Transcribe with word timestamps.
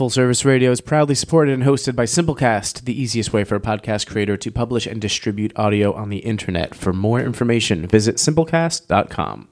Full 0.00 0.08
Service 0.08 0.46
Radio 0.46 0.70
is 0.70 0.80
proudly 0.80 1.14
supported 1.14 1.52
and 1.52 1.64
hosted 1.64 1.94
by 1.94 2.06
Simplecast, 2.06 2.86
the 2.86 2.98
easiest 2.98 3.34
way 3.34 3.44
for 3.44 3.56
a 3.56 3.60
podcast 3.60 4.06
creator 4.06 4.34
to 4.34 4.50
publish 4.50 4.86
and 4.86 4.98
distribute 4.98 5.52
audio 5.56 5.92
on 5.92 6.08
the 6.08 6.20
internet. 6.20 6.74
For 6.74 6.94
more 6.94 7.20
information, 7.20 7.86
visit 7.86 8.16
simplecast.com. 8.16 9.48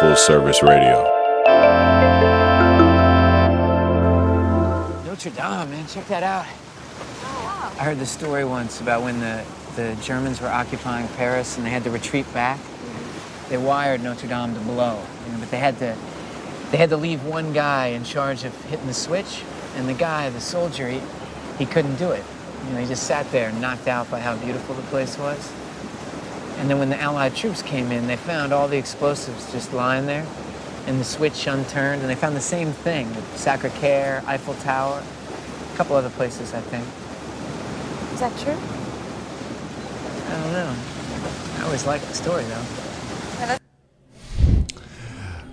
Full 0.00 0.16
Service 0.16 0.62
Radio. 0.62 1.02
Notre 5.04 5.28
Dame, 5.28 5.70
man, 5.70 5.86
check 5.86 6.08
that 6.08 6.22
out. 6.22 6.46
I 7.78 7.84
heard 7.84 7.98
the 7.98 8.06
story 8.06 8.46
once 8.46 8.80
about 8.80 9.02
when 9.02 9.20
the, 9.20 9.44
the 9.76 9.94
Germans 10.00 10.40
were 10.40 10.48
occupying 10.48 11.06
Paris 11.18 11.58
and 11.58 11.66
they 11.66 11.70
had 11.70 11.84
to 11.84 11.90
retreat 11.90 12.24
back. 12.32 12.58
They 13.50 13.58
wired 13.58 14.02
Notre 14.02 14.26
Dame 14.26 14.54
to 14.54 14.60
blow, 14.60 15.02
you 15.26 15.32
know, 15.32 15.38
but 15.38 15.50
they 15.50 15.58
had 15.58 15.78
to 15.80 15.94
they 16.70 16.76
had 16.76 16.90
to 16.90 16.96
leave 16.96 17.24
one 17.24 17.52
guy 17.52 17.88
in 17.88 18.04
charge 18.04 18.44
of 18.44 18.54
hitting 18.64 18.86
the 18.86 18.94
switch, 18.94 19.42
and 19.76 19.88
the 19.88 19.94
guy, 19.94 20.30
the 20.30 20.40
soldier, 20.40 20.88
he, 20.88 21.00
he 21.58 21.66
couldn't 21.66 21.96
do 21.96 22.10
it. 22.10 22.24
You 22.66 22.72
know, 22.72 22.80
he 22.80 22.86
just 22.86 23.04
sat 23.04 23.30
there 23.30 23.52
knocked 23.52 23.88
out 23.88 24.10
by 24.10 24.20
how 24.20 24.36
beautiful 24.36 24.74
the 24.74 24.82
place 24.82 25.18
was. 25.18 25.52
And 26.58 26.70
then 26.70 26.78
when 26.78 26.90
the 26.90 27.00
Allied 27.00 27.34
troops 27.34 27.62
came 27.62 27.92
in, 27.92 28.06
they 28.06 28.16
found 28.16 28.52
all 28.52 28.68
the 28.68 28.78
explosives 28.78 29.52
just 29.52 29.72
lying 29.72 30.06
there 30.06 30.26
and 30.86 31.00
the 31.00 31.04
switch 31.04 31.46
unturned, 31.46 32.02
and 32.02 32.10
they 32.10 32.14
found 32.14 32.36
the 32.36 32.40
same 32.40 32.72
thing 32.72 33.06
at 33.14 33.38
Sacre-Cœur, 33.38 34.24
Eiffel 34.26 34.54
Tower, 34.54 35.02
a 35.72 35.76
couple 35.76 35.96
other 35.96 36.10
places, 36.10 36.52
I 36.52 36.60
think. 36.60 36.84
Is 38.12 38.20
that 38.20 38.36
true? 38.38 38.52
I 40.28 40.42
don't 40.42 40.52
know. 40.52 40.74
I 41.58 41.64
always 41.64 41.86
liked 41.86 42.06
the 42.06 42.14
story, 42.14 42.44
though. 42.44 42.83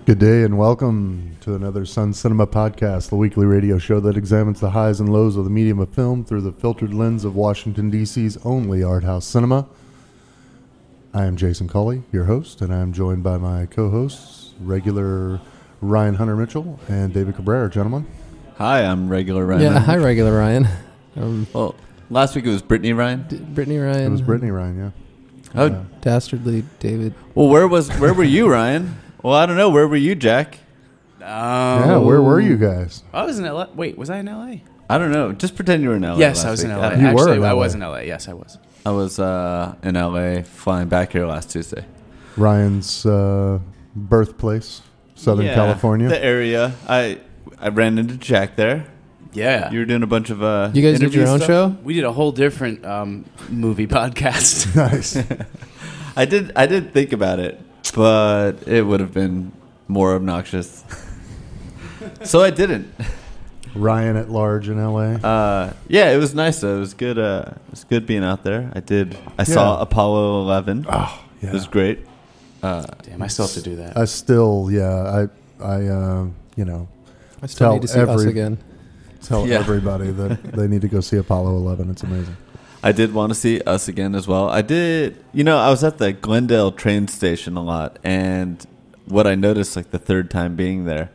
Good 0.04 0.18
day 0.18 0.42
and 0.42 0.58
welcome 0.58 1.36
to 1.42 1.54
another 1.54 1.84
Sun 1.86 2.14
Cinema 2.14 2.46
podcast, 2.46 3.08
the 3.08 3.16
weekly 3.16 3.46
radio 3.46 3.78
show 3.78 4.00
that 4.00 4.16
examines 4.16 4.58
the 4.60 4.70
highs 4.70 4.98
and 4.98 5.12
lows 5.12 5.36
of 5.36 5.44
the 5.44 5.50
medium 5.50 5.78
of 5.78 5.90
film 5.94 6.24
through 6.24 6.40
the 6.40 6.52
filtered 6.52 6.92
lens 6.92 7.24
of 7.24 7.36
Washington, 7.36 7.88
D.C.'s 7.88 8.36
only 8.44 8.82
art 8.82 9.04
house 9.04 9.24
cinema. 9.24 9.66
I 11.14 11.24
am 11.24 11.36
Jason 11.36 11.68
Colley, 11.68 12.02
your 12.10 12.24
host, 12.24 12.60
and 12.62 12.74
I 12.74 12.78
am 12.78 12.92
joined 12.92 13.22
by 13.22 13.36
my 13.38 13.66
co 13.66 13.90
hosts, 13.90 14.54
regular 14.60 15.40
Ryan 15.80 16.14
Hunter 16.16 16.34
Mitchell 16.36 16.80
and 16.88 17.12
David 17.14 17.36
Cabrera. 17.36 17.70
Gentlemen, 17.70 18.06
Hi, 18.56 18.84
I'm 18.84 19.08
regular 19.08 19.46
Ryan. 19.46 19.62
Yeah, 19.62 19.78
hi, 19.78 19.96
regular 19.96 20.36
Ryan. 20.36 20.68
Um, 21.16 21.46
Well, 21.52 21.74
last 22.10 22.34
week 22.34 22.44
it 22.46 22.50
was 22.50 22.62
Brittany 22.62 22.92
Ryan. 22.92 23.24
D- 23.28 23.36
Brittany 23.38 23.78
Ryan. 23.78 24.06
it 24.06 24.10
was 24.10 24.22
Brittany 24.22 24.50
Ryan, 24.50 24.78
yeah. 24.78 24.90
Oh, 25.54 25.66
Uh, 25.66 25.82
Dastardly 26.00 26.64
David. 26.80 27.14
well, 27.34 27.48
where 27.48 27.68
was 27.68 27.88
where 28.00 28.14
were 28.14 28.24
you, 28.24 28.50
Ryan? 28.50 28.96
Well, 29.22 29.34
I 29.34 29.46
don't 29.46 29.56
know. 29.56 29.70
Where 29.70 29.86
were 29.88 29.96
you, 29.96 30.14
Jack? 30.14 30.58
yeah, 31.20 31.96
where 31.98 32.20
were 32.20 32.40
you 32.40 32.56
guys? 32.56 33.02
I 33.12 33.24
was 33.24 33.38
in 33.38 33.44
LA. 33.44 33.66
Wait, 33.74 33.96
was 33.96 34.10
I 34.10 34.18
in 34.18 34.26
LA? 34.26 34.56
I 34.90 34.98
don't 34.98 35.12
know. 35.12 35.32
Just 35.32 35.54
pretend 35.54 35.82
you 35.82 35.90
were 35.90 35.94
in 35.96 36.02
LA. 36.02 36.16
yes, 36.16 36.38
last 36.38 36.46
I 36.46 36.50
was 36.50 36.64
in. 36.64 36.70
LA. 36.70 36.76
I- 36.88 36.94
You 36.96 37.02
were 37.02 37.08
Actually, 37.08 37.36
in 37.36 37.44
I 37.44 37.52
LA. 37.52 37.58
was 37.58 37.74
in 37.74 37.80
LA. 37.80 37.98
Yes, 38.00 38.28
I 38.28 38.32
was. 38.34 38.58
I 38.84 38.90
was 38.90 39.18
uh, 39.20 39.74
in 39.84 39.94
LA, 39.94 40.42
flying 40.42 40.88
back 40.88 41.12
here 41.12 41.26
last 41.26 41.50
Tuesday. 41.50 41.84
Ryan's 42.36 43.06
uh, 43.06 43.60
birthplace, 43.94 44.82
Southern 45.14 45.46
Yeah, 45.46 45.54
California. 45.54 46.08
the 46.08 46.22
area. 46.24 46.74
I 46.88 47.20
I 47.58 47.68
ran 47.68 47.98
into 47.98 48.16
Jack 48.16 48.56
there. 48.56 48.86
Yeah. 49.32 49.70
You 49.70 49.78
were 49.78 49.84
doing 49.84 50.02
a 50.02 50.06
bunch 50.06 50.30
of 50.30 50.42
uh. 50.42 50.70
You 50.74 50.82
guys 50.82 50.98
did 50.98 51.14
your 51.14 51.28
own 51.28 51.38
stuff? 51.38 51.46
show? 51.48 51.76
we 51.84 51.94
did 51.94 52.04
a 52.04 52.12
whole 52.12 52.32
different 52.32 52.84
um, 52.84 53.24
movie 53.48 53.86
podcast. 53.98 54.74
nice. 54.74 55.16
I 56.16 56.24
did. 56.24 56.50
I 56.56 56.66
did 56.66 56.92
think 56.92 57.12
about 57.12 57.38
it, 57.38 57.60
but 57.90 58.52
it 58.66 58.82
would 58.86 59.00
have 59.00 59.12
been 59.12 59.52
more 59.88 60.14
obnoxious. 60.14 60.84
so 62.24 62.40
I 62.42 62.50
didn't. 62.50 62.92
Ryan 63.74 64.16
at 64.16 64.30
large 64.30 64.68
in 64.68 64.78
L.A. 64.78 65.14
Uh, 65.14 65.72
yeah, 65.88 66.10
it 66.10 66.18
was 66.18 66.34
nice. 66.34 66.60
Though. 66.60 66.76
It 66.76 66.80
was 66.80 66.94
good. 66.94 67.18
Uh, 67.18 67.44
it 67.48 67.70
was 67.70 67.84
good 67.84 68.06
being 68.06 68.22
out 68.24 68.44
there. 68.44 68.70
I 68.74 68.80
did. 68.80 69.16
I 69.38 69.44
saw 69.44 69.80
Apollo 69.80 70.42
11. 70.42 70.86
oh, 70.90 71.24
yeah. 71.40 71.48
It 71.50 71.52
was 71.54 71.66
great. 71.66 72.00
Uh, 72.62 72.84
Damn, 73.02 73.22
I 73.22 73.26
still 73.28 73.46
have 73.46 73.54
to 73.54 73.62
do 73.62 73.76
that. 73.76 73.96
I 73.96 74.04
still, 74.04 74.68
yeah, 74.70 75.26
I, 75.60 75.64
I, 75.64 75.86
uh, 75.86 76.26
you 76.54 76.64
know, 76.64 76.86
I 77.42 77.46
still 77.46 77.66
Tell 77.66 77.72
need 77.74 77.82
to 77.82 77.88
see 77.88 77.98
us 78.00 78.22
again. 78.24 78.58
tell 79.22 79.48
Yeah. 79.48 79.58
everybody 79.58 80.10
that 80.12 80.42
they 80.52 80.68
need 80.68 80.82
to 80.82 80.88
go 80.88 81.00
see 81.00 81.16
Apollo 81.16 81.56
11. 81.56 81.90
It's 81.90 82.02
amazing. 82.04 82.36
I 82.82 82.92
did 82.92 83.14
want 83.14 83.30
to 83.30 83.34
see 83.34 83.60
us 83.60 83.86
again 83.88 84.14
as 84.14 84.26
well. 84.26 84.48
I 84.48 84.62
did. 84.62 85.22
You 85.32 85.44
know, 85.44 85.58
I 85.58 85.70
was 85.70 85.84
at 85.84 85.98
the 85.98 86.12
Glendale 86.12 86.72
train 86.72 87.08
station 87.08 87.56
a 87.56 87.62
lot, 87.62 87.98
and 88.02 88.64
what 89.06 89.26
I 89.26 89.34
noticed, 89.34 89.76
like 89.76 89.90
the 89.90 89.98
third 89.98 90.30
time 90.30 90.56
being 90.56 90.84
there, 90.84 91.10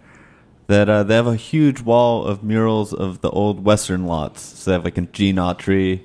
that 0.68 0.88
uh, 0.90 1.04
they 1.04 1.16
have 1.16 1.28
a 1.28 1.36
huge 1.36 1.82
wall 1.82 2.26
of 2.26 2.44
murals 2.44 2.94
of 2.94 3.22
the 3.22 3.30
old 3.32 3.64
Western 3.66 4.06
lots. 4.06 4.42
So 4.42 4.72
they 4.72 4.76
have 4.76 4.84
like 4.86 4.98
a 4.98 5.02
Gene 5.02 5.36
Autry 5.38 6.02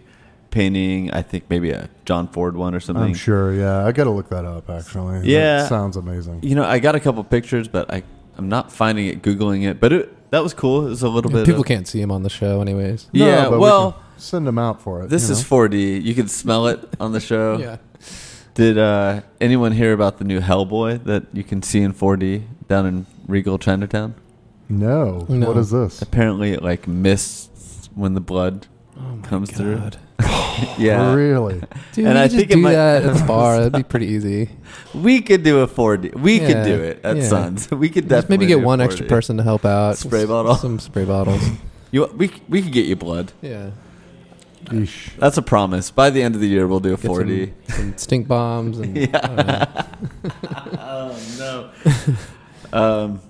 painting. 0.50 1.10
I 1.12 1.22
think 1.22 1.44
maybe 1.48 1.70
a 1.70 1.88
John 2.04 2.28
Ford 2.28 2.56
one 2.56 2.74
or 2.74 2.80
something. 2.80 3.02
I'm 3.04 3.14
sure. 3.14 3.52
Yeah, 3.54 3.86
I 3.86 3.92
got 3.92 4.04
to 4.04 4.10
look 4.10 4.28
that 4.30 4.44
up. 4.44 4.68
Actually, 4.70 5.20
That 5.20 5.26
Yeah. 5.26 5.66
sounds 5.68 5.96
amazing. 5.96 6.40
You 6.42 6.54
know, 6.54 6.64
I 6.64 6.78
got 6.78 6.94
a 6.94 7.00
couple 7.00 7.22
pictures, 7.24 7.68
but 7.68 7.92
I 7.92 8.02
I'm 8.38 8.48
not 8.48 8.72
finding 8.72 9.06
it. 9.06 9.22
Googling 9.22 9.64
it, 9.68 9.78
but 9.80 9.92
it 9.92 10.30
that 10.30 10.42
was 10.42 10.54
cool. 10.54 10.86
It 10.86 10.90
was 10.90 11.02
a 11.02 11.08
little 11.08 11.30
Yeah, 11.30 11.38
bit. 11.38 11.46
people 11.46 11.60
of, 11.60 11.66
can't 11.66 11.86
see 11.86 12.00
him 12.00 12.10
on 12.10 12.22
the 12.22 12.30
show, 12.30 12.60
anyways. 12.62 13.08
Yeah. 13.12 13.48
but 13.50 13.60
well, 13.60 13.92
can 13.92 14.01
send 14.22 14.46
them 14.46 14.58
out 14.58 14.80
for 14.80 15.02
it. 15.02 15.10
this 15.10 15.28
you 15.28 15.32
is 15.34 15.44
4D. 15.44 16.02
You 16.02 16.14
can 16.14 16.28
smell 16.28 16.66
it 16.68 16.80
on 17.00 17.12
the 17.12 17.20
show. 17.20 17.56
Yeah. 17.58 17.76
Did 18.54 18.76
uh, 18.76 19.22
anyone 19.40 19.72
hear 19.72 19.94
about 19.94 20.18
the 20.18 20.24
new 20.24 20.38
Hellboy 20.40 21.04
that 21.04 21.24
you 21.32 21.42
can 21.42 21.62
see 21.62 21.80
in 21.80 21.94
4D 21.94 22.42
down 22.68 22.84
in 22.86 23.06
Regal 23.26 23.58
Chinatown? 23.58 24.14
no. 24.68 25.24
No. 25.28 25.48
What 25.48 25.56
is 25.56 25.70
this? 25.70 26.02
Apparently, 26.02 26.52
it 26.52 26.62
like 26.62 26.86
mists 26.86 27.88
when 27.94 28.12
the 28.14 28.20
blood 28.20 28.66
comes 29.22 29.50
through. 29.50 29.76
God. 29.78 29.98
Yeah, 30.78 31.14
Really? 31.14 31.62
Dude, 31.94 32.06
And 32.06 32.18
I 32.18 32.24
just 32.26 32.36
think 32.36 32.50
it 32.50 32.56
do 32.56 32.60
might- 32.60 32.72
that 32.72 33.04
at 33.04 33.16
the 33.16 33.24
bar. 33.24 33.56
That'd 33.56 33.72
be 33.72 33.82
pretty 33.82 34.06
easy. 34.08 34.50
we 34.94 35.22
could 35.22 35.42
do 35.42 35.60
a 35.60 35.66
4D. 35.66 36.14
We 36.14 36.38
could 36.40 36.62
do 36.64 36.74
it 36.82 37.00
at 37.04 37.16
yeah. 37.16 37.26
Suns. 37.26 37.70
We 37.70 37.88
could 37.88 38.04
Just 38.04 38.10
definitely 38.10 38.36
maybe 38.46 38.48
get 38.48 38.60
do 38.60 38.66
one 38.66 38.78
4D. 38.80 38.84
extra 38.84 39.06
person 39.06 39.38
to 39.38 39.42
help 39.42 39.64
out. 39.64 39.96
Spray 39.96 40.22
S- 40.22 40.28
bottle. 40.28 40.54
Some 40.56 40.78
spray 40.78 41.06
bottles. 41.06 41.42
You 41.90 42.04
we 42.16 42.30
we 42.50 42.60
could 42.60 42.72
get 42.72 42.84
you 42.84 42.96
blood. 42.96 43.32
yeah. 43.40 43.70
Eesh. 44.66 45.14
That's 45.16 45.36
a 45.36 45.42
promise. 45.42 45.90
By 45.90 46.10
the 46.10 46.22
end 46.22 46.34
of 46.34 46.40
the 46.40 46.48
year, 46.48 46.66
we'll 46.66 46.80
do 46.80 46.94
a 46.94 46.96
Get 46.96 47.10
4D. 47.10 47.52
Some, 47.68 47.76
some 47.76 47.98
stink 47.98 48.28
bombs 48.28 48.78
and 48.78 48.96
I 49.14 49.86
oh 50.78 51.70
no. 52.72 52.78
um, 52.78 53.20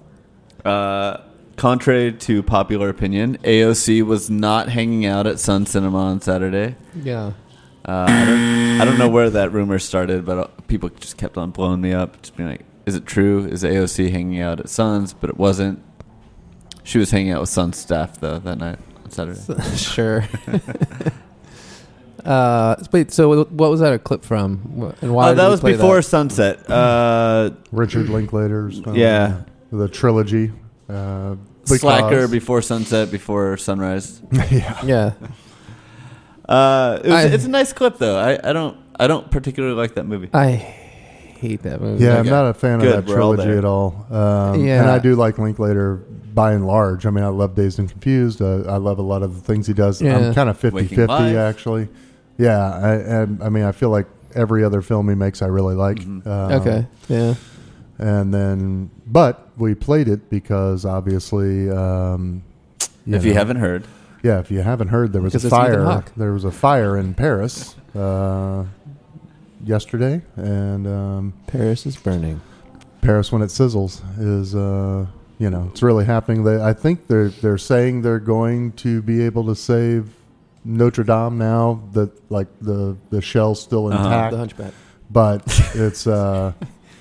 uh, 0.64 1.18
contrary 1.56 2.12
to 2.12 2.42
popular 2.42 2.88
opinion, 2.88 3.38
AOC 3.38 4.02
was 4.02 4.30
not 4.30 4.68
hanging 4.68 5.06
out 5.06 5.26
at 5.26 5.38
Sun 5.38 5.66
Cinema 5.66 5.98
on 5.98 6.20
Saturday. 6.20 6.76
yeah. 6.94 7.32
Uh, 7.84 8.06
I, 8.08 8.24
don't, 8.24 8.80
I 8.80 8.84
don't 8.84 8.98
know 8.98 9.08
where 9.08 9.28
that 9.28 9.50
rumor 9.50 9.80
started, 9.80 10.24
but 10.24 10.38
uh, 10.38 10.46
people 10.68 10.88
just 10.88 11.16
kept 11.16 11.36
on 11.36 11.50
blowing 11.50 11.80
me 11.80 11.92
up, 11.92 12.22
just 12.22 12.36
being 12.36 12.48
like, 12.48 12.60
"Is 12.86 12.94
it 12.94 13.06
true? 13.06 13.44
Is 13.44 13.64
AOC 13.64 14.12
hanging 14.12 14.40
out 14.40 14.60
at 14.60 14.68
Sun's?" 14.68 15.12
But 15.12 15.30
it 15.30 15.36
wasn't. 15.36 15.82
She 16.84 16.98
was 16.98 17.10
hanging 17.10 17.32
out 17.32 17.40
with 17.40 17.48
Sun's 17.48 17.76
staff 17.78 18.20
though 18.20 18.38
that 18.38 18.58
night 18.58 18.78
on 19.04 19.10
Saturday. 19.10 19.40
sure. 19.76 20.24
Uh, 22.24 22.76
wait. 22.92 23.10
So 23.12 23.44
what 23.44 23.70
was 23.70 23.80
that 23.80 23.92
a 23.92 23.98
clip 23.98 24.24
from? 24.24 24.94
And 25.02 25.14
why? 25.14 25.30
Uh, 25.30 25.34
that 25.34 25.48
was 25.48 25.60
before 25.60 25.96
that? 25.96 26.02
sunset. 26.02 26.68
Uh, 26.70 27.50
Richard 27.72 28.08
Linklater's 28.08 28.80
film, 28.80 28.96
Yeah. 28.96 29.42
the 29.70 29.88
trilogy. 29.88 30.52
Uh, 30.88 31.36
Slacker 31.64 32.26
before 32.28 32.60
sunset, 32.62 33.10
before 33.10 33.56
sunrise. 33.56 34.20
yeah. 34.50 34.84
Yeah. 34.84 35.12
Uh, 36.48 36.98
it 37.04 37.08
was, 37.08 37.24
I- 37.24 37.28
it's 37.28 37.44
a 37.44 37.48
nice 37.50 37.72
clip 37.72 37.98
though. 37.98 38.18
I, 38.18 38.38
I 38.48 38.52
don't 38.52 38.76
I 38.98 39.06
don't 39.06 39.30
particularly 39.30 39.74
like 39.76 39.94
that 39.94 40.04
movie. 40.04 40.28
I 40.34 40.50
hate 40.50 41.62
that 41.62 41.80
movie. 41.80 42.04
Yeah, 42.04 42.18
I'm 42.18 42.26
not 42.26 42.46
a 42.46 42.54
fan 42.54 42.78
Good, 42.80 42.94
of 42.94 43.06
that 43.06 43.12
we're 43.14 43.20
all 43.22 43.34
trilogy 43.34 43.58
at 43.58 43.64
all. 43.64 44.06
Um, 44.10 44.64
Yeah. 44.64 44.80
And 44.82 44.90
I 44.90 44.98
do 44.98 45.14
like 45.16 45.38
Linklater 45.38 45.96
by 46.34 46.52
and 46.52 46.66
large. 46.66 47.04
I 47.06 47.10
mean, 47.10 47.24
I 47.24 47.28
love 47.28 47.54
Dazed 47.54 47.78
and 47.78 47.90
Confused. 47.90 48.40
Uh, 48.42 48.62
I 48.68 48.76
love 48.76 48.98
a 48.98 49.02
lot 49.02 49.22
of 49.22 49.34
the 49.34 49.40
things 49.40 49.66
he 49.66 49.72
does. 49.72 50.00
Yeah. 50.00 50.16
I'm 50.18 50.34
kind 50.34 50.48
of 50.48 50.58
50-50 50.60 51.36
actually. 51.36 51.88
Yeah. 52.42 52.70
I, 52.74 52.94
and 52.94 53.42
I 53.42 53.48
mean, 53.48 53.64
I 53.64 53.72
feel 53.72 53.90
like 53.90 54.06
every 54.34 54.64
other 54.64 54.82
film 54.82 55.08
he 55.08 55.14
makes, 55.14 55.42
I 55.42 55.46
really 55.46 55.74
like. 55.74 55.98
Mhm. 55.98 56.26
Uh, 56.26 56.56
Okay. 56.60 56.86
Yeah. 57.08 57.34
And 57.98 58.32
then, 58.34 58.90
but 59.06 59.48
we 59.56 59.74
played 59.74 60.08
it 60.08 60.28
because 60.30 60.84
obviously, 60.84 61.70
um, 61.70 62.42
if 63.06 63.24
you 63.24 63.34
haven't 63.34 63.56
heard, 63.58 63.84
yeah, 64.22 64.38
if 64.40 64.50
you 64.50 64.60
haven't 64.62 64.88
heard, 64.88 65.12
there 65.12 65.22
was 65.22 65.32
Because 65.32 65.44
a 65.44 65.50
fire. 65.50 66.02
There 66.16 66.32
was 66.32 66.44
a 66.44 66.50
fire 66.50 66.96
in 66.96 67.14
Paris 67.14 67.76
uh, 67.94 68.64
yesterday, 69.64 70.22
and 70.36 70.86
um, 70.86 71.32
Paris 71.46 71.86
is 71.86 71.96
burning. 71.96 72.40
Paris 73.02 73.30
when 73.32 73.42
it 73.42 73.46
sizzles 73.50 74.00
is 74.18 74.54
uh, 74.54 75.06
you 75.38 75.50
know 75.50 75.68
it's 75.70 75.82
really 75.82 76.04
happening. 76.04 76.44
They, 76.44 76.60
I 76.62 76.72
think 76.72 77.06
they're 77.08 77.28
they're 77.28 77.58
saying 77.58 78.02
they're 78.02 78.18
going 78.20 78.72
to 78.72 79.02
be 79.02 79.22
able 79.22 79.44
to 79.46 79.54
save 79.54 80.08
Notre 80.64 81.04
Dame 81.04 81.38
now 81.38 81.82
that 81.92 82.10
like 82.30 82.46
the 82.60 82.96
the 83.10 83.20
shell's 83.20 83.60
still 83.60 83.86
Uh-huh. 83.92 84.02
intact, 84.04 84.30
The 84.32 84.38
Hunchback. 84.38 84.72
but 85.10 85.42
it's 85.74 86.06
uh, 86.06 86.52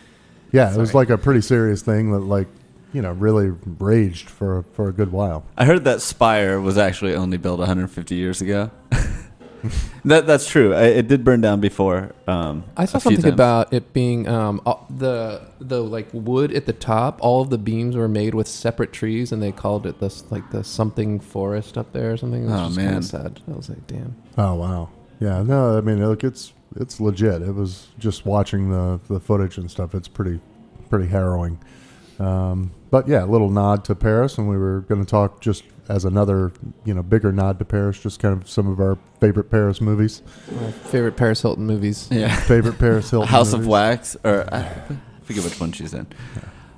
yeah, 0.52 0.74
it 0.74 0.78
was 0.78 0.94
like 0.94 1.10
a 1.10 1.18
pretty 1.18 1.42
serious 1.42 1.82
thing 1.82 2.12
that 2.12 2.20
like 2.20 2.48
you 2.94 3.02
know, 3.02 3.12
really 3.14 3.52
raged 3.80 4.30
for 4.30 4.64
for 4.74 4.90
a 4.90 4.92
good 4.92 5.12
while. 5.14 5.44
I 5.58 5.64
heard 5.66 5.86
that 5.86 6.02
spire 6.02 6.60
was 6.60 6.78
actually 6.78 7.16
only 7.16 7.38
built 7.38 7.60
150 7.60 8.16
years 8.16 8.42
ago. 8.42 8.70
that 10.06 10.26
that's 10.28 10.48
true. 10.48 10.74
I, 10.74 10.84
it 10.86 11.08
did 11.08 11.24
burn 11.24 11.42
down 11.42 11.60
before. 11.60 12.14
Um, 12.28 12.64
I 12.78 12.86
saw 12.86 12.98
something 12.98 13.22
times. 13.22 13.34
about 13.34 13.74
it 13.74 13.94
being 13.94 14.28
um, 14.28 14.62
all- 14.66 14.86
the 14.90 15.42
the 15.60 15.82
like 15.84 16.08
wood 16.14 16.52
at 16.54 16.66
the 16.66 16.74
top. 16.74 17.20
All 17.22 17.42
of 17.42 17.50
the 17.50 17.58
beams 17.58 17.96
were 17.96 18.08
made 18.08 18.34
with 18.34 18.48
separate 18.48 18.92
trees, 18.94 19.32
and 19.32 19.42
they 19.42 19.52
called 19.52 19.86
it 19.86 20.00
this 20.00 20.30
like 20.32 20.50
the 20.52 20.64
something 20.64 21.20
forest 21.20 21.78
up 21.78 21.92
there 21.94 22.12
or 22.14 22.18
something. 22.18 22.44
It 22.44 22.48
was 22.48 22.54
Oh, 22.60 22.66
just 22.66 22.78
man. 22.78 22.86
kind 22.88 22.98
of 22.98 23.06
sad. 23.06 23.42
I 23.48 23.56
was 23.56 23.70
like, 23.70 23.86
damn. 23.88 24.16
Oh 24.38 24.56
wow, 24.56 24.90
yeah. 25.20 25.44
No, 25.44 25.78
I 25.78 25.82
mean, 25.82 26.06
look, 26.06 26.24
it's 26.24 26.54
it's 26.78 27.00
legit. 27.00 27.42
It 27.42 27.54
was 27.54 27.88
just 28.00 28.26
watching 28.26 28.70
the 28.72 29.00
the 29.10 29.20
footage 29.20 29.58
and 29.58 29.70
stuff. 29.70 29.94
It's 29.94 30.08
pretty 30.08 30.40
pretty 30.90 31.08
harrowing. 31.08 31.60
Um, 32.20 32.72
but 32.92 33.08
yeah, 33.08 33.24
a 33.24 33.26
little 33.26 33.50
nod 33.50 33.84
to 33.86 33.96
Paris, 33.96 34.38
and 34.38 34.48
we 34.48 34.58
were 34.58 34.82
going 34.82 35.04
to 35.04 35.10
talk 35.10 35.42
just 35.42 35.64
as 35.92 36.06
another 36.06 36.52
you 36.86 36.94
know 36.94 37.04
bigger 37.04 37.32
nod 37.32 37.60
to 37.60 37.66
Paris, 37.66 38.00
just 38.00 38.20
kind 38.20 38.40
of 38.40 38.50
some 38.50 38.68
of 38.68 38.80
our 38.80 38.98
favorite 39.20 39.52
Paris 39.52 39.82
movies, 39.82 40.22
My 40.52 40.72
favorite 40.72 41.18
Paris 41.18 41.42
Hilton 41.42 41.66
movies. 41.66 42.08
Yeah. 42.10 42.34
favorite 42.42 42.80
Paris 42.80 43.10
Hilton. 43.10 43.28
House 43.28 43.54
of. 43.54 43.68
Wax, 43.68 44.18
or 44.24 44.52
I 44.54 44.64
forget 45.24 45.44
which 45.44 45.60
one 45.60 45.72
she's 45.72 45.94
in. 45.94 46.08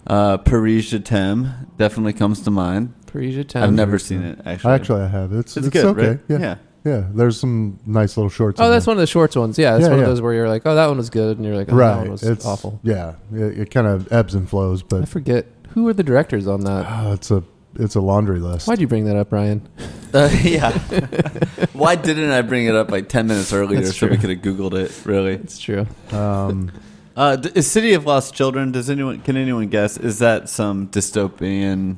Uh, 0.05 0.37
Paris 0.37 0.89
Je 0.89 0.99
t'aime 0.99 1.53
definitely 1.77 2.13
comes 2.13 2.41
to 2.41 2.51
mind. 2.51 2.93
Parisia 3.05 3.47
Town. 3.47 3.63
I've 3.63 3.73
never 3.73 3.99
seen 3.99 4.23
it 4.23 4.39
actually. 4.45 4.73
Actually, 4.73 5.01
I 5.03 5.07
have. 5.07 5.31
It's 5.31 5.55
it's, 5.55 5.67
it's, 5.67 5.73
good, 5.73 5.85
okay. 5.85 6.07
right? 6.07 6.19
Yeah. 6.27 6.39
yeah. 6.39 6.55
yeah, 6.83 7.07
There's 7.13 7.39
some 7.39 7.79
nice 7.85 8.17
little 8.17 8.29
shorts. 8.29 8.59
Oh, 8.59 8.65
in 8.65 8.71
that's 8.71 8.85
there. 8.85 8.91
one 8.91 8.97
of 8.97 9.01
the 9.01 9.07
shorts 9.07 9.35
ones. 9.35 9.57
Yeah, 9.57 9.73
that's 9.73 9.83
Yeah, 9.83 9.89
one 9.89 9.99
yeah. 9.99 10.05
of 10.05 10.09
those 10.09 10.21
where 10.21 10.33
you're 10.33 10.49
like, 10.49 10.63
oh, 10.65 10.75
that 10.75 10.87
one 10.87 10.97
was 10.97 11.11
good, 11.11 11.37
and 11.37 11.45
you're 11.45 11.55
like, 11.55 11.71
oh, 11.71 11.75
that 11.75 11.81
right. 11.81 11.97
one 11.99 12.11
was 12.11 12.23
it's 12.23 12.45
awful. 12.45 12.79
Yeah, 12.83 13.13
it, 13.31 13.59
it 13.59 13.71
kind 13.71 13.85
of 13.87 14.11
ebbs 14.11 14.33
and 14.33 14.49
flows, 14.49 14.81
but 14.81 15.03
I 15.03 15.05
forget 15.05 15.45
who 15.69 15.83
were 15.83 15.93
the 15.93 16.03
directors 16.03 16.47
on 16.47 16.61
that. 16.61 16.85
uh, 16.85 17.13
it's 17.13 17.31
a 17.31 17.43
it's 17.75 17.95
a 17.95 18.01
laundry 18.01 18.39
list. 18.39 18.67
Why'd 18.67 18.79
you 18.81 18.87
bring 18.87 19.05
that 19.05 19.15
up, 19.15 19.31
Ryan? 19.31 19.67
Uh, 20.13 20.29
yeah. 20.43 20.77
Why 21.73 21.95
didn't 21.95 22.31
I 22.31 22.41
bring 22.41 22.65
it 22.67 22.75
up 22.75 22.91
like 22.91 23.09
10 23.09 23.27
minutes 23.27 23.51
earlier 23.53 23.81
That's 23.81 23.97
so 23.97 24.07
we 24.07 24.17
could 24.17 24.29
have 24.29 24.39
Googled 24.39 24.73
it, 24.75 25.05
really? 25.05 25.33
It's 25.33 25.59
true. 25.59 25.87
Um, 26.11 26.71
Uh, 27.15 27.35
d- 27.35 27.51
is 27.53 27.69
City 27.69 27.93
of 27.93 28.07
Lost 28.07 28.33
Children, 28.33 28.71
does 28.71 28.89
anyone, 28.89 29.21
can 29.21 29.37
anyone 29.37 29.67
guess, 29.67 29.97
is 29.97 30.17
that 30.17 30.49
some 30.49 30.87
dystopian 30.87 31.97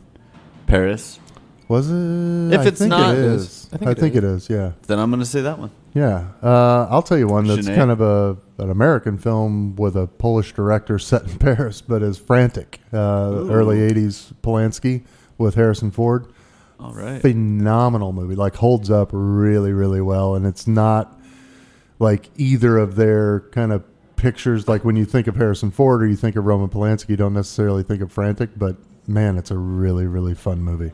Paris? 0.68 1.22
was 1.69 1.89
it? 1.89 2.54
If 2.54 2.60
I 2.60 2.63
it's 2.66 2.80
think 2.80 2.89
not- 2.89 3.16
it 3.16 3.19
It 3.19 3.24
is. 3.24 3.42
is. 3.42 3.69
I 3.81 3.94
think, 3.94 4.16
it 4.16 4.25
is. 4.25 4.50
Yeah, 4.50 4.74
Then 4.88 5.00
I'm 5.00 5.10
going 5.10 5.21
to 5.21 5.25
say 5.25 5.39
that 5.42 5.57
one. 5.57 5.71
yeah. 5.94 6.28
Uh, 6.44 6.86
I'll 6.89 7.01
tell 7.01 7.18
you 7.18 7.28
one 7.28 7.48
that's 7.48 7.66
Sinead? 7.66 7.75
kind 7.75 7.92
of 7.92 8.01
a 8.01 8.36
an 8.57 8.69
American 8.69 9.18
film 9.18 9.75
with 9.78 9.95
a 9.95 10.06
Polish 10.07 10.51
director 10.54 11.00
set 11.00 11.24
in 11.24 11.38
Paris, 11.39 11.80
but 11.81 12.04
is 12.04 12.18
frantic. 12.18 12.81
Uh, 12.94 13.48
early 13.50 13.78
'80s 13.78 14.33
Polanski 14.44 15.06
with 15.38 15.56
Harrison 15.56 15.92
Ford. 15.92 16.28
All 16.80 16.94
right. 16.94 17.22
phenomenal 17.22 18.12
movie. 18.12 18.36
Like 18.36 18.56
holds 18.56 18.92
up 18.92 19.10
really, 19.14 19.72
really 19.72 20.02
well, 20.02 20.36
and 20.36 20.46
it's 20.46 20.68
not 20.68 21.18
like 22.00 22.30
either 22.38 22.78
of 22.78 22.96
their 22.96 23.42
kind 23.52 23.72
of 23.72 23.84
pictures. 24.18 24.68
Like 24.68 24.84
when 24.84 24.96
you 24.96 25.06
think 25.06 25.28
of 25.28 25.36
Harrison 25.36 25.72
Ford 25.72 26.04
or 26.04 26.08
you 26.08 26.16
think 26.16 26.36
of 26.36 26.46
Roman 26.46 26.70
Polanski, 26.70 27.10
you 27.10 27.16
don't 27.16 27.34
necessarily 27.34 27.84
think 27.84 28.02
of 28.02 28.12
frantic, 28.12 28.50
but 28.58 28.76
man, 29.08 29.38
it's 29.38 29.52
a 29.52 29.58
really, 29.58 30.06
really 30.06 30.34
fun 30.34 30.62
movie. 30.62 30.92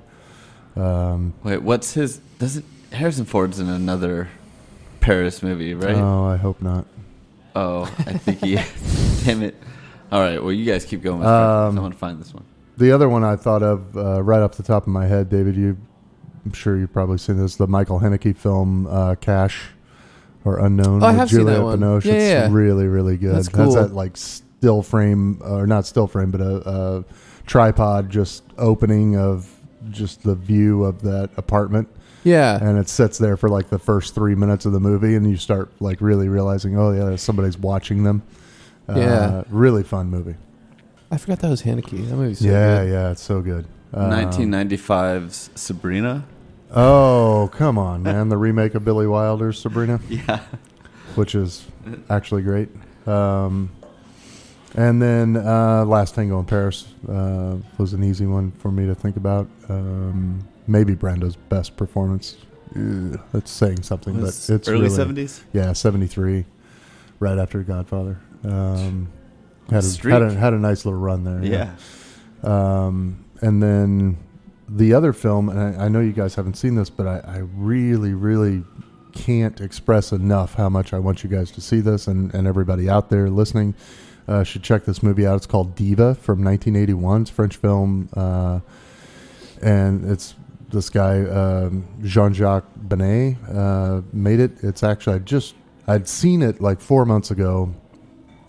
Um, 0.75 1.33
Wait, 1.43 1.61
what's 1.61 1.93
his, 1.93 2.21
Does 2.39 2.57
it, 2.57 2.65
Harrison 2.91 3.25
Ford's 3.25 3.59
in 3.59 3.67
another 3.67 4.29
Paris 4.99 5.41
movie, 5.41 5.73
right? 5.73 5.95
Oh, 5.95 6.25
I 6.25 6.37
hope 6.37 6.61
not. 6.61 6.85
oh, 7.55 7.83
I 7.99 8.13
think 8.13 8.39
he, 8.39 8.55
damn 9.25 9.41
it. 9.43 9.55
All 10.11 10.19
right, 10.19 10.41
well, 10.41 10.51
you 10.51 10.65
guys 10.65 10.85
keep 10.85 11.01
going 11.01 11.19
with 11.19 11.27
Um, 11.27 11.77
I 11.77 11.81
want 11.81 11.93
to 11.93 11.99
find 11.99 12.19
this 12.19 12.33
one. 12.33 12.43
The 12.77 12.91
other 12.91 13.07
one 13.09 13.23
I 13.23 13.35
thought 13.35 13.63
of 13.63 13.95
uh, 13.95 14.21
right 14.23 14.41
off 14.41 14.53
the 14.53 14.63
top 14.63 14.83
of 14.83 14.87
my 14.89 15.05
head, 15.05 15.29
David. 15.29 15.55
You, 15.55 15.77
I'm 16.45 16.53
sure 16.53 16.77
you've 16.77 16.93
probably 16.93 17.17
seen 17.17 17.37
this. 17.37 17.55
The 17.55 17.67
Michael 17.67 17.99
Haneke 17.99 18.35
film, 18.35 18.87
uh, 18.87 19.15
Caché 19.15 19.55
or 20.43 20.57
Unknown. 20.59 21.03
Oh, 21.03 21.07
I 21.07 21.13
have 21.13 21.29
seen 21.29 21.45
that 21.45 21.61
one. 21.61 21.79
Binoche. 21.79 22.05
Yeah, 22.05 22.13
it's 22.13 22.31
yeah. 22.31 22.47
really, 22.51 22.87
really 22.87 23.17
good. 23.17 23.35
That's 23.35 23.49
cool. 23.49 23.73
that 23.73 23.93
like 23.93 24.17
still 24.17 24.81
frame, 24.81 25.39
or 25.43 25.67
not 25.67 25.85
still 25.85 26.07
frame, 26.07 26.31
but 26.31 26.41
a, 26.41 26.69
a 26.69 27.05
tripod 27.45 28.09
just 28.09 28.43
opening 28.57 29.15
of 29.17 29.49
just 29.89 30.23
the 30.23 30.35
view 30.35 30.83
of 30.83 31.01
that 31.01 31.29
apartment, 31.37 31.87
Yeah. 32.23 32.57
and 32.61 32.77
it 32.77 32.87
sits 32.87 33.17
there 33.17 33.35
for 33.35 33.49
like 33.49 33.69
the 33.69 33.79
first 33.79 34.13
three 34.15 34.35
minutes 34.35 34.65
of 34.65 34.71
the 34.73 34.79
movie, 34.79 35.15
and 35.15 35.27
you 35.29 35.35
start 35.37 35.71
like 35.79 36.01
really 36.01 36.29
realizing, 36.29 36.77
oh 36.77 36.91
yeah, 36.91 37.15
somebody's 37.15 37.57
watching 37.57 38.03
them. 38.03 38.21
Uh, 38.87 38.93
Yeah. 38.97 39.43
really 39.49 39.83
fun 39.83 40.09
movie. 40.09 40.35
I 41.11 41.17
forgot 41.17 41.39
that 41.39 41.49
was 41.49 41.63
Haneke. 41.63 42.07
That 42.09 42.15
movie's 42.15 42.39
so 42.39 42.45
yeah, 42.45 42.83
good. 42.83 42.91
yeah, 42.91 43.11
it's 43.11 43.21
so 43.21 43.41
good. 43.41 43.65
Um, 43.93 44.09
1995's 44.11 45.49
Sabrina. 45.55 46.25
Oh, 46.73 47.49
come 47.53 47.77
on, 47.77 48.01
man. 48.03 48.29
The 48.29 48.37
remake 48.37 48.75
of 48.75 48.85
Billy 48.85 49.05
Wilder's 49.07 49.59
Sabrina, 49.59 49.99
Yeah. 50.09 50.39
which 51.15 51.35
is 51.35 51.65
actually 52.09 52.43
great. 52.43 52.69
Um, 53.05 53.71
and 54.75 55.01
then 55.01 55.35
uh, 55.35 55.83
Last 55.85 56.15
Tango 56.15 56.39
in 56.39 56.45
Paris 56.45 56.87
uh, 57.09 57.57
was 57.77 57.91
an 57.91 58.03
easy 58.05 58.25
one 58.25 58.51
for 58.53 58.71
me 58.71 58.85
to 58.85 58.95
think 58.95 59.17
about. 59.17 59.49
Um, 59.67 60.47
maybe 60.65 60.95
Brando's 60.95 61.35
best 61.35 61.75
performance. 61.75 62.37
Ugh, 62.73 63.19
that's 63.33 63.51
saying 63.51 63.83
something, 63.83 64.21
Was 64.21 64.47
but 64.47 64.55
it's 64.55 64.69
early 64.69 64.83
really, 64.83 64.97
70s. 64.97 65.41
Yeah, 65.51 65.73
73, 65.73 66.45
right 67.19 67.37
after 67.37 67.63
Godfather. 67.63 68.17
Um, 68.45 69.09
had, 69.71 69.83
a, 69.83 70.09
had, 70.09 70.21
a, 70.21 70.33
had 70.33 70.53
a 70.53 70.59
nice 70.59 70.85
little 70.85 70.99
run 70.99 71.23
there. 71.23 71.43
Yeah. 71.43 71.75
Um, 72.43 73.25
and 73.41 73.61
then 73.61 74.17
the 74.69 74.93
other 74.93 75.13
film, 75.13 75.49
and 75.49 75.59
I, 75.59 75.85
I 75.85 75.87
know 75.89 75.99
you 75.99 76.11
guys 76.11 76.35
haven't 76.35 76.55
seen 76.55 76.75
this, 76.75 76.89
but 76.89 77.07
I, 77.07 77.19
I 77.25 77.37
really, 77.55 78.13
really 78.13 78.63
can't 79.13 79.59
express 79.59 80.11
enough 80.11 80.53
how 80.55 80.69
much 80.69 80.93
I 80.93 80.99
want 80.99 81.23
you 81.23 81.29
guys 81.29 81.51
to 81.51 81.61
see 81.61 81.79
this, 81.79 82.07
and, 82.07 82.33
and 82.33 82.47
everybody 82.47 82.89
out 82.89 83.09
there 83.09 83.29
listening 83.29 83.75
uh, 84.27 84.43
should 84.43 84.63
check 84.63 84.85
this 84.85 85.01
movie 85.03 85.25
out. 85.25 85.35
It's 85.35 85.47
called 85.47 85.75
Diva 85.75 86.15
from 86.15 86.43
1981. 86.43 87.21
It's 87.21 87.31
a 87.31 87.33
French 87.33 87.57
film, 87.57 88.09
uh, 88.15 88.59
and 89.61 90.09
it's 90.09 90.35
this 90.69 90.89
guy 90.89 91.23
um, 91.25 91.87
Jean-Jacques 92.01 92.65
Beineix 92.87 93.37
uh, 93.53 94.01
made 94.13 94.39
it. 94.39 94.63
It's 94.63 94.83
actually 94.83 95.17
I 95.17 95.19
just 95.19 95.55
I'd 95.87 96.07
seen 96.07 96.41
it 96.41 96.61
like 96.61 96.79
four 96.79 97.05
months 97.05 97.31
ago 97.31 97.73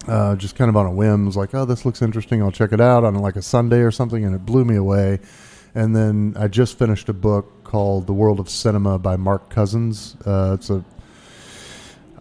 uh, 0.08 0.36
just 0.36 0.56
kind 0.56 0.68
of 0.68 0.76
on 0.76 0.86
a 0.86 0.90
whim, 0.92 1.26
was 1.26 1.36
like, 1.36 1.54
"Oh, 1.54 1.64
this 1.64 1.84
looks 1.84 2.02
interesting. 2.02 2.42
I'll 2.42 2.52
check 2.52 2.72
it 2.72 2.80
out 2.80 3.04
on 3.04 3.14
like 3.14 3.36
a 3.36 3.42
Sunday 3.42 3.80
or 3.80 3.90
something," 3.90 4.24
and 4.24 4.34
it 4.34 4.44
blew 4.44 4.64
me 4.64 4.76
away. 4.76 5.20
And 5.74 5.96
then 5.96 6.34
I 6.38 6.48
just 6.48 6.78
finished 6.78 7.08
a 7.08 7.12
book 7.12 7.64
called 7.64 8.06
"The 8.06 8.12
World 8.12 8.40
of 8.40 8.48
Cinema" 8.48 8.98
by 8.98 9.16
Mark 9.16 9.48
Cousins. 9.50 10.16
Uh, 10.26 10.56
it's 10.58 10.70
a 10.70 10.84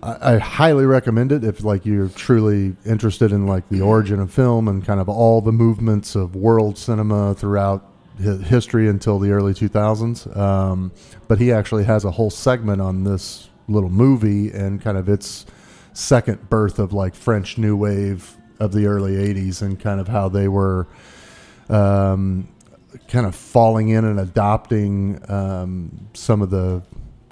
I, 0.03 0.35
I 0.35 0.38
highly 0.38 0.85
recommend 0.85 1.31
it 1.31 1.43
if 1.43 1.63
like 1.63 1.85
you're 1.85 2.09
truly 2.09 2.75
interested 2.85 3.31
in 3.31 3.47
like 3.47 3.67
the 3.69 3.81
origin 3.81 4.19
of 4.19 4.31
film 4.33 4.67
and 4.67 4.83
kind 4.83 5.00
of 5.00 5.09
all 5.09 5.41
the 5.41 5.51
movements 5.51 6.15
of 6.15 6.35
world 6.35 6.77
cinema 6.77 7.35
throughout 7.35 7.85
hi- 8.23 8.38
history 8.38 8.88
until 8.88 9.19
the 9.19 9.31
early 9.31 9.53
2000s. 9.53 10.35
Um, 10.35 10.91
but 11.27 11.39
he 11.39 11.51
actually 11.51 11.83
has 11.85 12.05
a 12.05 12.11
whole 12.11 12.29
segment 12.29 12.81
on 12.81 13.03
this 13.03 13.50
little 13.67 13.89
movie 13.89 14.51
and 14.51 14.81
kind 14.81 14.97
of 14.97 15.07
its 15.07 15.45
second 15.93 16.50
birth 16.50 16.79
of 16.79 16.93
like 16.93 17.15
French 17.15 17.57
New 17.57 17.75
Wave 17.75 18.38
of 18.60 18.74
the 18.74 18.86
early 18.86 19.13
80s 19.13 19.62
and 19.62 19.79
kind 19.79 20.00
of 20.00 20.07
how 20.07 20.29
they 20.29 20.48
were 20.48 20.88
um, 21.69 22.48
kind 23.07 23.25
of 23.25 23.36
falling 23.36 23.89
in 23.89 24.05
and 24.05 24.19
adopting 24.19 25.19
um, 25.29 26.07
some 26.13 26.41
of 26.41 26.50
the 26.50 26.81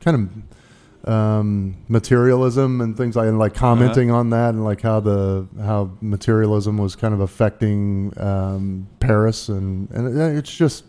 kind 0.01 0.17
of 0.17 1.09
um, 1.09 1.77
materialism 1.87 2.81
and 2.81 2.97
things 2.97 3.15
like 3.15 3.27
and 3.27 3.39
like 3.39 3.53
commenting 3.53 4.11
on 4.11 4.31
that 4.31 4.49
and 4.49 4.63
like 4.63 4.81
how 4.81 4.99
the 4.99 5.47
how 5.61 5.91
materialism 6.01 6.77
was 6.77 6.95
kind 6.95 7.13
of 7.13 7.19
affecting 7.21 8.13
um, 8.17 8.87
Paris 8.99 9.49
and 9.49 9.89
and 9.91 10.17
it's 10.37 10.53
just 10.53 10.85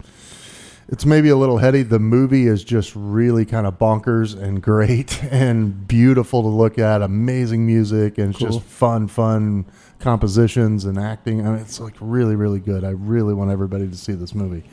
it's 0.90 1.06
maybe 1.06 1.28
a 1.30 1.36
little 1.36 1.58
heady. 1.58 1.82
The 1.82 1.98
movie 1.98 2.46
is 2.46 2.62
just 2.64 2.92
really 2.94 3.44
kind 3.46 3.66
of 3.66 3.78
bonkers 3.78 4.38
and 4.40 4.62
great 4.62 5.22
and 5.30 5.86
beautiful 5.88 6.42
to 6.42 6.48
look 6.48 6.78
at. 6.78 7.00
Amazing 7.02 7.64
music 7.66 8.18
and 8.18 8.34
Cool. 8.34 8.48
just 8.48 8.62
fun, 8.62 9.08
fun 9.08 9.64
compositions 10.00 10.84
and 10.84 10.98
acting. 10.98 11.46
I 11.46 11.50
mean, 11.50 11.60
it's 11.60 11.78
like 11.80 11.94
really, 12.00 12.34
really 12.36 12.58
good. 12.60 12.84
I 12.84 12.90
really 12.90 13.34
want 13.34 13.50
everybody 13.50 13.88
to 13.88 13.96
see 13.96 14.12
this 14.14 14.34
movie. 14.34 14.64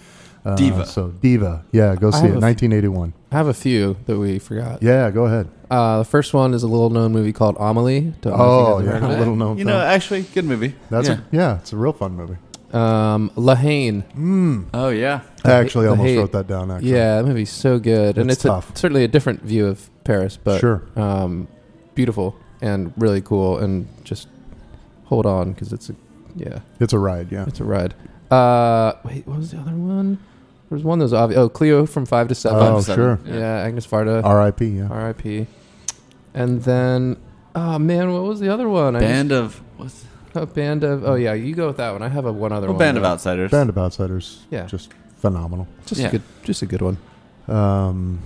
Uh, 0.46 0.56
Diva. 0.56 0.86
So 0.86 1.10
Diva, 1.10 1.66
yeah, 1.74 1.96
go 1.96 2.10
see 2.10 2.20
it. 2.20 2.34
a 2.34 2.38
f- 2.38 2.42
1981. 2.42 3.14
I 3.32 3.36
have 3.36 3.48
a 3.48 3.54
few 3.54 3.98
that 4.06 4.18
we 4.18 4.40
forgot. 4.40 4.82
Yeah, 4.82 5.12
go 5.12 5.26
ahead. 5.26 5.50
Uh, 5.70 5.98
the 6.00 6.06
first 6.06 6.34
one 6.34 6.54
is 6.54 6.64
a 6.64 6.68
little 6.68 6.90
known 6.90 7.12
movie 7.12 7.34
called 7.34 7.58
Amelie. 7.60 8.14
Don't 8.22 8.26
know 8.28 8.34
if 8.34 8.40
you 8.40 8.46
Oh, 8.46 8.78
guys 8.80 8.86
yeah, 8.86 9.00
heard 9.10 9.20
little 9.20 9.36
known 9.36 9.58
You 9.58 9.66
film. 9.66 9.78
know, 9.78 9.84
actually, 9.84 10.22
good 10.22 10.46
movie. 10.46 10.74
That's 10.90 11.10
yeah. 11.10 11.16
A, 11.16 11.22
yeah, 11.36 11.58
it's 11.58 11.74
a 11.74 11.76
real 11.78 11.92
fun 11.92 12.14
movie. 12.16 12.38
Um, 12.74 13.32
La 13.36 13.56
Haine. 13.56 14.04
oh 14.74 14.90
yeah. 14.90 15.22
I 15.46 15.52
actually 15.52 15.86
The 15.86 15.92
almost 15.92 16.08
Hate. 16.08 16.18
wrote 16.18 16.32
that 16.34 16.48
down. 16.48 16.70
Actually, 16.72 16.92
Yeah, 16.92 17.22
that 17.22 17.28
movie's 17.28 17.50
so 17.50 17.80
good, 17.80 18.18
and 18.18 18.30
It's 18.30 18.38
it's 18.38 18.44
tough. 18.44 18.74
A, 18.76 18.78
certainly 18.78 19.04
a 19.04 19.08
different 19.08 19.42
view 19.44 19.68
of 19.68 19.90
Paris, 20.04 20.38
but 20.42 20.60
Sure. 20.60 20.82
um, 20.98 21.48
beautiful 21.96 22.36
and 22.62 22.92
really 22.98 23.22
cool. 23.22 23.58
And 23.60 23.88
just 24.04 24.28
hold 25.06 25.26
on 25.26 25.54
because 25.54 25.72
it's 25.72 25.90
a 25.90 25.96
yeah, 26.36 26.60
it's 26.80 26.94
a 26.94 27.00
ride. 27.00 27.32
Yeah, 27.32 27.46
it's 27.48 27.60
a 27.62 27.64
ride. 27.64 27.94
Uh, 28.30 28.94
wait, 29.06 29.26
what 29.26 29.38
was 29.38 29.52
the 29.52 29.58
other 29.60 29.72
one? 29.72 30.18
There 30.70 30.76
was 30.76 30.84
one 30.84 31.00
that 31.00 31.06
was 31.06 31.14
obvious. 31.14 31.40
Oh, 31.40 31.48
Cleo 31.48 31.86
from 31.86 32.06
Five 32.06 32.28
to 32.28 32.36
Seven. 32.36 32.60
Oh, 32.62 32.82
seven. 32.82 32.96
sure. 33.26 33.34
yeah. 33.34 33.60
Agnes 33.64 33.88
Varda. 33.88 34.22
R.I.P. 34.26 34.66
Yeah. 34.66 34.90
R.I.P. 34.90 35.48
And 36.34 36.62
then, 36.64 37.16
oh 37.56 37.80
man, 37.80 38.12
what 38.12 38.24
was 38.24 38.42
the 38.42 38.50
other 38.50 38.68
one? 38.68 38.96
I 38.98 39.00
Band 39.00 39.32
of 39.32 39.62
what's 39.78 39.94
just- 40.02 40.07
a 40.38 40.46
band 40.46 40.84
of. 40.84 41.04
Oh 41.04 41.16
yeah, 41.16 41.34
you 41.34 41.54
go 41.56 41.68
with 41.68 41.78
that 41.78 41.92
one. 41.92 42.02
I 42.02 42.08
have 42.10 42.26
a 42.26 42.32
one 42.32 42.52
other 42.52 42.68
oh, 42.68 42.72
one. 42.72 42.80
Band 42.80 42.98
of 42.98 43.04
though. 43.04 43.10
Outsiders. 43.10 43.52
Band 43.52 43.70
of 43.70 43.78
Outsiders. 43.78 44.46
Yeah. 44.50 44.66
Just 44.66 44.92
phenomenal. 45.18 45.68
Just 45.86 46.02
Yeah. 46.02 46.08
a 46.08 46.12
good, 46.12 46.22
just 46.44 46.62
a 46.62 46.66
good 46.66 46.82
one. 46.82 46.98
Um, 47.48 48.20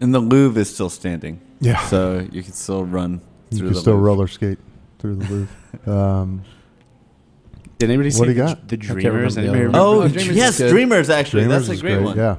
And 0.00 0.14
the 0.14 0.20
Louvre 0.20 0.60
is 0.60 0.72
still 0.72 0.90
standing, 0.90 1.40
yeah. 1.60 1.80
so 1.86 2.26
you 2.30 2.42
can 2.42 2.52
still 2.52 2.84
run 2.84 3.20
You 3.50 3.58
can 3.58 3.68
the 3.72 3.74
still 3.80 3.94
Louvre. 3.94 4.06
roller 4.06 4.26
skate 4.28 4.58
through 4.98 5.16
the 5.16 5.26
Louvre. 5.26 5.48
um, 5.92 6.42
Did 7.78 7.90
anybody 7.90 8.10
see 8.10 8.18
What 8.20 8.26
do 8.26 8.30
you 8.32 8.38
the, 8.38 8.44
got? 8.46 8.68
the 8.68 8.76
Dreamers? 8.76 9.04
remember 9.04 9.30
the 9.30 9.40
Anybody 9.40 9.60
remember? 9.66 9.78
Oh, 9.78 10.02
Oh, 10.02 10.08
Dreamers 10.08 10.36
yes. 10.36 10.58
Dreamers. 10.58 11.10
Actually, 11.10 11.42
Dreamers 11.44 11.66
that's 11.66 11.68
a 11.70 11.72
is 11.72 11.80
great, 11.82 12.02
one. 12.02 12.16
Yeah. 12.16 12.36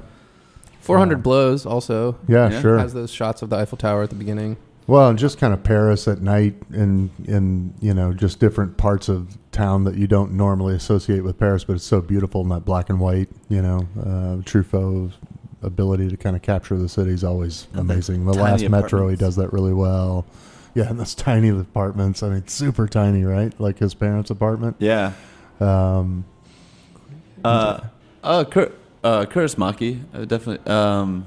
400 0.80 1.18
Wow. 1.18 1.22
blows 1.22 1.66
also 1.66 2.16
Yeah, 2.26 2.50
Yeah. 2.50 2.60
sure. 2.60 2.78
has 2.78 2.92
those 2.94 3.10
shots 3.10 3.42
of 3.42 3.50
the 3.50 3.56
Eiffel 3.56 3.76
Tower 3.78 4.02
at 4.02 4.08
the 4.10 4.16
beginning. 4.16 4.56
Well, 4.90 5.08
and 5.08 5.16
just 5.16 5.38
kind 5.38 5.54
of 5.54 5.62
Paris 5.62 6.08
at 6.08 6.20
night, 6.20 6.56
and 6.72 7.10
in 7.24 7.72
you 7.80 7.94
know 7.94 8.12
just 8.12 8.40
different 8.40 8.76
parts 8.76 9.08
of 9.08 9.38
town 9.52 9.84
that 9.84 9.94
you 9.94 10.08
don't 10.08 10.32
normally 10.32 10.74
associate 10.74 11.20
with 11.22 11.38
Paris, 11.38 11.62
but 11.62 11.76
it's 11.76 11.84
so 11.84 12.00
beautiful 12.00 12.40
in 12.40 12.48
that 12.48 12.64
black 12.64 12.90
and 12.90 12.98
white. 12.98 13.28
You 13.48 13.62
know, 13.62 13.88
uh, 14.00 14.42
Truffaut's 14.42 15.14
ability 15.62 16.08
to 16.08 16.16
kind 16.16 16.34
of 16.34 16.42
capture 16.42 16.76
the 16.76 16.88
city 16.88 17.12
is 17.12 17.22
always 17.22 17.68
And 17.72 17.82
amazing. 17.82 18.26
The 18.26 18.32
tiny 18.32 18.42
last 18.64 18.68
Metro, 18.68 19.08
he 19.08 19.14
does 19.14 19.36
that 19.36 19.52
really 19.52 19.72
well. 19.72 20.26
Yeah, 20.74 20.88
and 20.88 20.98
those 20.98 21.14
tiny 21.14 21.50
apartments. 21.50 22.24
I 22.24 22.30
mean, 22.30 22.48
super 22.48 22.88
tiny, 22.88 23.22
right? 23.22 23.52
Like 23.60 23.78
his 23.78 23.94
parents' 23.94 24.30
apartment. 24.30 24.74
Yeah. 24.80 25.12
Um, 25.60 26.24
Uh, 27.44 27.80
uh, 28.24 28.42
Kur- 28.42 28.72
uh, 29.04 29.24
Kaurismäki, 29.26 30.02
uh, 30.12 30.24
definitely. 30.24 30.68
Um, 30.68 31.26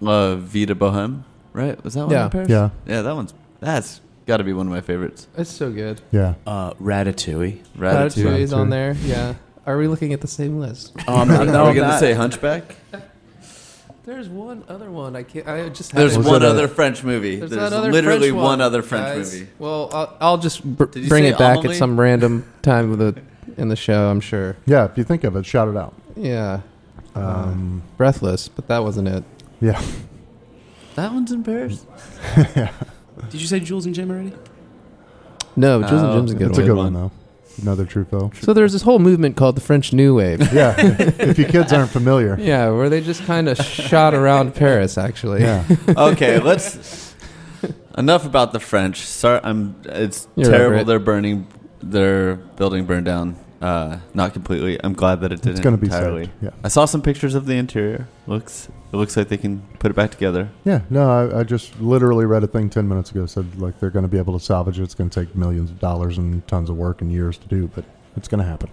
uh, 0.00 0.36
Vie 0.36 0.64
de 0.64 0.76
Bohème, 0.76 1.24
right? 1.54 1.82
Was 1.82 1.94
that 1.94 2.02
one 2.02 2.10
Yeah. 2.10 2.24
in 2.26 2.30
Paris? 2.30 2.48
Yeah. 2.50 2.70
Yeah, 2.86 3.00
that 3.02 3.14
one's 3.14 3.32
that's 3.60 4.02
got 4.26 4.36
to 4.38 4.44
be 4.44 4.52
one 4.52 4.66
of 4.66 4.72
my 4.72 4.82
favorites. 4.82 5.26
It's 5.38 5.50
so 5.50 5.72
good. 5.72 6.02
yeah. 6.12 6.34
Uh, 6.46 6.74
Ratatouille. 6.74 7.60
Ratatouille. 7.78 7.78
Ratatouille's 7.78 8.52
on 8.52 8.68
Ratatouille. 8.68 8.70
there. 8.70 8.92
Yeah. 9.02 9.34
Are 9.66 9.78
we 9.78 9.88
looking 9.88 10.12
at 10.12 10.20
the 10.20 10.26
same 10.28 10.58
list? 10.58 10.92
Oh, 11.08 11.16
I'm 11.16 11.30
Are 11.30 11.38
not, 11.38 11.46
we 11.46 11.52
no, 11.52 11.64
I'm 11.64 11.74
gonna 11.74 11.88
not. 11.88 12.00
say 12.00 12.12
Hunchback? 12.12 12.76
There's 14.04 14.28
one 14.28 14.64
other 14.68 14.90
one. 14.90 15.16
I 15.16 15.22
can't. 15.22 15.48
I 15.48 15.66
just 15.70 15.92
had 15.92 16.00
There's 16.02 16.14
it. 16.14 16.18
Was 16.18 16.26
one 16.26 16.42
it 16.42 16.44
a- 16.44 16.50
other 16.50 16.68
French 16.68 17.02
movie. 17.02 17.36
There's, 17.36 17.50
There's, 17.50 17.70
that 17.70 17.74
other 17.76 17.90
literally 17.90 18.28
French 18.28 18.42
one, 18.42 18.60
other 18.60 18.82
French 18.82 19.06
guys. 19.16 19.32
movie. 19.32 19.48
Well, 19.58 19.88
I'll, 19.94 20.16
I'll 20.20 20.36
just 20.38 20.62
br- 20.62 20.84
Did 20.84 21.04
you 21.04 21.08
bring 21.08 21.24
say 21.24 21.30
it 21.30 21.38
back 21.38 21.60
Amelie? 21.60 21.70
at 21.74 21.78
some 21.78 21.98
random 21.98 22.44
time 22.60 22.92
of 22.92 22.98
the 22.98 23.18
in 23.56 23.68
the 23.70 23.76
show. 23.76 24.10
I'm 24.10 24.20
sure. 24.20 24.56
Yeah, 24.66 24.84
if 24.84 24.98
you 24.98 25.04
think 25.04 25.24
of 25.24 25.36
it, 25.36 25.46
shout 25.46 25.68
it 25.68 25.76
out. 25.78 25.94
Yeah. 26.16 26.60
Um, 27.14 27.82
Breathless, 27.96 28.48
but 28.48 28.68
that 28.68 28.80
wasn't 28.82 29.08
it. 29.08 29.24
yeah. 29.62 29.80
That 30.94 31.12
one's 31.12 31.32
in 31.32 31.42
Paris. 31.44 31.86
yeah. 32.36 32.72
Did 33.30 33.40
you 33.40 33.46
say 33.46 33.60
Jules 33.60 33.86
and 33.86 33.94
Jim 33.94 34.10
already? 34.10 34.32
No, 35.56 35.80
Jules 35.80 35.92
and 36.02 36.10
Oh, 36.10 36.16
Jim's 36.16 36.32
a 36.32 36.34
good 36.34 36.48
It's 36.50 36.58
one. 36.58 36.64
a 36.64 36.68
good 36.68 36.76
one. 36.76 36.94
one, 36.94 37.02
though. 37.04 37.10
Another 37.62 37.84
Truffaut. 37.84 38.34
So 38.42 38.52
there's 38.52 38.72
this 38.72 38.82
whole 38.82 38.98
movement 38.98 39.36
called 39.36 39.54
the 39.56 39.60
French 39.60 39.92
New 39.92 40.16
Wave. 40.16 40.40
yeah. 40.52 40.74
if 40.78 41.38
you 41.38 41.44
kids 41.44 41.72
aren't 41.72 41.90
familiar. 41.90 42.36
yeah, 42.40 42.68
where 42.70 42.88
they 42.88 43.00
just 43.00 43.24
kind 43.26 43.48
of 43.48 43.56
shot 43.58 44.12
around 44.12 44.56
Paris. 44.56 44.98
Actually. 44.98 45.42
Yeah. 45.42 45.64
Okay, 45.88 46.40
let's. 46.40 47.14
Enough 47.96 48.26
about 48.26 48.52
the 48.52 48.58
French. 48.58 48.98
Sorry, 49.02 49.38
I'm. 49.44 49.76
It's 49.84 50.26
You're 50.34 50.48
over 50.48 50.56
terrible. 50.58 50.80
it. 50.80 50.84
They're 50.86 50.98
burning. 50.98 51.46
Their 51.80 52.34
building 52.34 52.86
burned 52.86 53.06
down. 53.06 53.36
Uh, 53.64 53.98
not 54.12 54.34
completely. 54.34 54.78
I'm 54.84 54.92
glad 54.92 55.22
that 55.22 55.32
it 55.32 55.36
didn't. 55.36 55.52
It's 55.52 55.60
going 55.60 55.74
to 55.74 55.80
be 55.80 55.86
entirely. 55.86 56.26
saved. 56.26 56.34
Yeah. 56.42 56.50
I 56.62 56.68
saw 56.68 56.84
some 56.84 57.00
pictures 57.00 57.34
of 57.34 57.46
the 57.46 57.54
interior. 57.54 58.06
Looks. 58.26 58.68
It 58.92 58.96
looks 58.96 59.16
like 59.16 59.28
they 59.28 59.38
can 59.38 59.62
put 59.78 59.90
it 59.90 59.94
back 59.94 60.10
together. 60.10 60.50
Yeah, 60.66 60.82
no, 60.90 61.10
I, 61.10 61.40
I 61.40 61.42
just 61.44 61.80
literally 61.80 62.26
read 62.26 62.44
a 62.44 62.46
thing 62.46 62.68
ten 62.68 62.86
minutes 62.86 63.10
ago. 63.10 63.24
Said 63.24 63.58
like 63.58 63.80
they're 63.80 63.88
going 63.88 64.02
to 64.02 64.08
be 64.08 64.18
able 64.18 64.38
to 64.38 64.44
salvage 64.44 64.78
it. 64.78 64.82
It's 64.82 64.94
going 64.94 65.08
to 65.08 65.24
take 65.24 65.34
millions 65.34 65.70
of 65.70 65.80
dollars 65.80 66.18
and 66.18 66.46
tons 66.46 66.68
of 66.68 66.76
work 66.76 67.00
and 67.00 67.10
years 67.10 67.38
to 67.38 67.48
do, 67.48 67.68
but 67.74 67.86
it's 68.16 68.28
going 68.28 68.42
to 68.42 68.46
happen. 68.46 68.68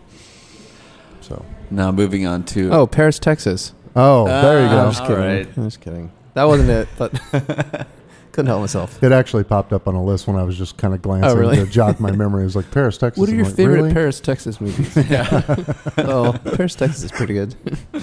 So, 1.21 1.45
Now 1.69 1.91
moving 1.93 2.27
on 2.27 2.43
to. 2.47 2.71
Oh, 2.73 2.85
Paris, 2.85 3.17
Texas. 3.17 3.73
oh, 3.95 4.25
there 4.25 4.63
you 4.63 4.69
go. 4.69 4.77
I'm 4.85 4.91
just 4.91 5.03
kidding. 5.03 5.17
right. 5.17 5.47
I'm 5.57 5.63
just 5.63 5.79
kidding. 5.79 6.11
That 6.33 6.43
wasn't 6.43 6.69
it, 6.69 6.89
but 6.97 7.13
couldn't 8.31 8.47
help 8.47 8.61
myself. 8.61 9.01
It 9.03 9.11
actually 9.11 9.43
popped 9.43 9.73
up 9.73 9.87
on 9.87 9.95
a 9.95 10.03
list 10.03 10.27
when 10.27 10.35
I 10.35 10.43
was 10.43 10.57
just 10.57 10.77
kind 10.77 10.93
of 10.93 11.01
glancing 11.01 11.31
Oh, 11.31 11.35
really? 11.35 11.57
to 11.57 11.65
jog 11.65 11.99
my 11.99 12.11
memory. 12.11 12.41
It 12.41 12.45
was 12.45 12.55
like 12.55 12.71
Paris, 12.71 12.97
Texas. 12.97 13.19
What 13.19 13.29
are 13.29 13.31
I'm 13.33 13.37
your 13.37 13.45
like, 13.45 13.55
favorite 13.55 13.75
really? 13.75 13.93
Paris, 13.93 14.19
Texas 14.19 14.59
movies? 14.61 14.95
yeah. 15.09 15.41
oh, 15.97 16.33
Paris, 16.55 16.75
Texas 16.75 17.03
is 17.03 17.11
pretty 17.11 17.33
good. 17.33 17.55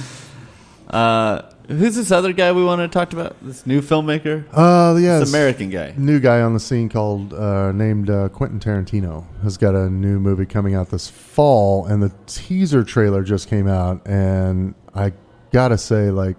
Uh, 0.91 1.43
who's 1.69 1.97
this 1.97 2.11
other 2.11 2.33
guy 2.33 2.51
we 2.51 2.65
want 2.65 2.81
to 2.81 2.89
talk 2.89 3.13
about? 3.13 3.37
This 3.43 3.67
new 3.67 3.83
filmmaker. 3.83 4.45
Uh, 4.53 4.97
yeah, 4.99 5.19
this 5.19 5.29
American 5.29 5.69
guy. 5.69 5.93
new 5.99 6.19
guy 6.19 6.41
on 6.41 6.55
the 6.55 6.61
scene 6.61 6.89
called 6.89 7.35
uh, 7.35 7.73
named 7.73 8.09
uh, 8.09 8.31
Quentin 8.31 8.59
Tarantino 8.59 9.27
has 9.43 9.59
got 9.59 9.75
a 9.75 9.91
new 9.91 10.19
movie 10.19 10.47
coming 10.47 10.75
out 10.75 10.89
this 10.89 11.09
fall, 11.09 11.85
and 11.85 12.03
the 12.03 12.11
teaser 12.27 12.85
trailer 12.85 13.23
just 13.23 13.49
came 13.49 13.69
out, 13.69 14.01
and 14.09 14.75
I 14.95 15.13
gotta 15.53 15.77
say, 15.77 16.11
like, 16.11 16.37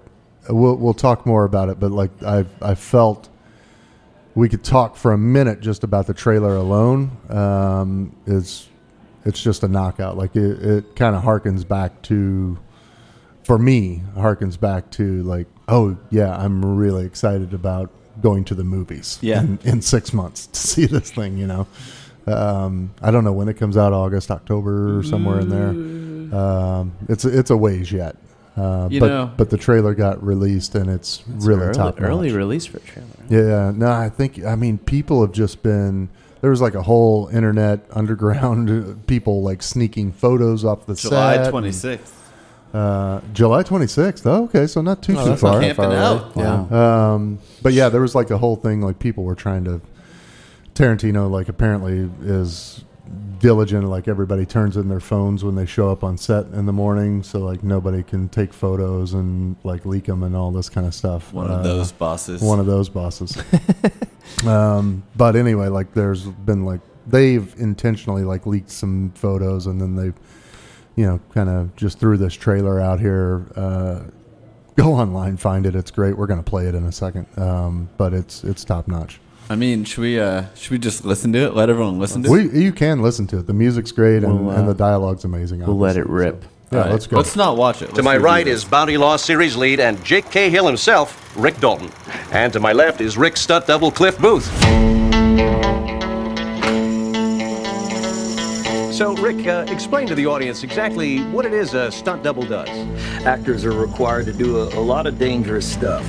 we'll 0.50 0.78
we'll 0.78 0.96
talk 0.96 1.28
more 1.28 1.44
about 1.44 1.70
it, 1.70 1.80
but 1.80 1.92
like, 1.92 2.12
I 2.24 2.46
I 2.60 2.74
felt 2.74 3.30
we 4.40 4.50
could 4.50 4.64
talk 4.64 4.96
for 4.96 5.12
a 5.12 5.18
minute 5.18 5.60
just 5.60 5.84
about 5.84 6.08
the 6.08 6.14
trailer 6.14 6.56
alone. 6.56 7.12
Um, 7.30 8.16
is 8.26 8.70
it's 9.26 9.42
just 9.42 9.64
a 9.64 9.68
knockout. 9.68 10.18
Like 10.18 10.36
it, 10.36 10.64
it 10.64 10.96
kind 10.96 11.16
of 11.16 11.24
harkens 11.24 11.68
back 11.68 12.02
to, 12.04 12.58
for 13.44 13.60
me, 13.60 14.02
harkens 14.16 14.60
back 14.60 14.90
to 14.92 15.22
like, 15.24 15.48
oh 15.68 15.98
yeah, 16.10 16.36
I'm 16.36 16.64
really 16.64 17.06
excited 17.06 17.54
about 17.54 17.92
going 18.22 18.46
to 18.46 18.56
the 18.56 18.64
movies. 18.64 19.20
Yeah. 19.22 19.42
in, 19.42 19.60
in 19.64 19.82
six 19.82 20.14
months 20.14 20.48
to 20.48 20.60
see 20.68 20.86
this 20.86 21.12
thing. 21.12 21.38
You 21.38 21.48
know, 21.48 21.68
um, 22.26 22.94
I 23.02 23.12
don't 23.12 23.26
know 23.26 23.34
when 23.34 23.50
it 23.50 23.58
comes 23.58 23.76
out, 23.76 23.92
August, 23.92 24.32
October, 24.32 25.00
or 25.00 25.04
somewhere 25.04 25.40
in 25.42 25.50
there. 25.50 26.40
Um, 26.40 26.94
it's 27.10 27.26
it's 27.26 27.50
a 27.50 27.58
ways 27.58 27.92
yet. 27.92 28.16
Uh, 28.58 28.88
You 28.92 29.00
but 29.00 29.08
know- 29.08 29.32
but 29.38 29.50
the 29.50 29.58
trailer 29.58 29.94
got 29.94 30.22
released 30.24 30.76
and 30.76 30.90
it's, 30.90 31.24
really 31.28 31.62
early, 31.64 31.74
top 31.74 32.02
early 32.02 32.28
notch. 32.30 32.38
release 32.38 32.66
for 32.66 32.78
a 32.78 32.82
trailer. 32.82 33.08
Yeah, 33.30 33.72
no, 33.76 33.90
I 33.92 34.10
think 34.10 34.44
I 34.44 34.56
mean 34.56 34.78
people 34.80 35.22
have 35.22 35.32
just 35.32 35.64
been 35.64 36.10
there 36.42 36.50
was 36.50 36.62
like 36.62 36.74
a 36.76 36.84
whole 36.84 37.28
internet 37.34 37.82
underground 37.92 39.06
people 39.08 39.42
like 39.44 39.62
sneaking 39.64 40.12
photos 40.14 40.66
off 40.66 40.86
the 40.86 40.96
set. 40.96 41.10
July 41.10 41.50
twenty 41.50 41.72
sixth. 41.72 42.16
Uh, 42.72 43.20
July 43.34 43.64
26th. 43.64 44.22
Oh, 44.28 44.44
okay, 44.44 44.68
so 44.68 44.80
not 44.82 45.02
too 45.02 45.16
Oh, 45.18 45.30
too 45.30 45.36
far. 45.38 45.60
Camping 45.60 45.86
far 45.86 45.92
out. 45.92 46.36
away. 46.36 46.46
Yeah. 46.46 46.62
Wow. 46.70 47.14
Um, 47.16 47.40
but 47.64 47.74
yeah, 47.74 47.90
there 47.90 48.00
was 48.00 48.14
like 48.14 48.30
a 48.30 48.38
whole 48.38 48.56
thing 48.58 48.80
like 48.82 49.00
people 49.00 49.24
were 49.24 49.34
trying 49.34 49.64
to 49.64 49.82
Tarantino 50.76 51.30
like 51.32 51.50
apparently 51.50 52.10
is 52.22 52.84
diligent 53.40 53.86
like 53.88 54.08
everybody 54.10 54.46
turns 54.46 54.76
in 54.76 54.90
their 54.90 55.00
phones 55.00 55.44
when 55.46 55.56
they 55.56 55.66
show 55.66 55.90
up 55.90 56.04
on 56.04 56.18
set 56.18 56.46
in 56.48 56.66
the 56.66 56.74
morning 56.74 57.24
so 57.24 57.40
like 57.40 57.64
nobody 57.64 58.04
can 58.04 58.28
take 58.28 58.54
photos 58.54 59.14
and 59.14 59.56
like 59.64 59.86
leak 59.86 60.06
them 60.06 60.24
and 60.24 60.36
all 60.36 60.52
this 60.52 60.68
kind 60.70 60.86
of 60.86 60.94
stuff. 60.94 61.32
One 61.34 61.50
Uh, 61.50 61.56
of 61.56 61.64
those 61.64 61.92
bosses. 61.92 62.42
one 62.42 62.60
of 62.60 62.66
those 62.66 62.90
bosses. 62.90 63.38
um, 64.46 65.04
but 65.16 65.36
anyway, 65.36 65.68
like 65.68 65.94
there's 65.94 66.26
been 66.26 66.66
like 66.66 66.82
they've 67.08 67.54
intentionally 67.60 68.24
like 68.24 68.46
leaked 68.46 68.70
some 68.72 69.12
photos 69.16 69.66
and 69.68 69.80
then 69.82 69.96
they, 69.96 70.14
you 70.96 71.06
know, 71.08 71.20
kind 71.34 71.50
of 71.50 71.76
just 71.76 72.00
threw 72.00 72.18
this 72.18 72.34
trailer 72.34 72.80
out 72.80 73.00
here. 73.00 73.46
Uh, 73.56 74.02
go 74.76 74.94
online, 74.94 75.38
find 75.38 75.66
it. 75.66 75.76
It's 75.76 75.92
great. 75.92 76.18
We're 76.18 76.28
gonna 76.28 76.44
play 76.44 76.68
it 76.68 76.76
in 76.76 76.86
a 76.86 76.92
second. 76.92 77.26
Um, 77.38 77.90
but 77.98 78.14
it's 78.14 78.44
it's 78.44 78.64
top 78.64 78.88
notch. 78.88 79.20
I 79.52 79.56
mean, 79.56 79.84
should 79.84 80.02
we 80.02 80.20
uh 80.20 80.44
should 80.56 80.72
we 80.72 80.78
just 80.78 81.04
listen 81.06 81.34
to 81.34 81.40
it? 81.40 81.56
Let 81.56 81.70
everyone 81.70 81.98
listen 82.00 82.22
to 82.24 82.30
it. 82.36 82.54
We 82.54 82.62
you 82.62 82.72
can 82.72 83.02
listen 83.02 83.26
to 83.28 83.40
it. 83.40 83.48
The 83.48 83.54
music's 83.54 83.92
great 83.92 84.24
and, 84.24 84.46
We'll, 84.46 84.56
uh, 84.56 84.60
and 84.60 84.70
the 84.70 84.76
dialogue's 84.76 85.24
amazing. 85.26 85.66
we'll 85.66 85.78
let 85.78 85.98
it 85.98 86.02
obviously. 86.02 86.26
rip. 86.26 86.44
So, 86.44 86.50
yeah, 86.72 86.78
All 86.78 86.84
right, 86.84 86.92
let's 86.92 87.08
go. 87.08 87.18
Let's 87.18 87.36
not 87.36 87.58
watch 87.58 87.82
it. 87.82 87.88
To 87.88 87.96
Let's 87.96 88.06
my 88.06 88.14
review 88.14 88.26
right 88.26 88.46
this. 88.46 88.64
is 88.64 88.70
Bounty 88.70 88.96
Law 88.98 89.16
series 89.18 89.56
lead 89.58 89.80
and 89.80 90.04
Jake 90.06 90.30
Cahill 90.30 90.68
himself, 90.68 91.36
Rick 91.36 91.60
Dalton. 91.60 91.90
And 92.32 92.54
to 92.54 92.60
my 92.60 92.74
left 92.74 93.02
is 93.02 93.18
Rick 93.18 93.38
stunt 93.38 93.66
double 93.66 93.90
Cliff 93.90 94.20
Booth. 94.20 94.46
So, 98.94 99.16
Rick, 99.16 99.48
uh, 99.48 99.66
explain 99.70 100.06
to 100.08 100.16
the 100.16 100.26
audience 100.28 100.62
exactly 100.64 101.20
what 101.32 101.46
it 101.46 101.54
is 101.54 101.74
a 101.74 101.90
stunt 101.92 102.22
double 102.22 102.44
does. 102.44 102.68
actors 103.26 103.64
are 103.66 103.72
required 103.72 104.26
to 104.26 104.34
do 104.34 104.58
a, 104.60 104.66
a 104.78 104.82
lot 104.82 105.08
of 105.08 105.18
dangerous 105.18 105.66
stuff. 105.72 106.06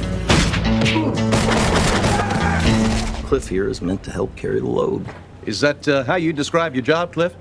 Cliff 3.30 3.46
here 3.46 3.68
is 3.68 3.80
meant 3.80 4.02
to 4.02 4.10
help 4.10 4.34
carry 4.34 4.58
the 4.58 4.66
load. 4.66 5.06
Is 5.46 5.60
that 5.60 5.86
uh, 5.86 6.02
how 6.02 6.16
you 6.16 6.32
describe 6.32 6.74
your 6.74 6.82
job, 6.82 7.12
Cliff? 7.12 7.32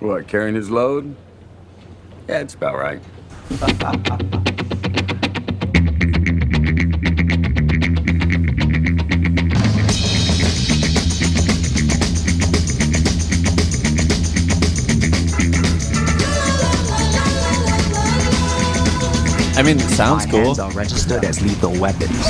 What, 0.00 0.28
carrying 0.28 0.54
his 0.54 0.68
load? 0.68 1.16
Yeah, 2.28 2.40
it's 2.40 2.52
about 2.52 2.74
right. 2.76 3.00
I 19.56 19.62
mean, 19.62 19.78
sounds 19.78 20.26
My 20.26 20.30
cool. 20.30 20.44
hands 20.44 20.58
are 20.58 20.70
registered 20.72 21.24
as 21.24 21.40
lethal 21.40 21.72
weapons. 21.80 22.26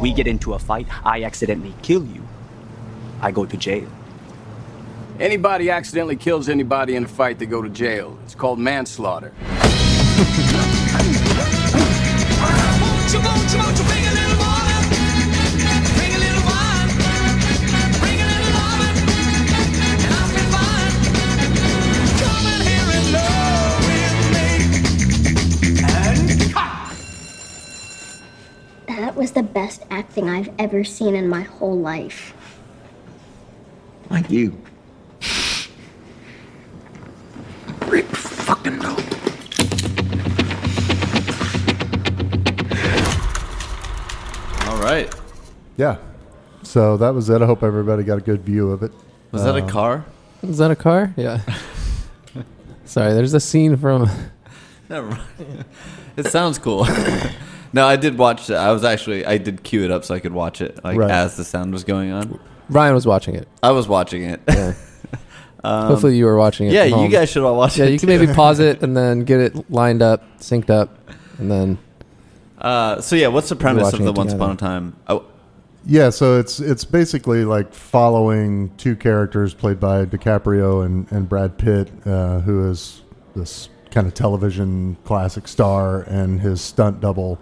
We 0.00 0.12
get 0.12 0.26
into 0.26 0.54
a 0.54 0.58
fight, 0.58 0.88
I 1.04 1.22
accidentally 1.22 1.74
kill 1.82 2.04
you. 2.04 2.23
I 3.24 3.30
go 3.30 3.46
to 3.46 3.56
jail. 3.56 3.88
Anybody 5.18 5.70
accidentally 5.70 6.16
kills 6.16 6.50
anybody 6.50 6.94
in 6.94 7.04
a 7.04 7.08
fight, 7.08 7.38
they 7.38 7.46
go 7.46 7.62
to 7.62 7.70
jail. 7.70 8.18
It's 8.24 8.34
called 8.34 8.58
manslaughter. 8.58 9.32
That 28.86 29.16
was 29.16 29.32
the 29.32 29.42
best 29.42 29.82
acting 29.90 30.28
I've 30.28 30.50
ever 30.58 30.84
seen 30.84 31.14
in 31.14 31.28
my 31.28 31.42
whole 31.42 31.78
life. 31.78 32.34
Like 34.14 34.30
you. 34.30 34.56
Rick 37.88 38.06
fucking 38.06 38.78
Dalton. 38.78 39.04
All 44.66 44.80
right. 44.82 45.14
Yeah. 45.76 45.96
So 46.62 46.96
that 46.96 47.10
was 47.14 47.28
it. 47.28 47.42
I 47.42 47.46
hope 47.46 47.62
everybody 47.62 48.02
got 48.02 48.18
a 48.18 48.20
good 48.22 48.42
view 48.42 48.70
of 48.70 48.82
it. 48.82 48.92
Was 49.32 49.44
that 49.44 49.56
a 49.56 49.62
Um, 49.62 49.68
car? 49.68 50.04
Is 50.42 50.58
that 50.58 50.70
a 50.70 50.76
car? 50.76 51.12
Yeah. 51.16 51.40
Sorry, 52.84 53.12
there's 53.12 53.34
a 53.34 53.40
scene 53.40 53.76
from. 53.76 54.08
Never 54.88 55.08
mind. 55.08 55.64
it 56.16 56.26
sounds 56.26 56.58
cool. 56.58 56.86
no, 57.72 57.86
I 57.86 57.96
did 57.96 58.16
watch 58.18 58.48
it. 58.50 58.54
I 58.54 58.72
was 58.72 58.84
actually 58.84 59.26
I 59.26 59.38
did 59.38 59.62
cue 59.62 59.84
it 59.84 59.90
up 59.90 60.04
so 60.04 60.14
I 60.14 60.20
could 60.20 60.32
watch 60.32 60.60
it 60.60 60.82
like 60.84 60.98
Right. 60.98 61.10
as 61.10 61.36
the 61.36 61.44
sound 61.44 61.72
was 61.72 61.84
going 61.84 62.12
on. 62.12 62.38
Ryan 62.68 62.94
was 62.94 63.06
watching 63.06 63.34
it. 63.34 63.48
I 63.62 63.70
was 63.72 63.88
watching 63.88 64.22
it. 64.24 64.40
Um, 65.66 65.86
Hopefully, 65.86 66.18
you 66.18 66.26
were 66.26 66.36
watching 66.36 66.66
it. 66.66 66.74
Yeah, 66.74 66.84
you 66.84 67.08
guys 67.08 67.30
should 67.30 67.42
all 67.42 67.56
watch 67.56 67.78
Yeah, 67.78 67.86
it. 67.86 67.92
you 67.92 67.98
can 67.98 68.06
too. 68.06 68.18
maybe 68.18 68.30
pause 68.34 68.60
it 68.60 68.82
and 68.82 68.94
then 68.94 69.20
get 69.20 69.40
it 69.40 69.70
lined 69.70 70.02
up, 70.02 70.22
synced 70.38 70.68
up, 70.68 70.90
and 71.38 71.50
then. 71.50 71.78
Uh, 72.58 73.00
so 73.00 73.16
yeah, 73.16 73.28
what's 73.28 73.48
the 73.48 73.56
premise 73.56 73.90
of 73.94 73.98
the 74.00 74.12
Once 74.12 74.32
together. 74.32 74.44
Upon 74.44 74.50
a 74.50 74.56
Time? 74.58 74.96
Oh, 75.08 75.24
Yeah, 75.86 76.10
so 76.10 76.38
it's 76.38 76.60
it's 76.60 76.84
basically 76.84 77.46
like 77.46 77.72
following 77.72 78.76
two 78.76 78.94
characters 78.94 79.54
played 79.54 79.80
by 79.80 80.04
DiCaprio 80.04 80.84
and, 80.84 81.10
and 81.10 81.26
Brad 81.26 81.56
Pitt, 81.56 81.90
uh, 82.04 82.40
who 82.40 82.68
is 82.70 83.00
this 83.34 83.70
kind 83.90 84.06
of 84.06 84.12
television 84.12 84.98
classic 85.04 85.48
star, 85.48 86.02
and 86.02 86.42
his 86.42 86.60
stunt 86.60 87.00
double 87.00 87.38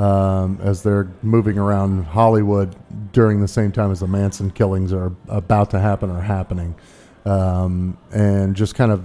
um, 0.00 0.58
as 0.62 0.82
they're 0.82 1.08
moving 1.22 1.58
around 1.58 2.04
Hollywood 2.04 2.74
during 3.12 3.40
the 3.40 3.48
same 3.48 3.70
time 3.72 3.90
as 3.90 4.00
the 4.00 4.06
Manson 4.06 4.50
killings 4.50 4.92
are 4.92 5.12
about 5.28 5.70
to 5.70 5.78
happen 5.78 6.10
or 6.10 6.20
happening, 6.20 6.74
um, 7.24 7.98
and 8.12 8.56
just 8.56 8.74
kind 8.74 8.92
of 8.92 9.04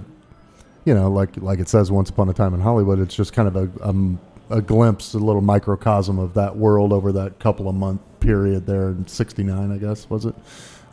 you 0.86 0.94
know, 0.94 1.10
like 1.10 1.36
like 1.38 1.58
it 1.58 1.68
says, 1.68 1.90
once 1.90 2.08
upon 2.08 2.30
a 2.30 2.32
time 2.32 2.54
in 2.54 2.60
Hollywood, 2.60 3.00
it's 3.00 3.14
just 3.14 3.32
kind 3.32 3.48
of 3.48 3.56
a 3.56 3.88
um, 3.88 4.18
a 4.48 4.62
glimpse, 4.62 5.12
a 5.14 5.18
little 5.18 5.42
microcosm 5.42 6.18
of 6.18 6.34
that 6.34 6.56
world 6.56 6.92
over 6.92 7.12
that 7.12 7.38
couple 7.40 7.68
of 7.68 7.74
month 7.74 8.00
period 8.20 8.66
there 8.66 8.90
in 8.90 9.06
'69, 9.06 9.72
I 9.72 9.78
guess 9.78 10.08
was 10.08 10.24
it. 10.24 10.34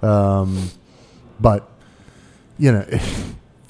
Um, 0.01 0.69
but 1.39 1.69
you 2.57 2.71
know, 2.71 2.79
it 2.87 3.01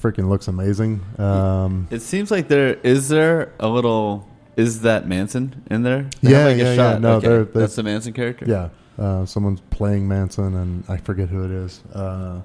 freaking 0.02 0.30
looks 0.30 0.48
amazing. 0.48 1.02
Um, 1.20 1.88
it 1.92 2.02
seems 2.02 2.32
like 2.32 2.48
there 2.48 2.76
is 2.84 3.10
there 3.10 3.54
a 3.60 3.68
little. 3.68 4.28
Is 4.56 4.82
that 4.82 5.08
Manson 5.08 5.64
in 5.70 5.84
there? 5.84 6.10
They 6.22 6.32
yeah, 6.32 6.38
have, 6.40 6.48
like, 6.48 6.56
a 6.56 6.60
yeah, 6.60 6.70
yeah. 6.70 6.76
shot. 6.76 7.02
No, 7.02 7.14
Okay, 7.16 7.28
they're, 7.28 7.44
they're- 7.46 7.62
that's 7.62 7.76
the 7.76 7.84
Manson 7.84 8.14
character. 8.14 8.46
Yeah, 8.48 8.70
uh, 9.04 9.26
someone's 9.26 9.62
playing 9.70 10.08
Manson, 10.08 10.56
and 10.56 10.84
I 10.88 10.98
forget 10.98 11.30
who 11.30 11.44
it 11.46 11.52
is. 11.52 11.82
Uh, 11.94 12.42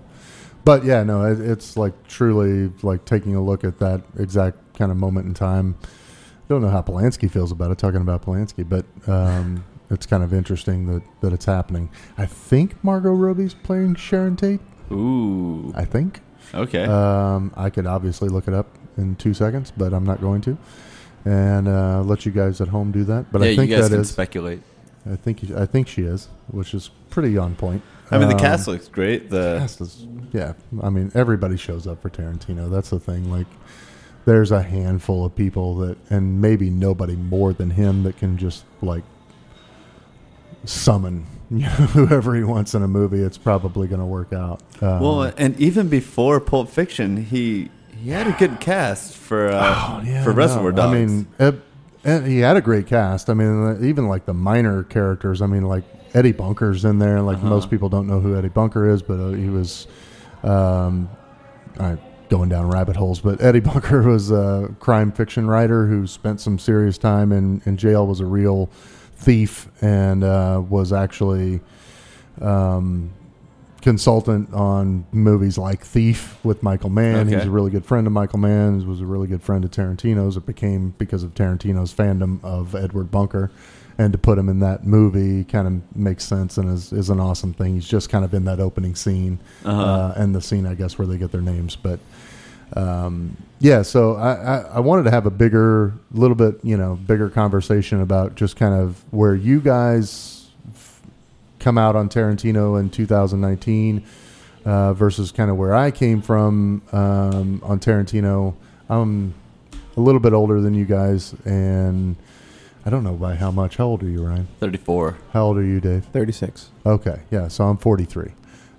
but 0.65 0.85
yeah, 0.85 1.03
no, 1.03 1.25
it, 1.25 1.41
it's 1.41 1.77
like 1.77 1.93
truly 2.09 2.73
like 2.83 3.05
taking 3.05 3.35
a 3.35 3.43
look 3.43 3.65
at 3.65 3.79
that 3.79 4.03
exact 4.19 4.59
kind 4.79 4.91
of 4.91 4.97
moment 4.99 5.27
in 5.27 5.35
time. 5.35 5.77
Don't 6.49 6.63
know 6.63 6.71
how 6.71 6.81
Polanski 6.83 7.31
feels 7.31 7.53
about 7.53 7.71
it, 7.71 7.79
talking 7.79 8.01
about 8.01 8.25
Polanski, 8.25 8.67
but 8.69 8.87
um, 9.07 9.65
it's 9.91 10.07
kind 10.07 10.23
of 10.23 10.33
interesting 10.33 10.87
that, 10.87 11.03
that 11.21 11.33
it's 11.33 11.45
happening. 11.45 11.91
I 12.17 12.25
think 12.27 12.83
Margot 12.83 13.13
Robbie's 13.13 13.55
playing 13.55 13.97
Sharon 13.97 14.37
Tate. 14.37 14.61
Ooh, 14.91 15.73
I 15.77 15.85
think. 15.85 16.21
Okay. 16.55 16.85
Um, 16.85 17.53
I 17.57 17.69
could 17.69 17.87
obviously 17.87 18.31
look 18.31 18.49
it 18.49 18.55
up 18.55 18.67
in 18.97 19.17
two 19.17 19.35
seconds, 19.35 19.71
but 19.77 19.93
I'm 19.93 20.05
not 20.05 20.21
going 20.23 20.41
to, 20.43 20.57
and 21.25 21.69
uh, 21.69 22.03
let 22.03 22.25
you 22.27 22.33
guys 22.33 22.61
at 22.61 22.69
home 22.69 22.93
do 22.93 23.05
that. 23.05 23.31
But 23.33 23.41
Yeah, 23.43 23.47
I 23.47 23.51
you 23.51 23.57
think 23.57 23.71
guys 23.71 23.85
that 23.89 23.95
can 23.95 24.01
is- 24.01 24.09
speculate. 24.11 24.61
I 25.11 25.17
think 25.17 25.43
you- 25.43 25.57
I 25.57 25.65
think 25.67 25.89
she 25.89 26.03
is, 26.03 26.29
which 26.51 26.75
is 26.75 26.91
pretty 27.11 27.39
on 27.39 27.55
point. 27.55 27.83
I 28.11 28.19
mean, 28.19 28.29
the 28.29 28.35
Um, 28.35 28.41
cast 28.41 28.67
looks 28.69 28.89
great. 28.89 29.31
The 29.31 29.59
cast 29.59 29.81
is 29.81 30.07
yeah. 30.33 30.53
I 30.83 30.91
mean, 30.91 31.11
everybody 31.15 31.57
shows 31.57 31.87
up 31.87 32.01
for 32.03 32.11
Tarantino. 32.11 32.71
That's 32.71 32.91
the 32.91 32.99
thing. 32.99 33.31
Like, 33.31 33.47
there's 34.25 34.51
a 34.51 34.63
handful 34.63 35.25
of 35.25 35.35
people 35.35 35.77
that, 35.77 35.97
and 36.11 36.41
maybe 36.41 36.69
nobody 36.71 37.17
more 37.17 37.53
than 37.53 37.71
him 37.71 38.03
that 38.05 38.17
can 38.19 38.37
just 38.39 38.65
like 38.83 39.05
summon 40.65 41.27
you 41.51 41.61
know, 41.61 41.67
whoever 41.69 42.35
he 42.35 42.43
wants 42.45 42.75
in 42.75 42.83
a 42.83 42.89
movie. 42.89 43.21
It's 43.21 43.39
probably 43.39 43.89
going 43.89 44.01
to 44.01 44.07
work 44.07 44.33
out. 44.35 44.61
Um, 44.83 45.01
well, 45.01 45.23
and 45.39 45.59
even 45.59 45.89
before 45.89 46.41
Pulp 46.41 46.69
Fiction, 46.69 47.25
he 47.25 47.71
he 48.03 48.11
had 48.11 48.27
a 48.27 48.33
good 48.33 48.61
cast 48.61 49.15
for 49.17 49.49
uh, 49.49 49.75
Oh, 49.77 50.03
yeah, 50.05 50.25
for 50.25 50.33
Reservoir 50.33 50.73
no, 50.73 50.77
Dogs. 50.77 50.97
I 50.97 51.05
mean, 51.07 51.27
it, 51.39 51.55
and 52.05 52.27
he 52.27 52.39
had 52.39 52.57
a 52.57 52.61
great 52.61 52.87
cast. 52.87 53.29
I 53.29 53.35
mean, 53.35 53.85
even 53.85 54.07
like 54.09 54.25
the 54.25 54.35
minor 54.35 54.85
characters. 54.85 55.43
I 55.43 55.47
mean, 55.47 55.63
like 55.65 55.85
Eddie 56.15 56.33
Bunker's 56.33 56.85
in 56.85 56.99
there. 56.99 57.21
Like 57.21 57.39
Uh-huh. 57.39 57.49
most 57.49 57.71
people 57.71 57.89
don't 57.89 58.07
know 58.07 58.21
who 58.21 58.37
Eddie 58.37 58.49
Bunker 58.49 58.89
is, 58.89 59.03
but 59.03 59.21
uh, 59.21 59.31
he 59.31 59.49
was. 59.49 59.87
Um, 60.43 61.09
I'm 61.81 61.99
going 62.29 62.49
down 62.49 62.69
rabbit 62.71 62.95
holes, 62.97 63.21
but 63.21 63.43
Eddie 63.43 63.61
Bunker 63.71 64.03
was 64.03 64.31
a 64.31 64.75
crime 64.81 65.11
fiction 65.13 65.47
writer 65.47 65.87
who 65.87 66.07
spent 66.07 66.41
some 66.41 66.59
serious 66.59 66.99
time 66.99 67.33
in, 67.33 67.61
in 67.67 67.77
jail. 67.77 68.07
Was 68.07 68.21
a 68.21 68.27
real 68.27 68.71
thief 69.17 69.69
and 69.83 70.23
uh, 70.23 70.63
was 70.69 70.93
actually 70.93 71.61
um, 72.41 73.11
consultant 73.89 74.53
on 74.53 75.07
movies 75.13 75.57
like 75.57 75.83
Thief 75.83 76.37
with 76.45 76.63
Michael 76.63 76.91
Mann. 76.91 77.27
Okay. 77.33 77.47
a 77.47 77.51
really 77.51 77.71
good 77.71 77.87
friend 77.87 78.07
of 78.07 78.13
Michael 78.13 78.39
Mann. 78.39 78.81
He 78.81 78.87
was 78.87 79.01
a 79.01 79.07
really 79.07 79.27
good 79.27 79.43
friend 79.43 79.65
of 79.65 79.71
Tarantino's. 79.71 80.37
It 80.37 80.45
became 80.45 80.91
because 80.99 81.23
of 81.23 81.33
Tarantino's 81.35 81.95
fandom 81.95 82.45
of 82.45 82.75
Edward 82.75 83.11
Bunker. 83.11 83.51
And 83.97 84.13
to 84.13 84.19
put 84.19 84.37
him 84.39 84.51
in 84.51 84.61
that 84.61 84.85
movie 84.87 85.43
kind 85.45 85.67
of 85.67 85.97
makes 85.97 86.23
sense 86.25 86.59
and 86.59 86.69
is, 86.71 86.93
is 86.93 87.09
an 87.09 87.19
awesome 87.19 87.55
thing. 87.55 87.75
He's 87.75 87.89
just 87.89 88.11
kind 88.11 88.27
of 88.27 88.35
in 88.35 88.45
that 88.45 88.61
opening 88.61 88.95
scene 88.95 89.41
Uh-huh. 89.65 89.83
uh, 89.83 90.15
and 90.17 90.35
the 90.35 90.43
scene, 90.43 90.67
I 90.67 90.75
guess, 90.75 90.99
where 90.99 91.09
they 91.09 91.17
get 91.17 91.33
their 91.33 91.41
names. 91.41 91.75
But 91.75 91.99
um, 92.77 93.39
yeah, 93.59 93.81
so 93.81 94.17
I, 94.17 94.33
I, 94.35 94.57
I 94.75 94.81
wanted 94.81 95.05
to 95.05 95.11
have 95.13 95.25
a 95.25 95.31
bigger, 95.31 95.95
little 96.13 96.37
bit, 96.37 96.57
you 96.63 96.77
know, 96.77 96.95
bigger 96.95 97.31
conversation 97.31 98.03
about 98.03 98.35
just 98.35 98.57
kind 98.57 98.75
of 98.75 99.03
where 99.11 99.35
you 99.35 99.61
guys 99.61 100.38
come 101.59 101.79
out 101.79 101.97
on 101.97 102.09
Tarantino 102.09 102.79
in 102.79 102.91
2019 102.91 104.05
uh, 104.65 104.93
versus 104.95 105.33
kind 105.33 105.51
of 105.51 105.57
where 105.57 105.75
I 105.75 105.91
came 105.91 106.23
from 106.23 106.83
um, 106.93 107.61
on 107.65 107.81
Tarantino. 107.81 108.55
I'm 108.89 109.35
a 109.97 110.01
little 110.01 110.21
bit 110.21 110.33
older 110.33 110.61
than 110.61 110.75
you 110.75 110.85
guys, 110.85 111.35
and 111.45 112.17
I 112.87 112.91
don't 112.91 113.05
know 113.05 113.15
by 113.15 113.35
how 113.35 113.51
much. 113.51 113.77
How 113.77 113.87
old 113.87 114.03
are 114.03 114.09
you, 114.09 114.25
Ryan? 114.25 114.49
34. 114.61 115.19
How 115.33 115.45
old 115.47 115.59
are 115.59 115.65
you, 115.65 115.81
Dave? 115.81 116.05
36. 116.07 116.71
Okay, 116.87 117.21
yeah, 117.31 117.49
so 117.49 117.65
I'm 117.65 117.77
43. 117.77 118.33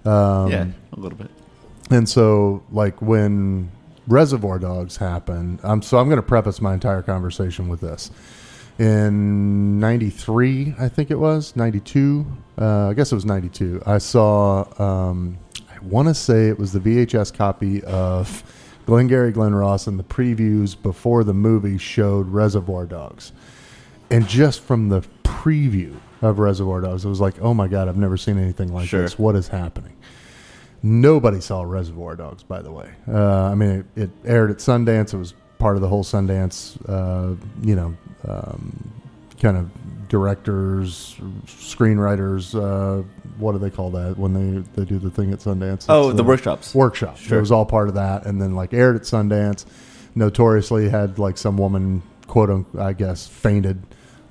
Um, 0.05 0.49
yeah, 0.49 0.67
a 0.93 0.99
little 0.99 1.17
bit. 1.17 1.29
and 1.91 2.07
so, 2.07 2.63
like 2.71 3.01
when 3.01 3.71
Reservoir 4.07 4.57
Dogs 4.57 4.97
happened, 4.97 5.59
um, 5.63 5.81
so 5.81 5.99
I'm 5.99 6.07
going 6.07 6.21
to 6.21 6.27
preface 6.27 6.61
my 6.61 6.73
entire 6.73 7.01
conversation 7.01 7.67
with 7.67 7.81
this. 7.81 8.09
In 8.79 9.79
'93, 9.79 10.75
I 10.79 10.87
think 10.87 11.11
it 11.11 11.19
was 11.19 11.55
'92. 11.55 12.25
Uh, 12.57 12.87
I 12.87 12.93
guess 12.93 13.11
it 13.11 13.15
was 13.15 13.25
'92. 13.25 13.83
I 13.85 13.97
saw. 13.97 14.65
Um, 14.81 15.37
I 15.69 15.77
want 15.83 16.07
to 16.07 16.13
say 16.13 16.47
it 16.47 16.57
was 16.57 16.71
the 16.71 16.79
VHS 16.79 17.33
copy 17.33 17.83
of 17.83 18.43
Glengarry 18.85 19.31
Glen 19.31 19.53
Ross, 19.53 19.85
and 19.87 19.99
the 19.99 20.03
previews 20.03 20.81
before 20.81 21.23
the 21.25 21.33
movie 21.33 21.77
showed 21.77 22.27
Reservoir 22.29 22.85
Dogs. 22.85 23.33
And 24.09 24.27
just 24.27 24.61
from 24.61 24.89
the 24.89 25.01
preview 25.23 25.95
of 26.21 26.39
Reservoir 26.39 26.81
Dogs, 26.81 27.05
it 27.05 27.09
was 27.09 27.19
like, 27.21 27.35
oh 27.41 27.53
my 27.53 27.67
god, 27.67 27.87
I've 27.87 27.97
never 27.97 28.17
seen 28.17 28.37
anything 28.39 28.73
like 28.73 28.87
Sure. 28.87 29.01
this. 29.03 29.19
What 29.19 29.35
is 29.35 29.47
happening? 29.49 29.95
Nobody 30.81 31.41
saw 31.41 31.61
Reservoir 31.63 32.15
Dogs, 32.15 32.43
by 32.43 32.61
the 32.61 32.71
way. 32.71 32.89
Uh, 33.07 33.43
I 33.51 33.55
mean, 33.55 33.85
it, 33.95 34.03
it 34.03 34.09
aired 34.25 34.51
at 34.51 34.57
Sundance. 34.57 35.13
It 35.13 35.17
was 35.17 35.33
part 35.59 35.75
of 35.75 35.81
the 35.81 35.87
whole 35.87 36.03
Sundance, 36.03 36.77
uh, 36.89 37.35
you 37.61 37.75
know, 37.75 37.95
um, 38.27 38.91
kind 39.41 39.57
of 39.57 39.69
directors, 40.09 41.15
screenwriters. 41.45 42.55
Uh, 42.55 43.03
what 43.37 43.51
do 43.53 43.57
they 43.59 43.69
call 43.69 43.91
that 43.91 44.17
when 44.17 44.33
they, 44.33 44.63
they 44.75 44.85
do 44.85 44.97
the 44.99 45.09
thing 45.11 45.31
at 45.31 45.39
Sundance? 45.39 45.85
Oh, 45.87 46.09
It's 46.09 46.17
the 46.17 46.23
workshops. 46.23 46.73
Workshops. 46.73 47.21
Sure. 47.21 47.37
It 47.37 47.41
was 47.41 47.51
all 47.51 47.65
part 47.65 47.87
of 47.89 47.95
that, 47.95 48.25
and 48.25 48.41
then 48.41 48.55
like 48.55 48.73
aired 48.73 48.95
at 48.95 49.03
Sundance. 49.03 49.65
Notoriously 50.15 50.89
had 50.89 51.19
like 51.19 51.37
some 51.37 51.55
woman, 51.57 52.01
quote 52.27 52.49
unquote, 52.49 52.81
I 52.81 52.93
guess, 52.93 53.27
fainted 53.27 53.81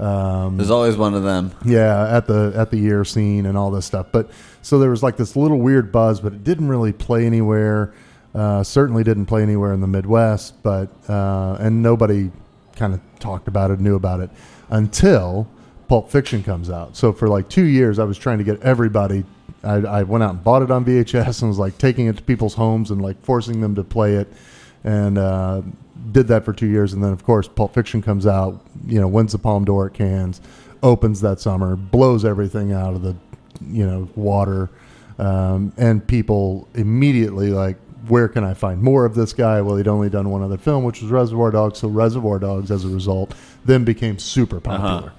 Um, 0.01 0.57
There's 0.57 0.71
always 0.71 0.97
one 0.97 1.15
of 1.15 1.23
them. 1.23 1.53
yeah, 1.65 2.17
at 2.17 2.27
the 2.27 2.53
at 2.57 2.71
the 2.71 2.79
year 2.79 3.05
scene 3.05 3.47
and 3.47 3.57
all 3.57 3.71
this 3.71 3.87
stuff. 3.87 4.09
But 4.13 4.31
so 4.61 4.79
there 4.79 4.91
was 4.91 5.03
like 5.03 5.17
this 5.17 5.37
little 5.37 5.59
weird 5.59 5.91
buzz, 5.93 6.21
but 6.21 6.33
it 6.33 6.45
didn't 6.45 6.69
really 6.69 6.93
play 6.93 7.27
anywhere. 7.27 7.93
Uh, 8.35 8.63
certainly 8.63 9.03
didn't 9.03 9.27
play 9.27 9.43
anywhere 9.43 9.73
in 9.73 9.81
the 9.81 9.87
Midwest, 9.87 10.63
but 10.63 10.91
uh, 11.09 11.57
and 11.61 11.83
nobody 11.83 12.31
kind 12.77 12.95
of 12.95 13.01
talked 13.19 13.49
about 13.49 13.71
it, 13.71 13.81
knew 13.81 13.97
about 13.97 14.21
it 14.21 14.31
until 14.71 15.49
Pulp 15.89 16.11
Fiction 16.11 16.43
comes 16.43 16.71
out. 16.71 16.97
So 16.97 17.13
for 17.13 17.29
like 17.29 17.49
two 17.49 17.65
years, 17.65 17.99
I 17.99 18.05
was 18.05 18.19
trying 18.19 18.39
to 18.39 18.45
get 18.45 18.63
everybody. 18.63 19.25
I, 19.65 19.77
I 19.77 20.03
went 20.03 20.23
out 20.23 20.31
and 20.31 20.45
bought 20.45 20.63
it 20.63 20.71
on 20.71 20.85
VHS 20.85 21.41
and 21.41 21.49
was 21.49 21.59
like 21.59 21.79
taking 21.79 22.07
it 22.07 22.17
to 22.19 22.23
people's 22.23 22.55
homes 22.55 22.91
and 22.91 23.03
like 23.03 23.21
forcing 23.25 23.61
them 23.61 23.75
to 23.75 23.83
play 23.83 24.15
it, 24.15 24.33
and 24.85 25.19
uh, 25.19 25.63
did 26.13 26.29
that 26.29 26.45
for 26.45 26.53
two 26.53 26.67
years. 26.67 26.93
And 26.93 27.03
then 27.03 27.13
of 27.13 27.25
course 27.25 27.49
Pulp 27.49 27.75
Fiction 27.75 28.03
comes 28.03 28.27
out. 28.27 28.65
You 28.87 29.01
know, 29.01 29.09
wins 29.09 29.33
the 29.33 29.39
Palme 29.39 29.65
d'Or 29.65 29.87
at 29.87 29.95
Cannes, 29.95 30.41
opens 30.83 31.21
that 31.23 31.41
summer, 31.41 31.75
blows 31.75 32.25
everything 32.25 32.73
out 32.73 32.95
of 32.95 33.03
the 33.03 33.17
you 33.67 33.87
know 33.87 34.09
water, 34.15 34.69
um, 35.19 35.73
and 35.77 36.07
people 36.07 36.69
immediately 36.75 37.51
like. 37.51 37.77
Where 38.09 38.29
can 38.29 38.45
I 38.45 38.55
find 38.55 38.83
more 38.83 39.05
of 39.05 39.15
this 39.15 39.33
guy? 39.33 39.61
Well, 39.61 39.77
he'd 39.77 39.89
only 39.89 40.11
done 40.11 40.31
one 40.31 40.43
other 40.43 40.59
film, 40.59 40.85
which 40.85 41.03
was 41.03 41.11
Reservoir 41.11 41.51
Dogs. 41.51 41.79
So 41.79 41.89
Reservoir 41.89 42.39
Dogs, 42.39 42.71
as 42.71 42.85
a 42.85 42.89
result, 42.89 43.35
then 43.65 43.85
became 43.85 44.19
super 44.19 44.61
popular 44.61 45.13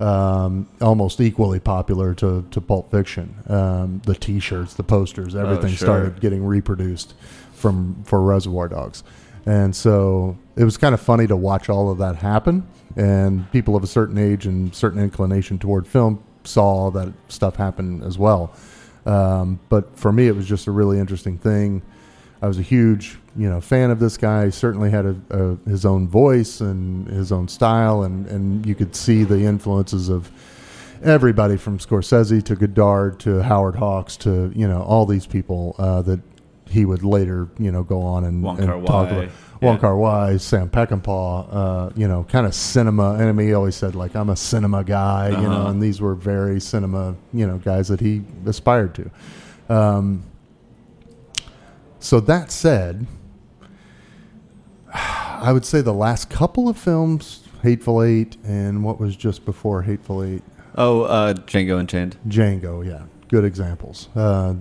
um, 0.00 0.68
almost 0.80 1.20
equally 1.20 1.60
popular 1.60 2.14
to, 2.14 2.44
to 2.50 2.60
Pulp 2.60 2.90
Fiction. 2.90 3.34
Um, 3.48 4.02
the 4.04 4.14
T-shirts, 4.14 4.74
the 4.74 4.82
posters, 4.82 5.34
everything 5.34 5.70
sure. 5.70 5.86
started 5.86 6.20
getting 6.20 6.44
reproduced 6.44 7.14
from 7.52 8.02
for 8.04 8.20
Reservoir 8.20 8.68
Dogs, 8.68 9.04
and 9.46 9.74
so 9.74 10.36
it 10.56 10.64
was 10.64 10.76
kind 10.76 10.94
of 10.94 11.00
funny 11.00 11.26
to 11.26 11.36
watch 11.36 11.68
all 11.68 11.90
of 11.90 11.98
that 11.98 12.16
happen. 12.16 12.66
And 12.96 13.50
people 13.50 13.74
of 13.74 13.82
a 13.82 13.88
certain 13.88 14.18
age 14.18 14.46
and 14.46 14.72
certain 14.72 15.02
inclination 15.02 15.58
toward 15.58 15.86
film 15.86 16.22
saw 16.44 16.90
that 16.92 17.12
stuff 17.28 17.56
happen 17.56 18.02
as 18.04 18.18
well. 18.18 18.52
Um, 19.04 19.58
but 19.68 19.98
for 19.98 20.12
me, 20.12 20.28
it 20.28 20.36
was 20.36 20.46
just 20.46 20.68
a 20.68 20.70
really 20.70 21.00
interesting 21.00 21.36
thing. 21.36 21.82
I 22.42 22.46
was 22.48 22.58
a 22.58 22.62
huge, 22.62 23.18
you 23.36 23.48
know, 23.48 23.60
fan 23.60 23.90
of 23.90 23.98
this 24.00 24.16
guy. 24.16 24.46
He 24.46 24.50
certainly 24.50 24.90
had 24.90 25.06
a, 25.06 25.16
a, 25.30 25.56
his 25.70 25.86
own 25.86 26.06
voice 26.08 26.60
and 26.60 27.06
his 27.08 27.32
own 27.32 27.48
style, 27.48 28.02
and, 28.02 28.26
and 28.26 28.66
you 28.66 28.74
could 28.74 28.94
see 28.94 29.24
the 29.24 29.40
influences 29.44 30.08
of 30.10 30.30
everybody 31.02 31.56
from 31.56 31.78
Scorsese 31.78 32.42
to 32.44 32.56
Godard 32.56 33.20
to 33.20 33.42
Howard 33.42 33.76
Hawks 33.76 34.16
to 34.18 34.52
you 34.54 34.66
know 34.68 34.82
all 34.82 35.06
these 35.06 35.26
people 35.26 35.74
uh, 35.78 36.02
that 36.02 36.20
he 36.68 36.84
would 36.84 37.02
later 37.04 37.48
you 37.58 37.70
know 37.70 37.82
go 37.82 38.00
on 38.02 38.24
and, 38.24 38.44
and 38.44 38.86
talk 38.86 39.10
about. 39.10 39.24
yeah. 39.24 39.30
Wong 39.62 39.78
Kar 39.78 39.96
Wai, 39.96 40.36
Sam 40.36 40.68
Peckinpah, 40.68 41.48
uh, 41.50 41.90
you 41.96 42.06
know, 42.06 42.24
kind 42.24 42.44
of 42.44 42.54
cinema. 42.54 43.14
And 43.14 43.22
I 43.22 43.32
mean, 43.32 43.46
he 43.46 43.54
always 43.54 43.74
said 43.76 43.94
like, 43.94 44.14
"I'm 44.14 44.28
a 44.28 44.36
cinema 44.36 44.84
guy," 44.84 45.28
you 45.30 45.36
know, 45.36 45.52
Uh-huh. 45.52 45.68
and 45.70 45.82
these 45.82 46.02
were 46.02 46.14
very 46.14 46.60
cinema, 46.60 47.14
you 47.32 47.46
know, 47.46 47.56
guys 47.58 47.88
that 47.88 48.00
he 48.00 48.22
aspired 48.44 48.94
to. 48.96 49.10
Um, 49.74 50.24
so 52.04 52.20
that 52.20 52.52
said, 52.52 53.06
I 54.94 55.52
would 55.52 55.64
say 55.64 55.80
the 55.80 55.94
last 55.94 56.30
couple 56.30 56.68
of 56.68 56.76
films, 56.78 57.44
Hateful 57.62 58.02
Eight, 58.02 58.36
and 58.44 58.84
what 58.84 59.00
was 59.00 59.16
just 59.16 59.44
before 59.44 59.82
Hateful 59.82 60.22
Eight, 60.22 60.42
Oh, 60.76 61.02
uh, 61.02 61.34
Django 61.34 61.78
Unchained. 61.78 62.16
Django. 62.26 62.84
Yeah, 62.84 63.04
good 63.28 63.44
examples. 63.44 64.08
Uh, 64.16 64.54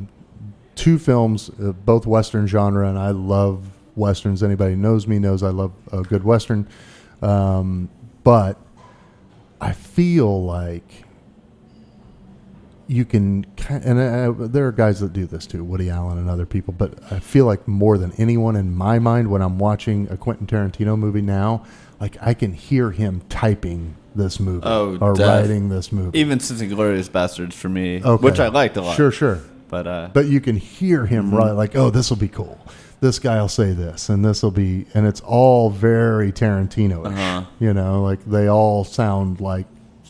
two 0.75 0.99
films, 0.99 1.49
uh, 1.61 1.71
both 1.71 2.05
Western 2.05 2.45
genre, 2.45 2.87
and 2.87 2.99
I 2.99 3.09
love 3.09 3.65
westerns. 3.95 4.43
Anybody 4.43 4.75
knows 4.75 5.07
me 5.07 5.17
knows 5.19 5.41
I 5.41 5.49
love 5.49 5.71
a 5.91 6.01
good 6.03 6.23
western. 6.23 6.67
Um, 7.23 7.89
but 8.23 8.57
I 9.59 9.71
feel 9.71 10.43
like 10.45 11.03
you 12.87 13.05
can, 13.05 13.45
and 13.69 13.99
uh, 13.99 14.47
there 14.47 14.67
are 14.67 14.71
guys 14.71 14.99
that 14.99 15.13
do 15.13 15.25
this 15.25 15.45
too, 15.47 15.63
Woody 15.63 15.89
Allen 15.89 16.17
and 16.17 16.29
other 16.29 16.45
people. 16.45 16.73
But 16.77 16.93
I 17.11 17.19
feel 17.19 17.45
like 17.45 17.67
more 17.67 17.97
than 17.97 18.11
anyone 18.17 18.55
in 18.55 18.75
my 18.75 18.99
mind, 18.99 19.29
when 19.29 19.41
I'm 19.41 19.57
watching 19.57 20.07
a 20.09 20.17
Quentin 20.17 20.47
Tarantino 20.47 20.97
movie 20.97 21.21
now, 21.21 21.63
like 21.99 22.17
I 22.21 22.33
can 22.33 22.53
hear 22.53 22.91
him 22.91 23.21
typing 23.29 23.95
this 24.15 24.39
movie 24.39 24.63
Oh, 24.65 24.97
or 24.99 25.13
def- 25.13 25.25
writing 25.27 25.69
this 25.69 25.91
movie. 25.91 26.19
Even 26.19 26.39
since 26.39 26.61
Inglourious 26.61 27.09
Basterds 27.09 27.53
for 27.53 27.69
me, 27.69 28.01
Okay. 28.03 28.23
which 28.23 28.39
I 28.39 28.49
liked 28.49 28.77
a 28.77 28.81
lot. 28.81 28.95
Sure, 28.95 29.11
sure. 29.11 29.39
But 29.69 29.87
uh, 29.87 30.09
But 30.13 30.27
you 30.27 30.39
can 30.39 30.55
hear 30.57 31.05
him 31.05 31.31
Mhm. 31.31 31.37
right, 31.37 31.51
like, 31.51 31.75
oh, 31.75 31.89
this 31.89 32.09
will 32.09 32.17
be 32.17 32.27
cool. 32.27 32.59
This 32.99 33.17
guy 33.19 33.41
will 33.41 33.47
say 33.49 33.73
this, 33.73 34.07
and 34.09 34.23
this 34.23 34.43
will 34.43 34.51
be, 34.51 34.85
and 34.93 35.07
it's 35.07 35.19
all 35.21 35.69
very 35.71 36.31
Tarantino-ish. 36.31 37.11
Uh-huh. 37.11 37.43
You 37.59 37.73
know, 37.73 38.03
like 38.03 38.23
they 38.25 38.47
all 38.47 38.83
sound 38.83 39.41
like 39.41 39.65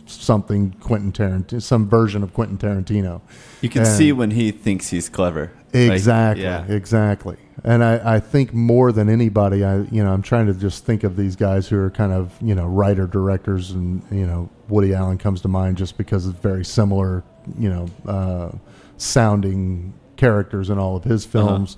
something 0.06 0.72
Quentin 0.80 1.12
Tarantino, 1.12 1.62
some 1.62 1.88
version 1.90 2.24
of 2.24 2.34
Quentin 2.34 2.58
Tarantino. 2.58 3.22
you 3.62 3.70
can 3.70 3.84
And- 3.84 3.92
see 3.92 4.12
when 4.12 4.32
he 4.32 4.52
thinks 4.52 4.90
he's 4.90 5.10
clever. 5.10 5.52
Like, 5.74 5.92
Exactly. 5.92 6.44
yeah. 6.44 6.66
Exactly. 6.68 7.38
And 7.64 7.84
I, 7.84 8.16
I 8.16 8.20
think 8.20 8.54
more 8.54 8.92
than 8.92 9.10
anybody, 9.10 9.64
I 9.64 9.78
you 9.92 10.04
know, 10.04 10.14
I'm 10.14 10.22
trying 10.22 10.46
to 10.48 10.54
just 10.54 10.86
think 10.86 11.04
of 11.04 11.16
these 11.16 11.36
guys 11.36 11.68
who 11.68 11.80
are 11.80 11.90
kind 11.90 12.12
of 12.14 12.32
you 12.42 12.54
know 12.54 12.66
writer 12.68 13.08
directors, 13.08 13.72
and 13.72 14.04
you 14.12 14.28
know 14.28 14.50
Woody 14.70 14.94
Allen 14.94 15.18
comes 15.18 15.42
to 15.42 15.48
mind 15.48 15.78
just 15.78 15.98
because 15.98 16.28
it's 16.28 16.38
very 16.40 16.64
similar, 16.66 17.24
you 17.58 17.70
know, 17.70 17.88
uh, 18.08 18.52
sounding 18.98 19.94
characters 20.16 20.70
in 20.70 20.78
all 20.78 20.96
of 20.96 21.04
his 21.04 21.26
Uh-huh. 21.26 21.32
films. 21.48 21.78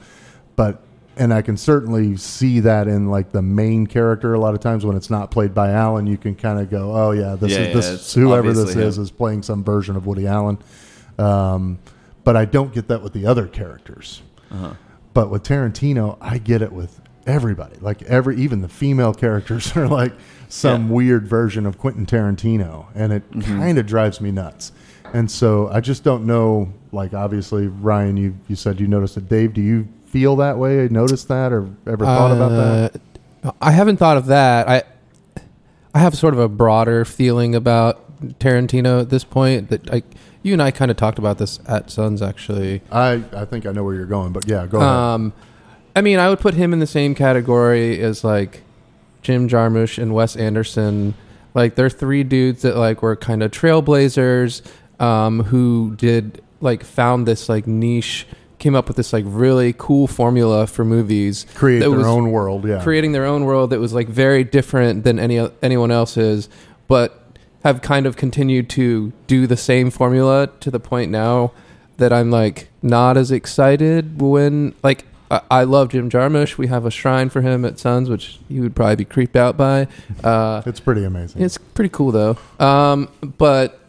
But 0.56 0.82
and 1.18 1.34
I 1.34 1.42
can 1.42 1.58
certainly 1.58 2.18
see 2.18 2.60
that 2.62 2.88
in 2.88 3.10
like 3.10 3.32
the 3.32 3.42
main 3.42 3.88
character. 3.88 4.34
A 4.34 4.40
lot 4.40 4.54
of 4.54 4.60
times 4.60 4.86
when 4.86 4.96
it's 4.98 5.10
not 5.10 5.32
played 5.32 5.54
by 5.54 5.72
Allen, 5.72 6.08
you 6.08 6.18
can 6.18 6.36
kind 6.36 6.60
of 6.60 6.70
go, 6.70 6.94
"Oh 6.94 7.12
yeah, 7.12 7.36
this 7.36 7.52
Yeah, 7.52 7.60
is 7.60 7.74
this 7.74 7.94
it's 8.02 8.14
whoever 8.14 8.54
this 8.54 8.76
is 8.76 8.98
him. 8.98 9.04
is 9.04 9.12
playing 9.12 9.44
some 9.44 9.64
version 9.64 9.96
of 9.96 10.06
Woody 10.06 10.28
Allen." 10.28 10.58
Um, 11.18 11.80
but 12.24 12.36
I 12.36 12.46
don't 12.46 12.74
get 12.74 12.88
that 12.90 13.02
with 13.02 13.14
the 13.14 13.26
other 13.26 13.48
characters. 13.48 14.22
Uh-huh. 14.52 14.74
But 15.14 15.30
with 15.30 15.44
Tarantino, 15.44 16.18
I 16.20 16.38
get 16.40 16.62
it 16.62 16.72
with 16.74 17.00
everybody. 17.26 17.78
Like 17.80 18.02
every, 18.04 18.38
even 18.38 18.62
the 18.62 18.68
female 18.70 19.14
characters 19.14 19.76
are 19.78 19.88
like 19.88 20.14
some 20.50 20.90
weird 20.90 21.28
version 21.28 21.66
of 21.66 21.78
Quentin 21.78 22.06
Tarantino, 22.06 22.86
and 22.96 23.14
it 23.14 23.30
Mhm. 23.32 23.44
kind 23.44 23.78
of 23.78 23.86
drives 23.86 24.20
me 24.22 24.32
nuts. 24.32 24.72
And 25.14 25.30
so 25.32 25.70
I 25.70 25.80
just 25.80 26.04
don't 26.04 26.26
know. 26.26 26.74
Like 26.92 27.14
obviously, 27.14 27.68
Ryan, 27.68 28.18
you 28.18 28.36
you 28.48 28.56
said 28.56 28.80
you 28.80 28.88
noticed 28.88 29.18
it. 29.18 29.30
Dave, 29.30 29.54
do 29.54 29.62
you 29.62 29.88
feel 30.16 30.38
that 30.38 30.58
way? 30.58 30.88
Notice 30.90 31.26
that, 31.26 31.52
or 31.52 31.70
ever 31.86 32.06
thought 32.06 32.32
about 32.32 32.50
that? 32.50 33.02
Uh, 33.44 33.52
I 33.62 33.72
haven't 33.72 33.98
thought 33.98 34.16
of 34.16 34.28
that. 34.28 34.70
I 34.70 34.84
I 35.94 36.00
have 36.00 36.16
sort 36.16 36.34
of 36.34 36.40
a 36.40 36.48
broader 36.48 37.04
feeling 37.04 37.54
about 37.54 38.02
Tarantino 38.40 39.02
at 39.02 39.10
this 39.10 39.26
point. 39.26 39.70
That 39.70 39.94
I, 39.94 40.04
you 40.42 40.54
and 40.54 40.64
I 40.64 40.72
kind 40.72 40.90
of 40.90 40.96
talked 40.96 41.20
about 41.20 41.38
this 41.38 41.60
at 41.68 41.92
Suns 41.92 42.22
actually. 42.22 42.82
I 42.94 43.24
I 43.34 43.44
think 43.44 43.66
I 43.66 43.74
know 43.74 43.84
where 43.84 43.94
you're 43.94 44.06
going, 44.06 44.32
but 44.32 44.48
yeah, 44.48 44.66
go 44.68 44.78
ahead. 44.78 44.90
Um, 44.90 45.34
I 45.98 46.02
mean, 46.02 46.18
I 46.18 46.30
would 46.30 46.40
put 46.40 46.54
him 46.54 46.72
in 46.72 46.80
the 46.80 46.88
same 46.88 47.14
category 47.14 48.00
as 48.02 48.24
like 48.24 48.64
Jim 49.22 49.50
Jarmusch 49.50 50.02
and 50.02 50.14
Wes 50.14 50.38
Anderson. 50.38 51.14
Like 51.54 51.76
they're 51.76 51.90
three 51.90 52.24
dudes 52.24 52.62
that 52.62 52.78
like 52.78 53.02
were 53.02 53.18
kind 53.18 53.44
of 53.44 53.52
trailblazers 53.52 54.62
um, 55.02 55.44
who 55.44 55.94
did 55.98 56.42
like 56.62 56.86
found 56.86 57.28
this 57.28 57.50
like 57.50 57.68
niche, 57.68 58.26
came 58.66 58.74
up 58.74 58.88
with 58.88 58.98
this 58.98 59.14
like 59.14 59.24
really 59.28 59.76
cool 59.78 60.08
formula 60.08 60.66
for 60.66 60.84
movies. 60.84 61.46
Create 61.54 61.82
their 61.82 62.08
own 62.08 62.32
world, 62.32 62.68
yeah. 62.68 62.82
creating 62.82 63.12
their 63.12 63.24
own 63.24 63.46
world 63.46 63.70
that 63.70 63.80
was 63.80 63.94
like 63.94 64.08
very 64.08 64.44
different 64.44 65.04
than 65.04 65.20
any 65.20 65.38
anyone 65.62 65.92
else's, 65.92 66.50
but 66.88 67.22
have 67.64 67.84
kind 67.84 68.08
of 68.08 68.18
continued 68.18 68.68
to 68.68 69.14
do 69.28 69.46
the 69.46 69.56
same 69.56 69.92
formula 69.92 70.50
to 70.62 70.72
the 70.72 70.80
point 70.80 71.12
now 71.12 71.52
that 71.98 72.12
I'm 72.12 72.32
like 72.32 72.70
not 72.82 73.18
as 73.18 73.30
excited 73.30 74.20
when 74.20 74.74
like 74.82 75.06
I, 75.30 75.42
I 75.52 75.64
love 75.66 75.90
Jim 75.90 76.10
Jarmusch. 76.10 76.58
We 76.58 76.66
have 76.66 76.88
a 76.88 76.92
shrine 76.92 77.30
for 77.30 77.42
him 77.42 77.66
at 77.66 77.78
Suns, 77.78 78.10
which 78.10 78.40
you 78.50 78.64
would 78.64 78.76
probably 78.76 78.96
be 78.96 79.06
creeped 79.06 79.36
out 79.36 79.58
by. 79.58 79.88
Uh, 80.24 80.64
it's 80.66 80.80
pretty 80.80 81.04
amazing. 81.04 81.44
It's 81.44 81.60
pretty 81.60 81.90
cool 81.90 82.12
though. 82.12 82.36
Um, 82.60 83.10
but 83.38 83.85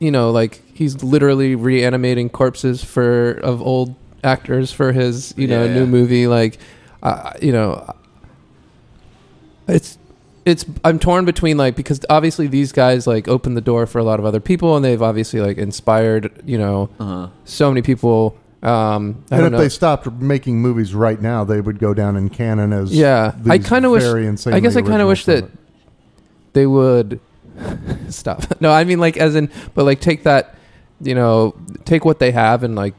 you 0.00 0.10
know, 0.10 0.30
like 0.30 0.62
he's 0.74 1.02
literally 1.02 1.54
reanimating 1.54 2.28
corpses 2.30 2.82
for 2.84 3.32
of 3.32 3.60
old 3.62 3.94
actors 4.22 4.72
for 4.72 4.92
his 4.92 5.34
you 5.36 5.46
know 5.46 5.64
Yeah, 5.64 5.74
new 5.74 5.80
yeah. 5.80 5.86
movie. 5.86 6.26
Like, 6.26 6.58
uh, 7.02 7.32
you 7.42 7.52
know, 7.52 7.86
it's 9.68 9.98
it's 10.44 10.64
I'm 10.84 10.98
torn 10.98 11.24
between 11.24 11.56
like 11.56 11.74
because 11.76 12.00
obviously 12.10 12.46
these 12.46 12.70
guys 12.72 13.06
like 13.06 13.28
opened 13.28 13.56
the 13.56 13.60
door 13.62 13.86
for 13.86 13.98
a 13.98 14.04
lot 14.04 14.18
of 14.18 14.26
other 14.26 14.40
people 14.40 14.76
and 14.76 14.84
they've 14.84 15.00
obviously 15.00 15.40
like 15.40 15.56
inspired 15.56 16.42
you 16.44 16.58
know 16.58 16.90
Uh-huh. 17.00 17.28
so 17.44 17.70
many 17.70 17.82
people. 17.82 18.36
Um, 18.62 19.24
I 19.30 19.36
and 19.36 19.40
don't 19.40 19.44
if 19.46 19.52
know. 19.52 19.58
they 19.58 19.68
stopped 19.68 20.10
making 20.10 20.60
movies 20.62 20.94
right 20.94 21.20
now, 21.20 21.44
they 21.44 21.60
would 21.60 21.78
go 21.78 21.92
down 21.92 22.16
in 22.16 22.30
canon 22.30 22.72
as 22.72 22.94
yeah, 22.94 23.34
I 23.48 23.58
kind 23.58 23.84
of 23.84 23.92
wish. 23.92 24.02
I 24.46 24.58
guess 24.60 24.74
I 24.76 24.80
kind 24.82 25.02
of 25.02 25.08
wish 25.08 25.26
that 25.26 25.50
they 26.54 26.66
would 26.66 27.20
stop. 28.08 28.44
No, 28.60 28.70
I 28.72 28.84
mean 28.84 28.98
like 29.00 29.16
as 29.16 29.34
in, 29.34 29.50
but 29.74 29.84
like 29.84 30.00
take 30.00 30.22
that, 30.24 30.56
you 31.00 31.14
know, 31.14 31.54
take 31.84 32.04
what 32.04 32.18
they 32.18 32.30
have 32.30 32.62
and 32.62 32.74
like 32.74 32.94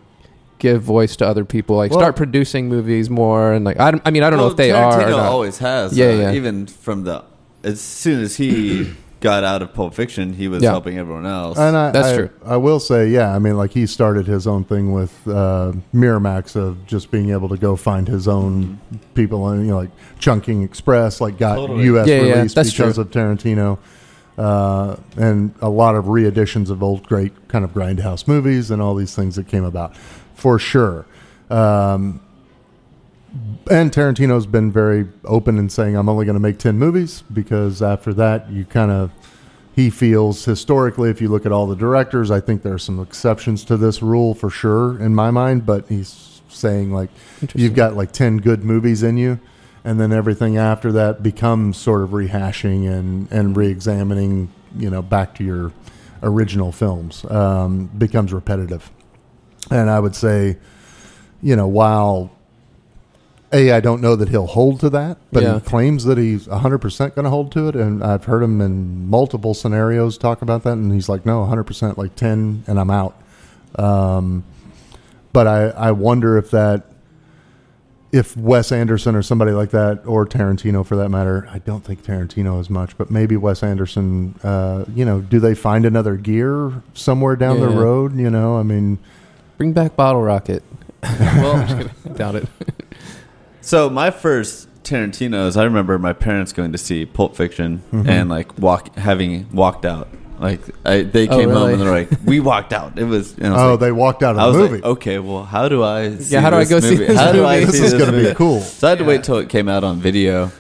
give 0.60 0.82
voice 0.84 1.16
to 1.18 1.28
other 1.28 1.46
people. 1.46 1.76
Like 1.76 1.92
Well- 1.92 2.00
start 2.00 2.16
producing 2.16 2.70
movies 2.70 3.10
more 3.10 3.54
and 3.54 3.66
like 3.66 3.80
I, 3.80 3.92
don't- 3.92 4.02
I 4.06 4.12
mean 4.12 4.24
I 4.24 4.30
don't 4.30 4.40
know 4.40 4.48
if 4.48 4.58
they 4.58 4.72
are. 4.72 4.90
Or 4.90 5.04
Tarantino 5.04 5.10
not. 5.18 5.26
always 5.32 5.58
has. 5.60 5.98
Yeah, 5.98 6.08
uh, 6.08 6.12
yeah. 6.16 6.32
Even 6.34 6.68
from 6.68 7.04
the 7.04 7.24
as 7.64 7.82
soon 7.82 8.22
as 8.22 8.36
he 8.38 8.94
got 9.22 9.44
out 9.44 9.64
of 9.64 9.74
Pulp 9.74 9.96
Fiction, 9.96 10.34
he 10.34 10.48
was 10.48 10.62
Yeah. 10.62 10.70
helping 10.70 11.00
everyone 11.00 11.26
else. 11.26 11.58
And 11.58 11.76
I, 11.76 11.90
That's 11.92 12.10
I- 12.10 12.16
true. 12.16 12.30
I 12.46 12.58
will 12.58 12.80
say, 12.80 13.08
yeah. 13.10 13.36
I 13.36 13.40
mean, 13.40 13.58
like 13.58 13.72
he 13.72 13.88
started 13.88 14.28
his 14.28 14.46
own 14.46 14.64
thing 14.66 14.92
with 14.92 15.12
uh, 15.28 15.72
Miramax 15.94 16.56
of 16.56 16.86
just 16.86 17.10
being 17.10 17.32
able 17.32 17.50
to 17.50 17.58
go 17.58 17.76
find 17.76 18.08
his 18.08 18.28
own 18.28 18.80
people, 19.16 19.48
and 19.50 19.66
you 19.66 19.72
know, 19.72 19.78
like 19.78 19.90
Chungking 20.20 20.62
Express, 20.62 21.20
like 21.22 21.40
got 21.40 21.56
Totally. 21.56 21.86
U.S. 21.86 22.08
Yeah, 22.08 22.22
yeah, 22.22 22.34
release 22.36 22.54
that's 22.54 22.72
because 22.72 22.96
true. 22.96 23.04
of 23.04 23.10
Tarantino, 23.10 23.80
uh, 24.38 24.98
and 25.18 25.54
a 25.62 25.70
lot 25.70 25.96
of 25.96 26.08
re-editions 26.08 26.70
of 26.70 26.84
old 26.84 27.08
great 27.08 27.48
kind 27.48 27.64
of 27.64 27.72
grindhouse 27.72 28.28
movies 28.28 28.72
and 28.72 28.82
all 28.82 28.96
these 28.96 29.16
things 29.16 29.36
that 29.36 29.48
came 29.48 29.64
about, 29.64 29.96
for 30.36 30.60
sure. 30.60 31.06
Um, 31.50 32.22
and 33.70 33.92
Tarantino's 33.92 34.46
been 34.46 34.72
very 34.72 35.08
open 35.26 35.58
in 35.58 35.70
saying, 35.70 35.96
"I'm 35.96 36.10
only 36.10 36.26
going 36.26 36.36
to 36.36 36.42
make 36.42 36.58
ten 36.58 36.78
movies 36.78 37.24
because 37.34 37.82
after 37.82 38.14
that, 38.16 38.50
you 38.52 38.66
kind 38.66 38.92
of." 38.92 39.12
He 39.76 39.90
feels 39.90 40.46
historically, 40.46 41.10
if 41.10 41.20
you 41.20 41.28
look 41.28 41.46
at 41.46 41.52
all 41.52 41.68
the 41.68 41.76
directors, 41.76 42.32
I 42.32 42.40
think 42.40 42.64
there 42.64 42.76
are 42.76 42.80
some 42.80 42.98
exceptions 43.02 43.66
to 43.66 43.76
this 43.76 44.02
rule 44.02 44.34
for 44.34 44.50
sure 44.50 44.98
in 45.02 45.14
my 45.14 45.32
mind. 45.32 45.66
But 45.66 45.90
he's 45.90 46.40
saying 46.48 46.94
like 46.94 47.10
you've 47.54 47.76
got 47.76 47.94
like 47.94 48.14
ten 48.14 48.38
good 48.38 48.64
movies 48.64 49.04
in 49.04 49.18
you, 49.18 49.38
and 49.86 50.00
then 50.00 50.12
everything 50.12 50.58
after 50.58 50.92
that 50.94 51.24
becomes 51.24 51.78
sort 51.78 52.02
of 52.02 52.10
rehashing 52.10 52.90
and 52.92 53.32
and 53.32 53.56
re-examining, 53.56 54.52
you 54.78 54.90
know, 54.90 55.02
back 55.02 55.36
to 55.36 55.44
your 55.46 55.72
original 56.24 56.72
films 56.74 57.24
um, 57.30 57.86
becomes 57.98 58.34
repetitive. 58.34 58.92
And 59.72 59.90
I 59.90 60.00
would 60.00 60.16
say, 60.16 60.58
you 61.42 61.56
know, 61.56 61.68
while 61.68 62.32
a, 63.54 63.72
I 63.72 63.80
don't 63.80 64.02
know 64.02 64.16
that 64.16 64.30
he'll 64.30 64.48
hold 64.48 64.80
to 64.82 64.90
that, 64.90 65.18
but 65.32 65.44
Yeah. 65.44 65.56
he 65.56 65.60
claims 65.62 66.04
that 66.06 66.18
he's 66.18 66.48
100% 66.48 67.16
going 67.16 67.24
to 67.24 67.30
hold 67.30 67.52
to 67.54 67.68
it. 67.68 67.76
And 67.76 68.04
I've 68.04 68.26
heard 68.26 68.42
him 68.44 68.60
in 68.60 69.08
multiple 69.10 69.54
scenarios 69.54 70.18
talk 70.18 70.42
about 70.42 70.64
that. 70.64 70.74
And 70.74 70.92
he's 70.92 71.08
like, 71.08 71.26
no, 71.26 71.46
100%, 71.46 71.96
like 71.98 72.16
10, 72.16 72.64
and 72.68 72.80
I'm 72.80 72.90
out. 72.90 73.16
Um, 73.78 74.44
but 75.32 75.48
I, 75.48 75.68
I 75.70 75.92
wonder 75.92 76.38
if 76.38 76.52
that, 76.52 76.86
if 78.16 78.38
Wes 78.38 78.72
Anderson 78.72 79.16
or 79.16 79.22
somebody 79.22 79.52
like 79.52 79.72
that, 79.72 80.02
or 80.06 80.26
Tarantino 80.26 80.86
for 80.86 80.96
that 80.96 81.10
matter, 81.10 81.48
I 81.52 81.60
don't 81.60 81.84
think 81.84 82.04
Tarantino 82.04 82.60
as 82.60 82.70
much, 82.70 82.98
but 82.98 83.12
maybe 83.12 83.36
Wes 83.36 83.62
Anderson, 83.64 84.36
uh, 84.44 84.86
you 84.96 85.04
know, 85.04 85.20
do 85.22 85.40
they 85.40 85.54
find 85.56 85.86
another 85.86 86.16
gear 86.16 86.82
somewhere 86.94 87.36
down 87.36 87.60
the 87.60 87.68
road? 87.70 88.16
You 88.18 88.30
know, 88.30 88.58
I 88.58 88.64
mean, 88.64 89.00
Bring 89.58 89.74
back 89.74 89.96
Bottle 89.96 90.22
Rocket. 90.22 90.64
well, 91.04 91.56
I'm 91.56 91.68
just 91.68 91.94
kidding. 92.04 92.14
doubt 92.14 92.36
it. 92.36 92.48
So 93.62 93.90
my 93.90 94.12
first 94.12 94.68
Tarantino 94.84 95.48
is 95.48 95.58
I 95.58 95.64
remember 95.64 95.98
my 95.98 96.14
parents 96.14 96.54
going 96.54 96.72
to 96.72 96.78
see 96.78 97.04
Pulp 97.04 97.36
Fiction 97.36 97.82
Mhm. 97.92 98.08
and 98.08 98.30
like 98.30 98.60
walk 98.60 98.96
having 98.96 99.50
walked 99.52 99.86
out. 99.86 100.08
Like 100.40 100.62
I, 100.86 101.02
they 101.04 101.28
Oh, 101.28 101.38
came 101.38 101.50
home 101.50 101.72
and 101.72 101.82
they're 101.82 101.92
like, 101.92 102.10
"We 102.26 102.40
walked 102.40 102.74
out." 102.74 102.98
It 103.00 103.06
was. 103.06 103.36
And 103.38 103.48
I 103.48 103.52
was 103.52 103.62
Oh, 103.62 103.72
like- 103.72 103.80
they 103.80 103.92
walked 103.92 104.24
out 104.24 104.36
of 104.36 104.42
the 104.54 104.60
was 104.60 104.70
movie. 104.70 104.82
like, 104.82 104.92
okay, 104.98 105.20
well, 105.20 105.44
how 105.44 105.70
do 105.70 105.84
I? 105.84 106.16
See 106.18 106.36
how 106.36 106.50
do 106.50 106.58
I 106.58 106.66
go 106.66 106.80
see 106.80 106.96
this 106.96 107.18
How 107.18 107.32
do 107.32 107.46
I 107.46 107.62
movie? 107.62 107.72
see 107.72 107.80
This 107.80 107.94
is 107.94 108.00
gonna 108.00 108.18
be 108.22 108.34
cool. 108.36 108.60
So 108.62 108.88
I 108.88 108.90
had 108.92 109.00
to 109.00 109.06
wait 109.06 109.24
till 109.24 109.38
it 109.38 109.50
came 109.50 109.70
out 109.70 109.84
on 109.84 110.00
video. 110.00 110.52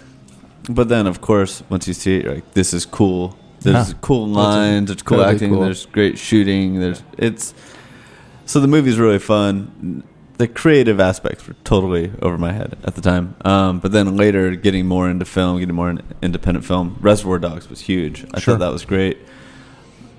But 0.70 0.90
then, 0.90 1.06
of 1.08 1.22
course, 1.22 1.62
once 1.70 1.88
you 1.88 1.94
see 1.94 2.18
it, 2.18 2.24
you're 2.24 2.36
like, 2.36 2.54
"This 2.54 2.74
is 2.74 2.86
cool." 2.86 3.38
There's 3.62 3.90
Yeah. 3.90 3.96
cool 4.02 4.28
lines. 4.28 4.88
There's 4.90 5.02
cool 5.02 5.24
acting. 5.24 5.52
cool. 5.52 5.62
There's 5.62 5.86
great 5.88 6.18
shooting. 6.18 6.80
There's 6.80 7.04
it's. 7.18 7.54
So 8.46 8.60
the 8.60 8.68
movie's 8.68 8.98
really 9.00 9.20
fun. 9.20 10.04
The 10.38 10.48
creative 10.48 11.00
aspects 11.00 11.48
were 11.48 11.56
totally 11.64 12.12
over 12.22 12.38
my 12.38 12.52
head 12.52 12.76
at 12.84 12.96
the 12.96 13.02
time. 13.02 13.36
Um, 13.46 13.80
but 13.80 13.92
then 13.94 14.18
later, 14.18 14.52
getting 14.56 14.86
more 14.86 15.10
into 15.10 15.24
film, 15.26 15.60
getting 15.60 15.76
more 15.76 15.90
into 15.92 16.04
independent 16.22 16.66
film, 16.66 16.98
Reservoir 17.00 17.40
Dogs 17.40 17.70
was 17.70 17.80
huge. 17.82 18.26
I 18.34 18.40
Sure. 18.40 18.54
thought 18.56 18.60
that 18.60 18.74
was 18.74 18.84
great. 18.86 19.18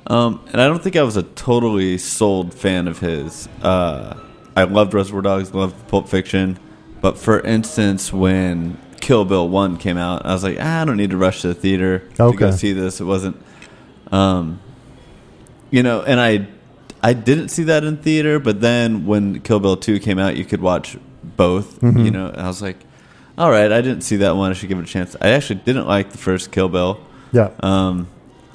Um, 0.09 0.41
and 0.53 0.61
I 0.61 0.69
don't 0.69 0.83
think 0.83 0.97
I 0.97 1.03
was 1.03 1.17
a 1.17 1.23
totally 1.25 1.99
sold 1.99 2.55
fan 2.55 2.87
of 2.89 2.99
his. 3.01 3.49
Uh, 3.63 4.17
I 4.57 4.65
loved 4.65 4.95
Reservoir 4.95 5.23
Dogs, 5.23 5.53
loved 5.53 5.89
Pulp 5.89 6.09
Fiction, 6.09 6.59
but 7.01 7.19
for 7.19 7.41
instance, 7.41 8.13
when 8.13 8.79
Kill 9.01 9.25
Bill 9.25 9.49
One 9.49 9.77
came 9.77 9.99
out, 9.99 10.25
I 10.25 10.33
was 10.33 10.45
like, 10.45 10.59
ah, 10.61 10.83
I 10.83 10.85
don't 10.85 10.97
need 10.97 11.11
to 11.11 11.17
rush 11.17 11.43
to 11.43 11.49
the 11.49 11.55
theater 11.55 11.99
to 12.17 12.23
Okay. 12.25 12.37
go 12.39 12.51
see 12.53 12.73
this. 12.73 13.01
It 13.01 13.05
wasn't, 13.05 13.37
um, 14.13 14.61
you 15.71 15.83
know, 15.83 16.03
and 16.03 16.21
I, 16.21 16.47
I 17.03 17.13
didn't 17.13 17.49
see 17.49 17.65
that 17.65 17.85
in 17.85 17.97
theater. 17.99 18.39
But 18.39 18.61
then 18.61 19.07
when 19.07 19.41
Kill 19.41 19.61
Bill 19.61 19.77
Two 19.77 19.99
came 19.99 20.19
out, 20.19 20.37
you 20.37 20.45
could 20.45 20.61
watch 20.63 20.97
both. 21.23 21.81
Mhm. 21.81 22.05
You 22.05 22.11
know, 22.13 22.33
I 22.35 22.47
was 22.47 22.63
like, 22.63 22.79
all 23.37 23.51
right, 23.51 23.71
I 23.71 23.81
didn't 23.83 24.03
see 24.03 24.17
that 24.17 24.37
one. 24.37 24.51
I 24.51 24.55
should 24.55 24.69
give 24.69 24.79
it 24.79 24.85
a 24.85 24.87
chance. 24.87 25.15
I 25.21 25.31
actually 25.31 25.61
didn't 25.65 25.87
like 25.87 26.13
the 26.13 26.19
first 26.19 26.53
Kill 26.53 26.69
Bill. 26.69 27.01
yeah. 27.33 27.51
Um, 27.61 28.07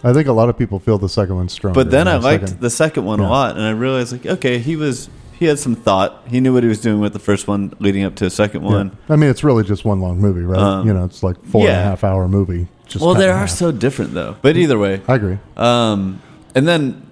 I 0.03 0.13
think 0.13 0.27
a 0.27 0.33
lot 0.33 0.49
of 0.49 0.57
people 0.57 0.79
feel 0.79 0.97
the 0.97 1.09
second 1.09 1.35
one's 1.35 1.53
stronger. 1.53 1.75
but 1.75 1.91
then 1.91 2.07
I 2.07 2.17
the 2.17 2.23
liked 2.23 2.43
second. 2.49 2.61
the 2.61 2.69
second 2.69 3.05
one 3.05 3.19
Yeah. 3.19 3.27
a 3.27 3.29
lot, 3.29 3.55
and 3.55 3.63
I 3.65 3.71
realized 3.71 4.11
like, 4.11 4.25
okay, 4.25 4.57
he 4.59 4.75
was 4.75 5.09
he 5.39 5.45
had 5.47 5.57
some 5.59 5.75
thought. 5.75 6.23
He 6.27 6.39
knew 6.39 6.53
what 6.53 6.61
he 6.63 6.69
was 6.69 6.79
doing 6.81 6.99
with 6.99 7.13
the 7.13 7.19
first 7.19 7.47
one, 7.47 7.73
leading 7.79 8.03
up 8.03 8.13
to 8.15 8.25
a 8.25 8.29
second 8.29 8.63
Yeah. 8.63 8.69
one. 8.69 8.97
I 9.09 9.15
mean, 9.15 9.29
it's 9.29 9.43
really 9.43 9.63
just 9.63 9.83
one 9.85 9.99
long 9.99 10.19
movie, 10.19 10.41
right? 10.41 10.59
Um, 10.59 10.87
you 10.87 10.93
know, 10.93 11.03
it's 11.05 11.23
like 11.23 11.43
four 11.45 11.61
and 11.67 11.71
a 11.71 11.83
half 11.83 12.03
hour 12.03 12.27
movie. 12.27 12.67
Just 12.87 13.03
well, 13.03 13.15
they 13.15 13.29
are 13.29 13.47
so 13.47 13.71
different 13.71 14.13
though. 14.13 14.35
But 14.41 14.57
either 14.57 14.77
way, 14.77 15.01
I 15.07 15.15
agree. 15.15 15.37
Um, 15.57 16.21
and 16.53 16.67
then 16.67 17.07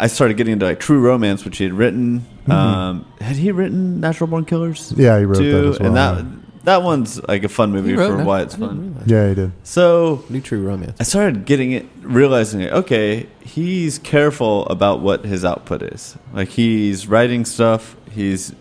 I 0.00 0.06
started 0.06 0.36
getting 0.36 0.52
into 0.54 0.66
like 0.66 0.78
True 0.80 1.00
Romance, 1.00 1.44
which 1.44 1.58
he 1.58 1.64
had 1.64 1.72
written. 1.74 2.24
Mhm. 2.46 2.52
Um, 2.54 3.04
had 3.20 3.36
he 3.36 3.50
written 3.52 4.00
Natural 4.00 4.26
Born 4.28 4.44
Killers? 4.44 4.94
Yeah, 4.96 5.18
he 5.18 5.24
wrote 5.24 5.38
that 5.38 5.44
as 5.64 5.78
well, 5.80 5.86
And 5.88 5.96
that 5.96 6.16
yeah. 6.16 6.22
That 6.68 6.82
one's 6.82 7.20
like 7.26 7.44
a 7.44 7.48
fun 7.48 7.72
movie 7.72 7.94
for 7.94 8.16
Nat- 8.18 8.24
why 8.24 8.42
it's 8.42 8.54
I 8.54 8.58
fun. 8.58 9.02
Yeah, 9.06 9.28
he 9.30 9.34
did. 9.34 9.52
So 9.64 10.24
New 10.28 10.40
True 10.40 10.62
Romance. 10.62 10.96
I 11.00 11.04
started 11.04 11.44
getting 11.44 11.72
it, 11.72 11.86
realizing 12.02 12.60
it. 12.60 12.72
Okay, 12.72 13.26
he's 13.42 13.98
careful 13.98 14.66
about 14.66 15.00
what 15.00 15.24
his 15.24 15.44
output 15.44 15.82
is. 15.82 16.16
Like 16.32 16.48
he's 16.50 17.06
writing 17.06 17.44
stuff. 17.44 17.96
He's 18.10 18.54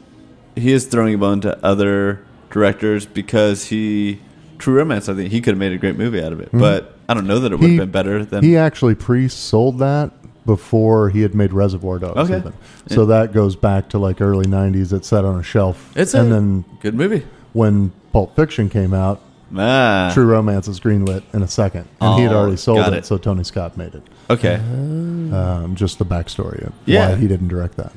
he 0.56 0.72
is 0.72 0.86
throwing 0.88 1.14
a 1.14 1.18
bone 1.18 1.42
to 1.42 1.58
other 1.66 2.20
directors 2.50 3.06
because 3.06 3.66
he 3.66 4.20
True 4.58 4.76
Romance. 4.76 5.08
I 5.10 5.14
think 5.14 5.32
he 5.32 5.40
could 5.42 5.52
have 5.52 5.60
made 5.60 5.72
a 5.74 5.78
great 5.78 5.98
movie 5.98 6.24
out 6.24 6.32
of 6.34 6.40
it, 6.40 6.52
Mhm. 6.52 6.60
but 6.60 6.96
I 7.10 7.14
don't 7.14 7.28
know 7.28 7.40
that 7.40 7.52
it 7.52 7.60
would 7.60 7.70
He- 7.70 7.76
have 7.78 7.86
been 7.86 7.92
better 7.92 8.26
than. 8.26 8.44
He 8.44 8.58
actually 8.58 8.96
pre-sold 8.96 9.80
that 9.80 10.12
before 10.46 11.10
he 11.10 11.22
had 11.22 11.36
made 11.36 11.52
Reservoir 11.54 12.00
Dogs. 12.00 12.18
Okay. 12.18 12.38
even. 12.38 12.54
So 12.88 13.06
that 13.08 13.34
goes 13.34 13.56
back 13.58 13.90
to 13.90 14.00
like 14.00 14.22
early 14.22 14.46
'90s. 14.48 14.94
It 14.94 15.04
sat 15.06 15.26
on 15.26 15.38
a 15.40 15.44
shelf. 15.44 15.92
It's 15.96 16.14
and 16.14 16.30
a 16.32 16.34
then 16.34 16.66
good 16.82 16.96
movie. 16.96 17.24
when 17.54 17.92
Pulp 18.14 18.36
Fiction 18.36 18.70
came 18.70 18.94
out, 18.94 19.22
Ah, 19.56 20.12
True 20.14 20.26
Romance 20.26 20.68
is 20.68 20.80
greenlit 20.80 21.24
in 21.34 21.42
a 21.42 21.48
second, 21.48 21.88
and 22.02 22.16
he 22.16 22.24
had 22.24 22.34
Oh, 22.34 22.38
already 22.40 22.58
sold 22.58 22.80
got 22.80 22.92
it, 22.94 22.98
it. 23.00 23.06
so 23.06 23.18
Tony 23.18 23.44
Scott 23.46 23.78
made 23.78 23.96
it. 23.96 24.04
Okay. 24.30 24.56
Um, 24.56 25.74
just 25.76 26.00
the 26.00 26.06
backstory 26.06 26.66
of 26.68 26.74
Yeah. 26.86 27.10
why 27.12 27.16
he 27.16 27.28
didn't 27.28 27.48
direct 27.48 27.78
that. 27.78 27.94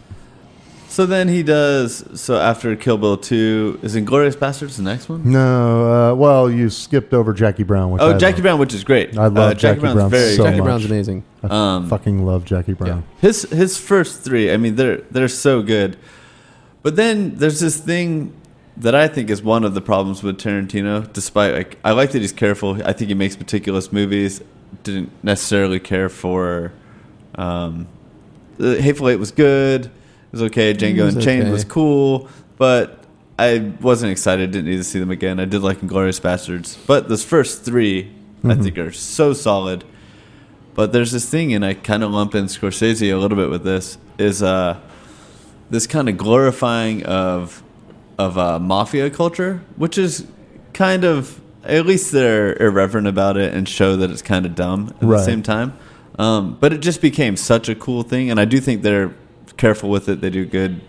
So 0.89 1.07
then 1.07 1.29
he 1.29 1.43
does. 1.45 2.05
So 2.15 2.37
after 2.37 2.75
Kill 2.77 2.99
Bill 2.99 3.17
two, 3.17 3.79
is 3.83 3.95
Inglourious 3.97 4.37
Basterds 4.37 4.77
the 4.77 4.83
next 4.83 5.09
one? 5.09 5.23
No, 5.25 6.11
uh, 6.11 6.15
well, 6.17 6.51
you 6.51 6.69
skipped 6.69 7.15
over 7.15 7.33
Jackie 7.33 7.63
Brown. 7.63 7.91
Which 7.93 8.03
Oh, 8.03 8.11
I 8.15 8.19
Jackie 8.19 8.37
love. 8.39 8.43
Brown, 8.43 8.59
which 8.59 8.75
is 8.75 8.83
great. 8.85 9.17
I 9.17 9.27
love 9.27 9.37
Uh, 9.39 9.55
Jackie, 9.55 9.81
Brown's 9.81 9.95
Brown 9.95 10.11
very 10.11 10.35
so. 10.37 10.43
Jackie 10.45 10.59
much. 10.59 10.65
Brown's 10.65 10.85
amazing. 10.85 11.25
I 11.49 11.77
Um, 11.77 11.89
fucking 11.89 12.27
love 12.27 12.45
Jackie 12.45 12.73
Brown. 12.75 13.05
His 13.21 13.43
his 13.51 13.77
first 13.79 14.21
three, 14.23 14.53
I 14.53 14.57
mean, 14.57 14.75
they're 14.77 15.03
they're 15.13 15.29
so 15.29 15.63
good. 15.63 15.97
But 16.83 16.97
then 16.97 17.35
there's 17.37 17.61
this 17.61 17.77
thing 17.77 18.33
that 18.81 18.95
I 18.95 19.09
think 19.09 19.31
is 19.31 19.43
one 19.43 19.65
of 19.65 19.75
the 19.75 19.81
problems 19.81 20.23
with 20.23 20.39
Tarantino. 20.39 21.11
Despite 21.13 21.55
like, 21.55 21.79
I 21.85 21.93
like 21.93 22.11
that 22.13 22.21
he's 22.21 22.33
careful. 22.33 22.83
I 22.85 22.93
think 22.93 23.09
he 23.09 23.15
makes 23.15 23.39
meticulous 23.39 23.93
movies. 23.93 24.43
Didn't 24.83 25.11
necessarily 25.23 25.81
care 25.81 26.09
for. 26.09 26.73
Um, 27.35 27.87
Hateful 28.59 29.09
Eight 29.09 29.17
was 29.17 29.31
good. 29.31 29.87
It 29.87 29.93
was 30.33 30.43
okay. 30.43 30.75
Django 30.75 31.05
was 31.05 31.17
Unchained 31.17 31.45
okay. 31.45 31.51
was 31.53 31.65
cool, 31.65 32.29
but 32.59 33.05
I 33.39 33.73
wasn't 33.81 34.13
excited. 34.13 34.51
Didn't 34.51 34.71
need 34.71 34.77
to 34.77 34.85
see 34.85 34.99
them 34.99 35.11
again. 35.11 35.41
I 35.41 35.45
did 35.47 35.63
like 35.63 35.79
Inglourious 35.81 36.21
Basterds, 36.21 36.77
but 36.87 37.09
those 37.09 37.25
first 37.25 37.65
3 37.65 38.11
I 38.43 38.47
Mhm. 38.49 38.63
think 38.63 38.79
are 38.79 38.93
so 38.93 39.33
solid. 39.33 39.85
But 40.75 40.93
there's 40.93 41.13
this 41.13 41.29
thing, 41.29 41.53
and 41.53 41.65
I 41.65 41.75
kind 41.75 42.03
of 42.03 42.11
lump 42.11 42.35
in 42.35 42.47
Scorsese 42.47 43.13
a 43.13 43.17
little 43.17 43.37
bit 43.37 43.51
with 43.51 43.65
this, 43.65 43.99
is 44.19 44.43
uh, 44.43 44.77
this 45.69 45.87
kind 45.87 46.09
of 46.09 46.17
glorifying 46.17 47.03
of 47.05 47.63
of 48.21 48.37
uh, 48.39 48.59
mafia 48.59 49.11
culture, 49.11 49.63
which 49.77 49.97
is 49.99 50.27
kind 50.75 51.05
of 51.05 51.41
at 51.65 51.87
least 51.87 52.13
they're 52.13 52.55
irreverent 52.63 53.07
about 53.07 53.37
it 53.37 53.53
and 53.55 53.69
show 53.69 53.97
that 53.97 54.11
it's 54.11 54.23
kind 54.23 54.47
of 54.47 54.55
dumb 54.55 54.95
at 55.01 55.07
Right. 55.07 55.19
the 55.19 55.25
same 55.25 55.43
time. 55.43 55.73
Um, 56.19 56.57
but 56.61 56.73
it 56.73 56.81
just 56.81 57.01
became 57.01 57.37
such 57.37 57.69
a 57.69 57.75
cool 57.75 58.03
thing, 58.03 58.31
and 58.31 58.39
I 58.39 58.45
do 58.45 58.61
think 58.61 58.83
they're 58.83 59.13
careful 59.57 59.89
with 59.91 60.09
it. 60.09 60.21
They 60.21 60.31
do 60.31 60.45
good, 60.45 60.81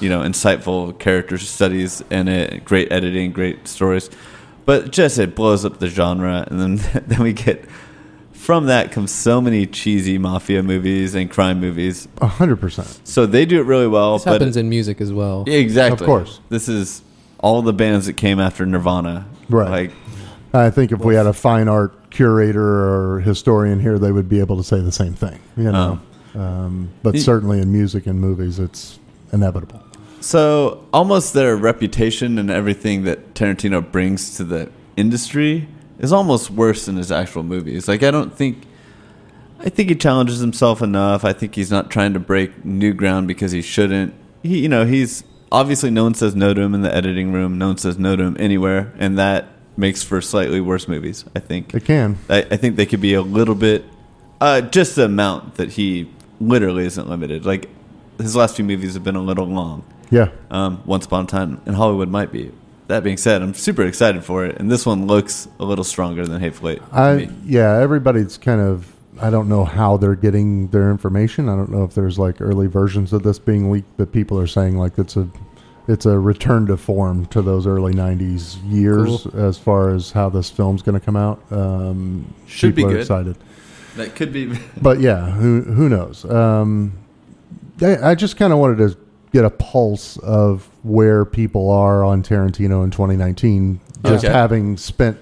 you 0.00 0.08
know, 0.08 0.20
insightful 0.20 0.96
character 0.98 1.38
studies 1.38 2.02
in 2.10 2.28
it, 2.28 2.64
great 2.64 2.90
editing, 2.92 3.32
great 3.32 3.66
stories. 3.68 4.10
But 4.64 4.90
just 4.92 5.18
it 5.18 5.34
blows 5.34 5.64
up 5.64 5.78
the 5.78 5.88
genre, 5.88 6.46
and 6.48 6.60
then 6.60 7.02
then 7.06 7.22
we 7.22 7.32
get 7.32 7.64
from 8.46 8.66
that 8.66 8.92
comes 8.92 9.10
so 9.10 9.40
many 9.40 9.66
cheesy 9.66 10.18
mafia 10.18 10.62
movies 10.62 11.16
and 11.16 11.28
crime 11.28 11.58
movies. 11.58 12.06
A 12.22 12.28
hundred 12.28 12.60
percent. 12.60 13.00
So 13.02 13.26
they 13.26 13.44
do 13.44 13.60
it 13.60 13.64
really 13.64 13.88
well. 13.88 14.14
This 14.14 14.24
but 14.24 14.34
happens 14.34 14.56
in 14.56 14.68
music 14.68 15.00
as 15.00 15.12
well. 15.12 15.42
exactly, 15.48 16.04
Of 16.04 16.06
course. 16.06 16.40
This 16.48 16.68
is 16.68 17.02
all 17.40 17.60
the 17.60 17.72
bands 17.72 18.06
that 18.06 18.12
came 18.12 18.38
after 18.38 18.64
Nirvana. 18.64 19.26
Right. 19.48 19.68
Like 19.68 19.92
I 20.54 20.70
think 20.70 20.92
if 20.92 21.00
we 21.00 21.16
had 21.16 21.26
a 21.26 21.32
fine 21.32 21.66
art 21.66 22.10
curator 22.10 22.62
or 22.62 23.20
historian 23.20 23.80
here, 23.80 23.98
they 23.98 24.12
would 24.12 24.28
be 24.28 24.38
able 24.38 24.56
to 24.58 24.62
say 24.62 24.80
the 24.80 24.92
same 24.92 25.14
thing. 25.14 25.40
You 25.56 25.72
know, 25.72 26.00
um, 26.36 26.90
but 27.02 27.18
certainly 27.18 27.60
in 27.60 27.72
music 27.72 28.06
and 28.06 28.20
movies, 28.20 28.60
it's 28.60 29.00
inevitable. 29.32 29.82
So 30.20 30.86
almost 30.92 31.34
their 31.34 31.56
reputation 31.56 32.38
and 32.38 32.48
everything 32.48 33.02
that 33.04 33.34
Tarantino 33.34 33.90
brings 33.90 34.36
to 34.36 34.44
the 34.44 34.70
industry 34.96 35.66
is 35.98 36.12
almost 36.12 36.50
worse 36.50 36.86
than 36.86 36.96
his 36.96 37.10
actual 37.10 37.42
movies. 37.42 37.88
Like 37.88 38.02
I 38.02 38.10
don't 38.10 38.34
think 38.34 38.64
I 39.60 39.68
think 39.68 39.88
he 39.88 39.94
challenges 39.94 40.40
himself 40.40 40.82
enough. 40.82 41.24
I 41.24 41.32
think 41.32 41.54
he's 41.54 41.70
not 41.70 41.90
trying 41.90 42.12
to 42.12 42.20
break 42.20 42.64
new 42.64 42.92
ground 42.92 43.28
because 43.28 43.52
he 43.52 43.62
shouldn't. 43.62 44.14
He 44.42 44.60
you 44.60 44.68
know, 44.68 44.84
he's 44.84 45.24
obviously 45.50 45.90
no 45.90 46.04
one 46.04 46.14
says 46.14 46.34
no 46.34 46.54
to 46.54 46.60
him 46.60 46.74
in 46.74 46.82
the 46.82 46.94
editing 46.94 47.32
room, 47.32 47.58
no 47.58 47.68
one 47.68 47.78
says 47.78 47.98
no 47.98 48.16
to 48.16 48.22
him 48.22 48.36
anywhere, 48.38 48.92
and 48.98 49.18
that 49.18 49.48
makes 49.76 50.02
for 50.02 50.20
slightly 50.20 50.60
worse 50.60 50.88
movies, 50.88 51.24
I 51.34 51.40
think. 51.40 51.74
It 51.74 51.84
can. 51.84 52.18
I, 52.28 52.46
I 52.50 52.56
think 52.56 52.76
they 52.76 52.86
could 52.86 53.00
be 53.00 53.14
a 53.14 53.22
little 53.22 53.54
bit 53.54 53.84
uh, 54.40 54.60
just 54.60 54.96
the 54.96 55.04
amount 55.04 55.54
that 55.56 55.72
he 55.72 56.10
literally 56.40 56.84
isn't 56.86 57.08
limited. 57.08 57.46
Like 57.46 57.68
his 58.18 58.36
last 58.36 58.56
few 58.56 58.64
movies 58.64 58.94
have 58.94 59.04
been 59.04 59.16
a 59.16 59.22
little 59.22 59.46
long. 59.46 59.84
Yeah. 60.10 60.30
Um, 60.50 60.82
Once 60.86 61.06
Upon 61.06 61.24
a 61.24 61.26
Time 61.26 61.60
in 61.66 61.74
Hollywood 61.74 62.08
might 62.08 62.32
be. 62.32 62.52
That 62.88 63.02
being 63.02 63.16
said, 63.16 63.42
I'm 63.42 63.54
super 63.54 63.82
excited 63.82 64.24
for 64.24 64.44
it, 64.46 64.58
and 64.58 64.70
this 64.70 64.86
one 64.86 65.06
looks 65.06 65.48
a 65.58 65.64
little 65.64 65.84
stronger 65.84 66.24
than 66.26 66.40
Hateful 66.40 66.68
Eight. 66.70 66.82
I 66.92 67.28
yeah, 67.44 67.78
everybody's 67.78 68.38
kind 68.38 68.60
of. 68.60 68.92
I 69.20 69.30
don't 69.30 69.48
know 69.48 69.64
how 69.64 69.96
they're 69.96 70.14
getting 70.14 70.68
their 70.68 70.90
information. 70.90 71.48
I 71.48 71.56
don't 71.56 71.70
know 71.70 71.84
if 71.84 71.94
there's 71.94 72.18
like 72.18 72.40
early 72.40 72.66
versions 72.66 73.12
of 73.14 73.22
this 73.22 73.38
being 73.38 73.70
leaked, 73.70 73.96
but 73.96 74.12
people 74.12 74.38
are 74.38 74.46
saying 74.46 74.76
like 74.76 74.98
it's 74.98 75.16
a 75.16 75.26
it's 75.88 76.04
a 76.04 76.18
return 76.18 76.66
to 76.66 76.76
form 76.76 77.26
to 77.26 77.40
those 77.42 77.66
early 77.66 77.94
'90s 77.94 78.58
years 78.70 79.26
as 79.34 79.56
far 79.58 79.94
as 79.94 80.12
how 80.12 80.28
this 80.28 80.50
film's 80.50 80.82
going 80.82 80.98
to 80.98 81.04
come 81.04 81.16
out. 81.16 81.40
Um, 81.50 82.32
Should 82.46 82.74
be 82.74 82.84
are 82.84 82.88
good. 82.90 83.00
excited. 83.00 83.36
That 83.96 84.14
could 84.14 84.32
be. 84.32 84.56
but 84.80 85.00
yeah, 85.00 85.30
who 85.30 85.62
who 85.62 85.88
knows? 85.88 86.24
Um, 86.26 86.92
I, 87.80 88.10
I 88.10 88.14
just 88.14 88.36
kind 88.36 88.52
of 88.52 88.58
wanted 88.58 88.78
to 88.78 88.98
get 89.36 89.44
a 89.44 89.50
pulse 89.50 90.16
of 90.18 90.68
where 90.82 91.24
people 91.26 91.70
are 91.70 92.02
on 92.04 92.22
Tarantino 92.22 92.82
in 92.84 92.90
2019, 92.90 93.80
just 94.04 94.24
Okay. 94.24 94.32
having 94.32 94.76
spent 94.78 95.18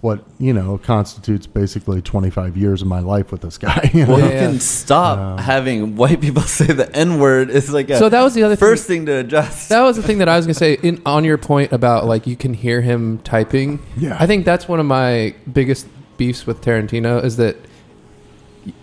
what 0.00 0.24
you 0.38 0.50
know 0.54 0.78
constitutes 0.78 1.46
basically 1.46 2.00
25 2.00 2.56
years 2.56 2.80
of 2.80 2.88
my 2.88 3.00
life 3.00 3.30
with 3.30 3.42
this 3.42 3.58
guy. 3.58 3.90
you 3.92 4.06
Well, 4.06 4.16
know? 4.16 4.24
you 4.24 4.30
can 4.30 4.58
stop 4.58 5.18
um, 5.18 5.36
having 5.38 5.94
white 5.96 6.22
people 6.22 6.40
say 6.58 6.64
the 6.72 6.90
N 6.96 7.18
word. 7.20 7.50
It's 7.50 7.68
like 7.70 7.90
a 7.90 7.98
So 7.98 8.08
that 8.08 8.22
was 8.22 8.32
the 8.32 8.42
other 8.42 8.56
first 8.56 8.86
thing, 8.86 9.04
to 9.06 9.12
adjust. 9.18 9.68
That 9.68 9.82
was 9.82 9.96
the 9.96 10.02
thing 10.02 10.16
that 10.18 10.28
I 10.28 10.38
was 10.38 10.46
gonna 10.46 10.54
say. 10.54 10.78
In 10.82 11.02
on 11.04 11.24
your 11.24 11.36
point 11.36 11.72
about 11.72 12.06
like 12.06 12.26
you 12.26 12.34
can 12.36 12.54
hear 12.54 12.80
him 12.80 13.18
typing. 13.24 13.78
Yeah. 13.98 14.16
I 14.18 14.26
think 14.26 14.46
that's 14.46 14.66
one 14.66 14.80
of 14.80 14.86
my 14.86 15.34
biggest 15.52 15.86
beefs 16.16 16.46
with 16.46 16.62
Tarantino 16.62 17.22
is 17.22 17.36
that 17.36 17.56
y- 17.56 17.66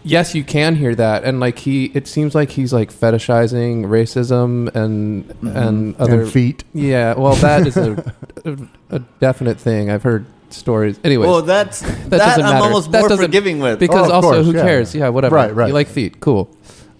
yes, 0.03 0.33
you 0.35 0.43
can 0.43 0.75
hear 0.75 0.95
that, 0.95 1.23
and 1.23 1.39
like 1.39 1.59
he, 1.59 1.85
it 1.93 2.07
seems 2.07 2.33
like 2.35 2.49
he's 2.51 2.73
like 2.73 2.91
fetishizing 2.91 3.85
racism 3.85 4.73
and 4.75 5.29
and 5.55 5.95
other 5.97 6.21
And 6.21 6.31
feet. 6.31 6.63
Yeah, 6.73 7.13
well, 7.15 7.35
that 7.35 7.67
is 7.67 7.77
a, 7.77 8.13
a, 8.45 8.57
a 8.89 8.99
definite 9.19 9.59
thing. 9.59 9.89
I've 9.89 10.03
heard 10.03 10.25
stories. 10.49 10.99
Anyway, 11.03 11.27
Well, 11.27 11.41
that's- 11.41 11.81
that 11.81 12.09
doesn't 12.09 12.43
I'm 12.43 12.53
matter. 12.53 12.63
almost 12.65 12.91
That 12.91 12.99
more 13.01 13.09
doesn't- 13.09 13.25
forgiving 13.25 13.59
with. 13.59 13.79
because 13.79 14.09
Oh, 14.09 14.13
also 14.13 14.31
course, 14.31 14.45
who 14.45 14.53
yeah. 14.55 14.63
cares? 14.63 14.95
Yeah, 14.95 15.09
whatever. 15.09 15.35
Right, 15.35 15.53
right. 15.53 15.67
You 15.67 15.73
like 15.73 15.87
feet, 15.87 16.19
cool. 16.21 16.49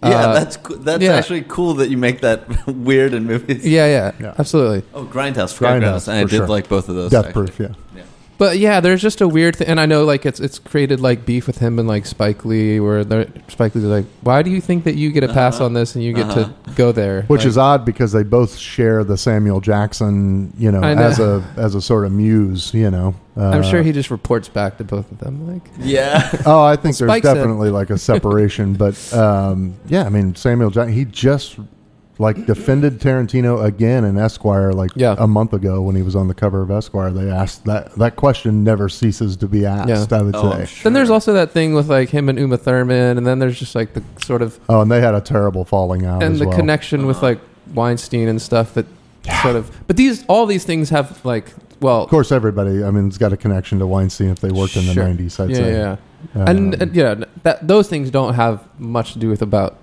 yeah, 0.03 0.09
Uh, 0.09 0.33
that's 0.33 0.57
co- 0.57 0.75
that's 0.75 1.01
yeah. 1.01 1.13
actually 1.15 1.43
cool 1.47 1.73
that 1.75 1.89
you 1.89 1.97
make 1.97 2.19
that 2.21 2.67
weird 2.67 3.13
in 3.13 3.23
movies. 3.25 3.65
Yeah, 3.65 3.85
yeah, 3.87 4.11
Yeah. 4.19 4.33
absolutely. 4.37 4.83
Oh, 4.93 5.05
Grindhouse, 5.05 5.57
Grindhouse, 5.57 5.79
Grindhouse, 5.81 6.07
and 6.09 6.17
I 6.17 6.21
did 6.23 6.31
sure. 6.31 6.47
like 6.47 6.67
both 6.67 6.89
of 6.89 6.95
those. 6.95 7.11
Death 7.11 7.27
actually. 7.27 7.47
proof. 7.47 7.59
Yeah. 7.95 8.03
But 8.37 8.59
yeah, 8.59 8.79
there's 8.81 9.01
just 9.01 9.19
a 9.21 9.27
weird 9.27 9.55
thing, 9.55 9.67
and 9.67 9.79
I 9.79 9.87
know 9.87 10.03
like 10.05 10.25
it's 10.25 10.39
it's 10.39 10.59
created 10.59 10.99
like 10.99 11.25
beef 11.25 11.47
with 11.47 11.57
him 11.57 11.79
and 11.79 11.87
like 11.87 12.05
Spike 12.05 12.45
Lee, 12.45 12.79
where 12.79 13.03
Spike 13.47 13.73
Lee's 13.73 13.83
like, 13.85 14.05
"Why 14.21 14.43
do 14.43 14.51
you 14.51 14.61
think 14.61 14.83
that 14.83 14.95
you 14.95 15.11
get 15.11 15.23
a 15.23 15.27
pass 15.33 15.55
Uh-huh. 15.55 15.65
on 15.65 15.73
this 15.73 15.95
and 15.95 16.03
you 16.03 16.13
get 16.13 16.27
Uh-huh. 16.27 16.43
to 16.45 16.71
go 16.75 16.91
there?" 16.91 17.23
Which 17.23 17.41
Like, 17.41 17.47
is 17.47 17.57
odd 17.57 17.83
because 17.85 18.11
they 18.11 18.21
both 18.21 18.55
share 18.55 19.03
the 19.03 19.17
Samuel 19.17 19.59
Jackson, 19.59 20.53
you 20.57 20.71
know, 20.71 20.81
know. 20.81 20.87
as 20.87 21.19
a 21.19 21.43
as 21.57 21.73
a 21.73 21.81
sort 21.81 22.05
of 22.05 22.11
muse, 22.11 22.73
you 22.75 22.91
know. 22.91 23.15
I'm 23.35 23.59
Uh, 23.59 23.61
sure 23.63 23.81
he 23.83 23.91
just 23.91 24.09
reports 24.11 24.49
back 24.49 24.77
to 24.79 24.83
both 24.83 25.11
of 25.11 25.19
them, 25.19 25.47
like, 25.47 25.69
Yeah. 25.79 26.27
Oh, 26.45 26.63
I 26.63 26.75
think 26.75 26.95
there's 26.97 27.09
Spike 27.09 27.23
definitely 27.23 27.69
like 27.71 27.89
a 27.91 27.97
separation, 27.97 28.73
but 28.73 28.95
um, 29.13 29.73
yeah, 29.87 30.05
I 30.05 30.09
mean 30.09 30.35
Samuel 30.35 30.69
Jackson, 30.69 30.93
he 30.93 31.05
just 31.05 31.55
like 32.19 32.45
defended 32.47 32.99
Tarantino 32.99 33.63
again 33.63 34.03
in 34.03 34.17
Esquire 34.17 34.71
like 34.73 34.91
Yeah. 34.95 35.15
a 35.19 35.27
month 35.27 35.53
ago 35.53 35.81
when 35.81 35.95
he 35.95 36.01
was 36.01 36.15
on 36.15 36.27
the 36.27 36.33
cover 36.33 36.61
of 36.61 36.71
Esquire. 36.71 37.11
They 37.11 37.29
asked 37.29 37.65
that 37.65 37.93
that 37.95 38.15
question 38.15 38.63
never 38.63 38.89
ceases 38.89 39.35
to 39.37 39.47
be 39.47 39.65
asked. 39.65 39.89
Yeah. 39.89 40.17
I 40.17 40.21
would 40.23 40.35
Oh, 40.35 40.51
say. 40.51 40.65
Sure. 40.65 40.83
Then 40.83 40.93
there's 40.93 41.09
also 41.09 41.33
that 41.33 41.51
thing 41.51 41.73
with 41.73 41.89
like 41.89 42.09
him 42.09 42.29
and 42.29 42.39
Uma 42.39 42.57
Thurman, 42.57 43.17
and 43.17 43.27
then 43.27 43.39
there's 43.39 43.59
just 43.59 43.75
like 43.75 43.93
the 43.93 44.01
sort 44.23 44.41
of 44.41 44.59
Oh, 44.69 44.81
and 44.81 44.91
they 44.91 45.01
had 45.01 45.13
a 45.15 45.21
terrible 45.21 45.63
falling 45.65 46.05
out 46.05 46.23
and 46.23 46.33
as 46.33 46.39
the 46.39 46.47
well. 46.47 46.57
connection 46.57 47.05
with 47.05 47.21
like 47.21 47.39
Weinstein 47.73 48.27
and 48.27 48.41
stuff 48.41 48.73
that 48.73 48.85
sort 49.41 49.55
of. 49.55 49.69
But 49.87 49.97
these 49.97 50.25
all 50.27 50.45
these 50.45 50.63
things 50.63 50.89
have 50.89 51.23
like 51.25 51.53
well, 51.79 52.01
Of 52.03 52.09
course, 52.09 52.31
everybody. 52.31 52.83
I 52.83 52.89
mean, 52.89 53.07
it's 53.07 53.19
got 53.19 53.33
a 53.33 53.37
connection 53.37 53.77
to 53.77 53.85
Weinstein 53.85 54.29
if 54.29 54.39
they 54.39 54.49
worked 54.49 54.75
in 54.75 54.87
the 54.87 54.93
'90s. 54.93 55.39
I'd 55.39 55.51
yeah, 55.51 55.55
say. 55.55 55.71
yeah, 55.73 55.95
Um, 56.33 56.47
and, 56.47 56.81
and 56.81 56.95
yeah, 56.95 57.13
that 57.43 57.67
those 57.67 57.87
things 57.87 58.09
don't 58.09 58.33
have 58.33 58.63
much 58.79 59.13
to 59.13 59.19
do 59.19 59.29
with 59.29 59.43
about 59.43 59.77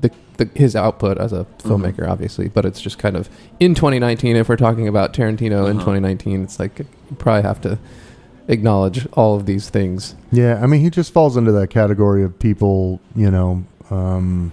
the, 0.00 0.10
the 0.36 0.48
his 0.54 0.76
output 0.76 1.18
as 1.18 1.32
a 1.32 1.44
Mm-hmm. 1.44 1.68
filmmaker, 1.68 2.08
obviously. 2.08 2.48
But 2.48 2.64
it's 2.64 2.80
just 2.80 2.98
kind 2.98 3.16
of 3.16 3.28
in 3.60 3.74
2019. 3.74 4.36
If 4.36 4.48
we're 4.48 4.56
talking 4.56 4.86
about 4.88 5.12
Tarantino 5.12 5.68
in 5.70 5.76
Uh-huh. 5.78 5.92
2019, 5.92 6.44
it's 6.44 6.58
like 6.60 6.78
you 6.78 6.86
probably 7.18 7.42
have 7.42 7.60
to 7.62 7.78
acknowledge 8.48 9.06
all 9.12 9.36
of 9.36 9.46
these 9.46 9.68
things. 9.68 10.14
Yeah, 10.32 10.60
I 10.62 10.66
mean, 10.66 10.80
he 10.80 10.90
just 10.90 11.12
falls 11.12 11.36
into 11.36 11.52
that 11.52 11.68
category 11.70 12.22
of 12.22 12.38
people, 12.38 13.00
you 13.14 13.30
know, 13.30 13.64
um, 13.90 14.52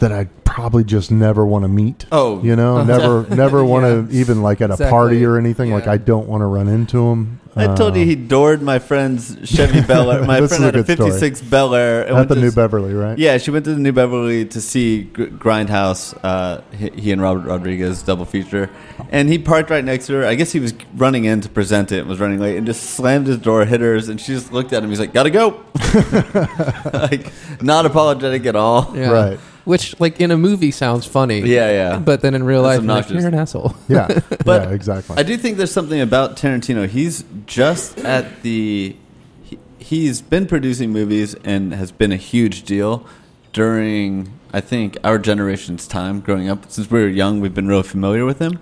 that 0.00 0.12
I 0.12 0.24
probably 0.44 0.82
just 0.82 1.10
never 1.12 1.46
want 1.46 1.62
to 1.64 1.68
meet. 1.68 2.06
Oh, 2.10 2.42
you 2.42 2.56
know, 2.56 2.78
Uh-huh. 2.78 2.84
never, 2.98 3.26
never 3.34 3.64
want 3.64 4.10
to 4.10 4.14
even 4.16 4.42
like 4.42 4.60
at 4.60 4.70
a 4.70 4.74
Exactly. 4.74 4.90
party 4.90 5.24
or 5.24 5.38
anything. 5.38 5.70
Like, 5.72 5.86
I 5.86 5.96
don't 5.96 6.26
want 6.26 6.40
to 6.42 6.46
run 6.46 6.68
into 6.68 7.06
him. 7.08 7.38
I 7.56 7.74
told 7.74 7.96
you 7.96 8.02
Uh, 8.02 8.06
he 8.06 8.14
doored 8.14 8.62
my 8.62 8.78
friend's 8.78 9.36
Chevy 9.44 9.80
Bel 9.86 10.10
Air. 10.10 10.22
My 10.24 10.38
friend 10.38 10.52
is 10.52 10.60
a 10.60 10.64
had 10.66 10.76
a 10.76 10.84
56 10.84 11.42
Bel 11.42 11.74
Air. 11.74 12.06
at 12.06 12.14
went 12.14 12.28
the 12.28 12.36
to 12.36 12.40
New 12.40 12.52
Beverly, 12.52 12.94
right? 12.94 13.18
Yeah, 13.18 13.38
she 13.38 13.50
went 13.50 13.64
to 13.66 13.74
the 13.74 13.80
New 13.80 13.92
Beverly 13.92 14.44
to 14.46 14.60
see 14.60 15.10
Grindhouse. 15.12 16.16
Uh, 16.22 16.60
he, 16.76 16.90
he 16.90 17.12
and 17.12 17.20
Robert 17.20 17.46
Rodriguez 17.46 18.02
double 18.02 18.24
feature, 18.24 18.70
and 19.10 19.28
he 19.28 19.36
parked 19.38 19.68
right 19.68 19.84
next 19.84 20.06
to 20.06 20.14
her. 20.14 20.24
I 20.26 20.36
guess 20.36 20.52
he 20.52 20.60
was 20.60 20.72
running 20.96 21.24
in 21.24 21.40
to 21.40 21.48
present 21.48 21.90
it, 21.92 21.98
and 22.00 22.08
was 22.08 22.20
running 22.20 22.38
late, 22.38 22.56
and 22.56 22.66
just 22.66 22.90
slammed 22.90 23.26
his 23.26 23.38
door, 23.38 23.64
hit 23.64 23.80
hers, 23.80 24.08
and 24.08 24.20
she 24.20 24.32
just 24.32 24.52
looked 24.52 24.72
at 24.72 24.82
him. 24.84 24.88
He's 24.88 25.00
like, 25.00 25.12
"Gotta 25.12 25.30
go," 25.30 25.60
like 26.92 27.32
not 27.62 27.84
apologetic 27.86 28.46
at 28.46 28.56
all. 28.56 28.92
Yeah. 28.96 29.10
Right. 29.10 29.40
Which, 29.64 29.98
like 30.00 30.20
in 30.20 30.30
a 30.30 30.36
movie, 30.38 30.70
sounds 30.70 31.06
funny. 31.06 31.40
Yeah, 31.40 31.70
yeah. 31.70 31.98
But 31.98 32.22
then 32.22 32.34
in 32.34 32.44
real 32.44 32.62
That's 32.62 32.78
life, 32.82 32.84
you're, 32.84 32.94
like, 32.94 33.04
obnoxious. 33.04 33.22
you're 33.22 33.28
an 33.28 33.38
asshole. 33.38 33.74
Yeah, 33.88 34.06
But 34.44 34.62
yeah, 34.68 34.70
exactly. 34.70 35.16
I 35.18 35.22
do 35.22 35.36
think 35.36 35.58
there's 35.58 35.72
something 35.72 36.00
about 36.00 36.36
Tarantino. 36.36 36.88
He's 36.88 37.24
just 37.46 37.98
at 37.98 38.42
the. 38.42 38.96
He, 39.44 39.58
he's 39.78 40.22
been 40.22 40.46
producing 40.46 40.90
movies 40.90 41.34
and 41.44 41.72
has 41.74 41.92
been 41.92 42.12
a 42.12 42.16
huge 42.16 42.62
deal 42.62 43.06
during, 43.52 44.32
I 44.52 44.60
think, 44.60 44.96
our 45.04 45.18
generation's 45.18 45.86
time 45.88 46.20
growing 46.20 46.48
up. 46.48 46.70
Since 46.70 46.90
we 46.90 47.00
were 47.00 47.08
young, 47.08 47.40
we've 47.40 47.54
been 47.54 47.68
really 47.68 47.82
familiar 47.82 48.24
with 48.24 48.38
him. 48.38 48.60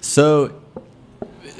So, 0.00 0.52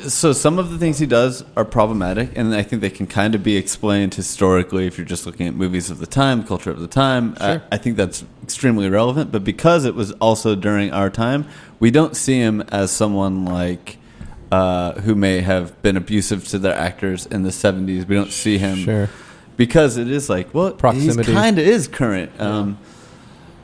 so 0.08 0.32
some 0.32 0.58
of 0.58 0.70
the 0.70 0.78
things 0.78 0.98
he 0.98 1.06
does 1.06 1.44
are 1.56 1.64
problematic, 1.64 2.30
and 2.36 2.54
I 2.54 2.62
think 2.62 2.82
they 2.82 2.90
can 2.90 3.06
kind 3.06 3.34
of 3.34 3.42
be 3.42 3.56
explained 3.56 4.14
historically 4.14 4.86
if 4.86 4.96
you're 4.98 5.06
just 5.06 5.26
looking 5.26 5.46
at 5.46 5.54
movies 5.54 5.90
of 5.90 5.98
the 5.98 6.06
time, 6.06 6.44
culture 6.44 6.70
of 6.70 6.80
the 6.80 6.86
time. 6.86 7.34
Sure. 7.36 7.62
I, 7.70 7.74
I 7.74 7.78
think 7.78 7.96
that's 7.96 8.24
extremely 8.42 8.88
relevant. 8.88 9.32
But 9.32 9.44
because 9.44 9.84
it 9.84 9.94
was 9.94 10.12
also 10.12 10.54
during 10.54 10.92
our 10.92 11.10
time, 11.10 11.46
we 11.80 11.90
don't 11.90 12.16
see 12.16 12.38
him 12.38 12.60
as 12.68 12.90
someone 12.90 13.44
like 13.44 13.98
uh, 14.52 14.92
who 15.00 15.14
may 15.14 15.40
have 15.40 15.80
been 15.82 15.96
abusive 15.96 16.46
to 16.48 16.58
their 16.58 16.74
actors 16.74 17.26
in 17.26 17.42
the 17.42 17.50
'70s. 17.50 18.06
We 18.06 18.14
don't 18.14 18.32
see 18.32 18.58
him 18.58 18.78
Sure. 18.78 19.08
because 19.56 19.96
it 19.96 20.08
is 20.10 20.28
like 20.28 20.54
well, 20.54 20.72
Proximity. 20.72 21.32
kind 21.32 21.58
of 21.58 21.66
is 21.66 21.88
current. 21.88 22.30
Um, 22.40 22.78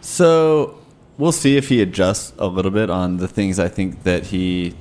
so 0.01 0.79
we'll 1.19 1.33
see 1.33 1.57
if 1.57 1.69
he 1.69 1.81
adjusts 1.83 2.33
a 2.39 2.47
little 2.47 2.71
bit 2.71 2.91
on 2.91 3.19
the 3.19 3.29
things 3.29 3.59
I 3.59 3.69
think 3.69 4.03
that 4.03 4.27
he 4.27 4.75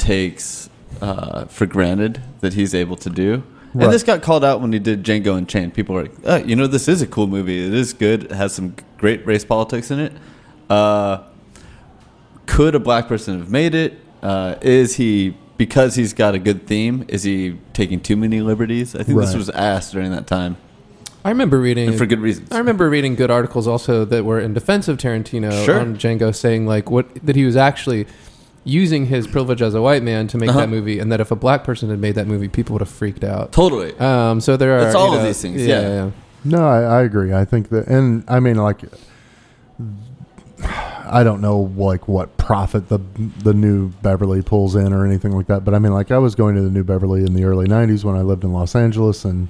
takes 0.00 0.68
uh, 1.00 1.44
for 1.44 1.66
granted 1.66 2.20
that 2.40 2.54
he's 2.54 2.74
able 2.74 2.96
to 2.96 3.10
do. 3.10 3.44
Right. 3.72 3.84
And 3.84 3.92
this 3.92 4.02
got 4.02 4.22
called 4.22 4.44
out 4.44 4.60
when 4.60 4.72
he 4.72 4.80
did 4.80 5.04
Django 5.04 5.36
Unchained. 5.36 5.74
People 5.74 5.94
were 5.94 6.02
like, 6.02 6.12
oh, 6.24 6.36
you 6.36 6.56
know, 6.56 6.66
this 6.66 6.88
is 6.88 7.02
a 7.02 7.06
cool 7.06 7.28
movie. 7.28 7.64
It 7.64 7.72
is 7.72 7.92
good. 7.92 8.24
It 8.24 8.32
has 8.32 8.52
some 8.52 8.74
great 8.98 9.24
race 9.24 9.44
politics 9.44 9.92
in 9.92 10.00
it. 10.00 10.12
Uh, 10.68 11.22
could 12.46 12.74
a 12.74 12.80
black 12.80 13.06
person 13.06 13.38
have 13.38 13.50
made 13.50 13.76
it? 13.76 14.00
Uh, 14.22 14.56
is 14.60 14.96
he 14.96 15.36
because 15.56 15.94
he's 15.94 16.12
got 16.12 16.34
a 16.34 16.38
good 16.38 16.66
theme? 16.66 17.04
Is 17.06 17.22
he 17.22 17.58
taking 17.72 18.00
too 18.00 18.16
many 18.16 18.40
liberties? 18.40 18.96
I 18.96 19.04
think 19.04 19.20
this 19.20 19.34
was 19.34 19.50
asked 19.50 19.92
during 19.92 20.10
that 20.10 20.26
time, 20.26 20.56
I 21.24 21.28
remember 21.28 21.60
reading 21.60 21.90
and 21.90 21.98
for 21.98 22.06
good 22.06 22.20
reasons. 22.20 22.50
I 22.50 22.58
remember 22.58 22.88
reading 22.88 23.14
good 23.14 23.30
articles 23.30 23.68
also 23.68 24.04
that 24.06 24.24
were 24.24 24.40
in 24.40 24.54
defense 24.54 24.88
of 24.88 24.96
Tarantino 24.96 25.64
Sure. 25.64 25.78
on 25.78 25.96
Django, 25.96 26.34
saying 26.34 26.66
like 26.66 26.90
what 26.90 27.14
that 27.26 27.36
he 27.36 27.44
was 27.44 27.56
actually 27.56 28.06
using 28.70 29.06
his 29.06 29.26
privilege 29.26 29.60
as 29.62 29.74
a 29.74 29.82
white 29.82 30.02
man 30.02 30.26
to 30.28 30.38
make 30.38 30.50
Uh-huh. 30.50 30.60
that 30.60 30.68
movie, 30.70 30.98
and 31.00 31.10
that 31.12 31.20
if 31.20 31.30
a 31.30 31.36
black 31.36 31.64
person 31.64 31.90
had 31.90 31.98
made 31.98 32.14
that 32.14 32.26
movie, 32.26 32.48
people 32.48 32.74
would 32.74 32.82
have 32.82 32.88
freaked 32.90 33.24
out. 33.24 33.52
Totally. 33.52 33.96
Um, 33.98 34.40
so 34.40 34.56
there 34.56 34.78
are 34.78 34.86
It's 34.86 34.94
all 34.94 35.08
you 35.08 35.14
of 35.16 35.20
know, 35.20 35.26
these 35.26 35.40
things, 35.42 35.60
yeah. 35.66 35.80
yeah. 35.80 36.10
No, 36.44 36.66
I, 36.66 36.80
I 36.98 37.02
agree. 37.02 37.32
I 37.34 37.44
think 37.44 37.68
that, 37.70 37.86
and 37.88 38.24
I 38.28 38.38
mean, 38.40 38.56
like, 38.56 38.80
I 40.62 41.22
don't 41.24 41.40
know 41.40 41.72
like 41.76 42.06
what 42.06 42.36
profit 42.36 42.88
the 42.88 42.98
the 43.42 43.54
new 43.54 43.88
Beverly 44.02 44.42
pulls 44.42 44.76
in 44.76 44.92
or 44.92 45.04
anything 45.06 45.32
like 45.32 45.46
that. 45.48 45.64
But 45.64 45.74
I 45.74 45.78
mean, 45.78 45.92
like, 45.92 46.10
I 46.10 46.18
was 46.18 46.34
going 46.34 46.54
to 46.56 46.62
the 46.62 46.70
new 46.70 46.84
Beverly 46.84 47.20
in 47.24 47.34
the 47.34 47.44
early 47.44 47.66
'90s 47.66 48.04
when 48.04 48.14
I 48.16 48.20
lived 48.22 48.44
in 48.44 48.52
Los 48.52 48.74
Angeles, 48.76 49.24
and 49.24 49.48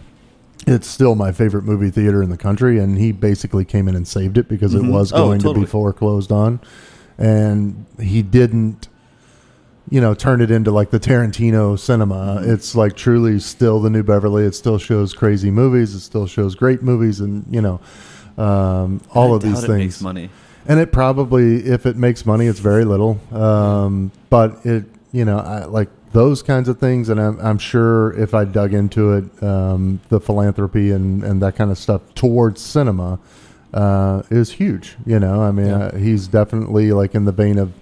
it's 0.66 0.87
still 0.87 1.14
my 1.16 1.33
favorite 1.33 1.64
movie 1.64 1.91
theater 1.91 2.23
in 2.23 2.31
the 2.31 2.37
country. 2.37 2.79
And 2.79 2.97
he 2.99 3.12
basically 3.12 3.64
came 3.64 3.89
in 3.89 3.95
and 3.97 4.07
saved 4.07 4.39
it 4.39 4.49
because 4.49 4.75
it 4.75 4.83
was 4.85 5.12
Oh, 5.12 5.16
going 5.27 5.39
to 5.41 5.45
totally. 5.49 5.64
be 5.66 5.71
foreclosed 5.71 6.31
on, 6.33 6.61
and 7.18 7.85
he 8.01 8.23
didn't. 8.23 8.89
You 9.91 10.01
know, 10.01 10.14
turn 10.14 10.41
it 10.41 10.51
into 10.51 10.70
like 10.70 10.91
the 10.91 11.01
Tarantino 11.01 11.78
cinema. 11.78 12.38
Mm-hmm. 12.41 12.53
It's 12.53 12.74
like 12.74 12.95
truly 12.97 13.41
still 13.41 13.80
the 13.80 13.91
new 13.91 14.03
Beverly. 14.05 14.45
It 14.45 14.55
still 14.55 14.78
shows 14.78 15.12
crazy 15.12 15.51
movies. 15.51 15.95
It 15.95 16.01
still 16.01 16.26
shows 16.26 16.55
great 16.55 16.82
movies, 16.82 17.20
and 17.20 17.45
you 17.53 17.61
know, 17.61 17.80
um, 18.41 19.01
all 19.12 19.32
I 19.32 19.36
of 19.36 19.43
these 19.43 19.62
it 19.64 19.66
things 19.66 19.78
makes 19.78 20.01
money. 20.01 20.30
and 20.66 20.80
it 20.80 20.93
probably 20.93 21.57
if 21.66 21.86
it 21.86 21.97
makes 21.97 22.24
money 22.24 22.47
it's 22.47 22.61
very 22.61 22.84
little 22.84 23.20
um, 23.32 24.11
but 24.30 24.64
it 24.64 24.84
you 25.12 25.24
know 25.24 25.38
I, 25.38 25.64
like 25.64 25.88
those 26.12 26.43
kinds 26.43 26.68
of 26.68 26.78
things 26.78 27.09
and 27.09 27.20
I'm, 27.20 27.38
I'm 27.41 27.59
sure 27.59 28.12
if 28.20 28.34
i 28.34 28.45
dug 28.45 28.74
into 28.74 29.12
it 29.12 29.43
um, 29.43 30.01
the 30.09 30.20
philanthropy 30.20 30.91
and, 30.91 31.22
and 31.22 31.43
that 31.43 31.55
kind 31.55 31.70
of 31.70 31.78
stuff 31.78 32.03
towards 32.14 32.61
cinema 32.61 33.18
uh, 33.74 34.22
is 34.30 34.51
huge 34.53 34.97
you 35.05 35.18
know 35.18 35.43
i 35.43 35.51
mean 35.51 35.70
uh, 35.70 35.97
he's 35.97 36.26
definitely 36.26 36.93
like 36.93 37.14
in 37.14 37.26
the 37.26 37.32
vein 37.32 37.59
of 37.59 37.72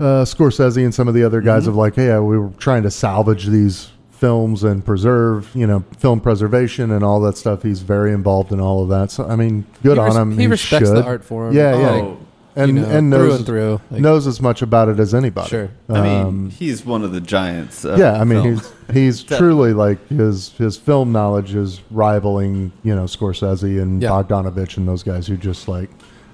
uh, 0.00 0.24
Scorsese 0.24 0.82
and 0.84 0.94
some 0.94 1.08
of 1.08 1.14
the 1.14 1.24
other 1.24 1.40
guys 1.40 1.62
Mm-hmm. 1.62 1.70
of 1.70 1.76
like, 1.76 1.94
hey, 1.96 2.10
uh, 2.12 2.20
we 2.22 2.38
were 2.38 2.50
trying 2.58 2.82
to 2.84 2.90
salvage 2.90 3.46
these 3.46 3.90
films 4.10 4.64
and 4.64 4.84
preserve, 4.84 5.50
you 5.54 5.66
know, 5.66 5.84
film 5.98 6.20
preservation 6.20 6.90
and 6.90 7.04
all 7.04 7.20
that 7.20 7.36
stuff. 7.36 7.62
He's 7.62 7.80
very 7.82 8.12
involved 8.12 8.50
in 8.52 8.60
all 8.60 8.82
of 8.82 8.88
that. 8.88 9.10
So 9.10 9.26
I 9.26 9.36
mean, 9.36 9.64
good 9.82 9.94
He 9.94 10.00
on 10.00 10.06
res- 10.06 10.16
him. 10.16 10.38
he 10.38 10.46
respects 10.46 10.90
the 10.90 11.04
art 11.04 11.24
form. 11.24 11.54
Yeah, 11.54 11.72
Oh, 11.74 11.80
yeah, 11.80 11.90
like, 11.90 12.18
and 12.56 12.68
you 12.76 12.82
know, 12.82 12.88
and 12.88 13.12
through 13.12 13.28
knows 13.28 13.36
and 13.36 13.46
through, 13.46 13.80
like- 13.92 14.00
knows 14.00 14.26
as 14.26 14.40
much 14.40 14.62
about 14.62 14.88
it 14.88 14.98
as 14.98 15.14
anybody. 15.14 15.48
Sure. 15.48 15.70
I 15.88 16.00
mean, 16.02 16.26
Um, 16.26 16.50
he's 16.50 16.84
one 16.84 17.04
of 17.04 17.12
the 17.12 17.20
giants. 17.20 17.84
Of 17.84 17.98
yeah, 18.00 18.20
I 18.20 18.24
mean, 18.24 18.42
film. 18.42 18.54
he's 18.90 19.22
he's 19.22 19.22
truly 19.38 19.72
like 19.72 20.04
his 20.08 20.50
his 20.58 20.76
film 20.76 21.12
knowledge 21.12 21.54
is 21.54 21.80
rivaling, 21.92 22.72
you 22.82 22.96
know, 22.96 23.04
Scorsese 23.04 23.80
and 23.80 24.02
Yeah. 24.02 24.08
Bogdanovich 24.10 24.76
and 24.76 24.88
those 24.88 25.04
guys 25.04 25.28
who 25.28 25.36
just 25.36 25.68
like 25.68 25.90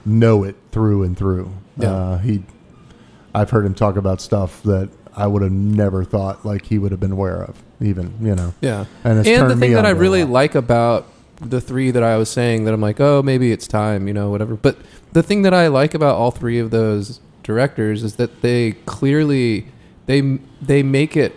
know 0.07 0.43
it 0.45 0.57
through 0.73 1.03
and 1.03 1.15
through. 1.19 1.51
Yeah. 1.79 1.91
Uh, 1.91 2.19
he, 2.19 2.43
I've 3.35 3.51
heard 3.51 3.67
him 3.67 3.75
talk 3.75 3.97
about 3.97 4.21
stuff 4.21 4.63
that 4.63 4.89
I 5.17 5.27
would 5.27 5.43
have 5.43 5.53
never 5.53 6.05
thought 6.05 6.45
like 6.45 6.65
he 6.67 6.79
would 6.79 6.91
have 6.91 7.01
been 7.01 7.13
aware 7.13 7.43
of, 7.43 7.63
even 7.81 8.15
you 8.21 8.35
know. 8.35 8.55
Yeah, 8.61 8.87
and 9.05 9.19
it's 9.19 9.29
and 9.29 9.51
the 9.51 9.57
thing 9.57 9.73
that 9.73 9.85
I 9.85 9.91
on 9.91 9.95
to 9.95 9.99
a 9.99 10.01
really 10.01 10.23
lot. 10.25 10.33
like 10.33 10.55
about 10.55 11.07
the 11.41 11.61
three 11.61 11.91
that 11.91 12.03
I 12.03 12.17
was 12.17 12.29
saying 12.31 12.65
that 12.65 12.75
I'm 12.75 12.81
like, 12.81 13.01
oh, 13.01 13.23
maybe 13.23 13.53
it's 13.53 13.67
time, 13.67 14.07
you 14.09 14.15
know, 14.15 14.31
whatever. 14.31 14.55
But 14.55 14.77
the 15.13 15.23
thing 15.23 15.43
that 15.43 15.55
I 15.55 15.69
like 15.69 15.95
about 15.95 16.17
all 16.17 16.31
three 16.31 16.59
of 16.59 16.71
those 16.71 17.21
directors 17.43 18.03
is 18.03 18.17
that 18.17 18.41
they 18.43 18.73
clearly 18.87 19.67
they 20.07 20.21
they 20.63 20.83
make 20.83 21.17
it 21.17 21.35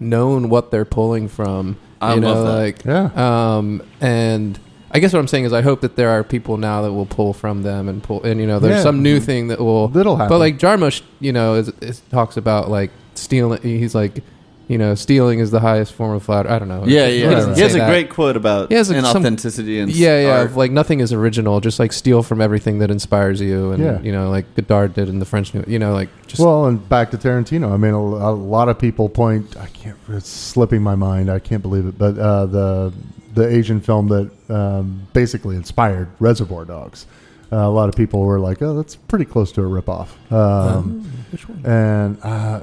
known 0.00 0.48
what 0.48 0.70
they're 0.70 0.84
pulling 0.84 1.28
from. 1.28 1.76
I 2.00 2.14
you 2.14 2.20
know, 2.20 2.32
love 2.34 2.46
that. 2.46 2.52
like 2.52 2.84
Yeah. 2.84 3.56
um, 3.56 3.82
and 4.00 4.58
I 4.90 4.98
guess 5.00 5.12
what 5.12 5.18
I'm 5.20 5.28
saying 5.28 5.44
is 5.44 5.52
I 5.52 5.62
hope 5.62 5.80
that 5.82 5.96
there 5.96 6.08
are 6.10 6.24
people 6.24 6.56
now 6.56 6.82
that 6.82 6.92
will 6.92 7.06
pull 7.06 7.32
from 7.34 7.62
them 7.62 7.88
and 7.88 8.02
pull, 8.02 8.22
and 8.22 8.40
you 8.40 8.46
know, 8.46 8.58
there's 8.58 8.76
Yeah. 8.76 8.82
some 8.82 9.02
new 9.02 9.20
thing 9.20 9.48
that 9.48 9.58
will 9.60 9.88
That'll 9.88 10.16
happen. 10.16 10.30
But 10.30 10.38
like 10.38 10.58
Jarmusch, 10.58 11.02
you 11.20 11.32
know, 11.32 11.54
is, 11.54 11.68
is 11.80 12.00
talks 12.10 12.36
about 12.36 12.70
like 12.70 12.90
stealing. 13.14 13.60
He's 13.62 13.94
like, 13.94 14.22
you 14.66 14.76
know, 14.78 14.94
stealing 14.94 15.38
is 15.40 15.50
the 15.50 15.60
highest 15.60 15.92
form 15.94 16.14
of 16.14 16.22
flattery. 16.22 16.50
I 16.52 16.58
don't 16.58 16.68
know. 16.68 16.84
yeah, 16.86 17.06
He 17.06 17.20
yeah. 17.22 17.30
doesn't 17.30 17.54
He 17.56 17.60
has 17.62 17.72
say 17.72 17.78
a 17.78 17.82
that. 17.82 17.88
great 17.90 18.10
quote 18.10 18.36
about 18.36 18.68
He 18.70 18.74
has, 18.76 18.90
like, 18.90 19.02
some- 19.04 19.22
inauthenticity 19.24 19.82
and 19.82 19.90
yeah, 19.90 20.20
yeah. 20.22 20.28
art. 20.38 20.46
of, 20.50 20.56
Like 20.56 20.70
nothing 20.72 21.00
is 21.00 21.10
original. 21.12 21.60
Just 21.60 21.78
like 21.78 21.92
steal 21.92 22.22
from 22.22 22.40
everything 22.42 22.78
that 22.80 22.90
inspires 22.90 23.40
you, 23.40 23.72
and 23.72 23.82
Yeah. 23.82 24.00
you 24.02 24.12
know, 24.12 24.30
like 24.30 24.44
Godard 24.56 24.94
did 24.94 25.08
in 25.08 25.18
the 25.20 25.24
French 25.26 25.52
New. 25.54 25.64
You 25.66 25.78
know, 25.78 25.92
like 25.92 26.08
just 26.26 26.40
well, 26.42 26.64
and 26.66 26.86
back 26.88 27.10
to 27.12 27.18
Tarantino. 27.18 27.72
I 27.72 27.76
mean, 27.78 27.92
a, 27.92 27.98
a 27.98 28.32
lot 28.32 28.68
of 28.68 28.78
people 28.78 29.08
point. 29.08 29.54
I 29.58 29.66
can't. 29.66 29.96
It's 30.10 30.28
slipping 30.30 30.82
my 30.82 30.94
mind. 30.96 31.30
I 31.30 31.38
can't 31.40 31.62
believe 31.62 31.86
it. 31.86 31.96
But 31.98 32.18
uh, 32.18 32.46
the 32.46 32.92
the 33.38 33.48
Asian 33.48 33.80
film 33.80 34.08
that 34.08 34.30
um, 34.54 35.06
basically 35.12 35.56
inspired 35.56 36.08
Reservoir 36.20 36.64
Dogs. 36.64 37.06
Uh, 37.50 37.56
a 37.56 37.70
lot 37.70 37.88
of 37.88 37.94
people 37.96 38.20
were 38.20 38.38
like, 38.38 38.60
"Oh, 38.60 38.76
that's 38.76 38.94
pretty 38.96 39.24
close 39.24 39.52
to 39.52 39.62
a 39.62 39.64
ripoff." 39.64 40.08
Um, 40.30 41.02
which 41.30 41.48
one? 41.48 41.64
and 41.64 42.18
uh, 42.22 42.60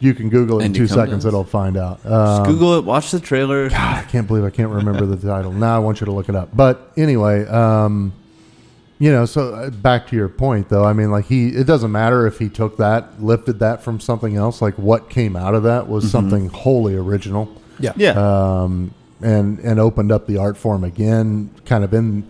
you 0.00 0.14
can 0.14 0.30
Google 0.30 0.60
it 0.60 0.64
in 0.64 0.72
two 0.72 0.86
Cummins? 0.88 0.92
seconds; 0.94 1.24
it'll 1.26 1.44
find 1.44 1.76
out. 1.76 2.02
Just 2.02 2.12
Um, 2.12 2.44
Google 2.46 2.78
it. 2.78 2.84
Watch 2.84 3.10
the 3.10 3.20
trailer. 3.20 3.68
God, 3.68 3.98
I 3.98 4.02
can't 4.08 4.26
believe 4.26 4.44
I 4.44 4.50
can't 4.50 4.70
remember 4.70 5.04
the 5.04 5.16
title. 5.16 5.52
Now 5.52 5.76
I 5.76 5.78
want 5.80 6.00
you 6.00 6.06
to 6.06 6.12
look 6.12 6.30
it 6.30 6.34
up. 6.36 6.56
But 6.56 6.90
anyway, 6.96 7.44
um, 7.48 8.14
you 8.98 9.12
know, 9.12 9.26
so 9.26 9.54
uh, 9.54 9.68
back 9.70 10.06
to 10.06 10.16
your 10.16 10.30
point, 10.30 10.70
though. 10.70 10.84
I 10.84 10.94
mean, 10.94 11.10
like 11.10 11.26
he, 11.26 11.48
it 11.48 11.66
doesn't 11.66 11.92
matter 11.92 12.26
if 12.26 12.38
he 12.38 12.48
took 12.48 12.78
that, 12.78 13.22
lifted 13.22 13.58
that 13.58 13.82
from 13.82 14.00
something 14.00 14.36
else. 14.36 14.62
Like 14.62 14.78
what 14.78 15.10
came 15.10 15.36
out 15.36 15.54
of 15.54 15.64
that 15.64 15.86
was 15.88 16.10
something 16.10 16.48
wholly 16.48 16.94
original. 16.96 17.50
yeah, 17.78 17.92
Yeah. 17.96 18.12
Um, 18.62 18.94
and 19.24 19.58
and 19.60 19.80
opened 19.80 20.12
up 20.12 20.26
the 20.26 20.36
art 20.38 20.56
form 20.56 20.84
again, 20.84 21.50
kind 21.64 21.82
of 21.82 21.92
in 21.94 22.24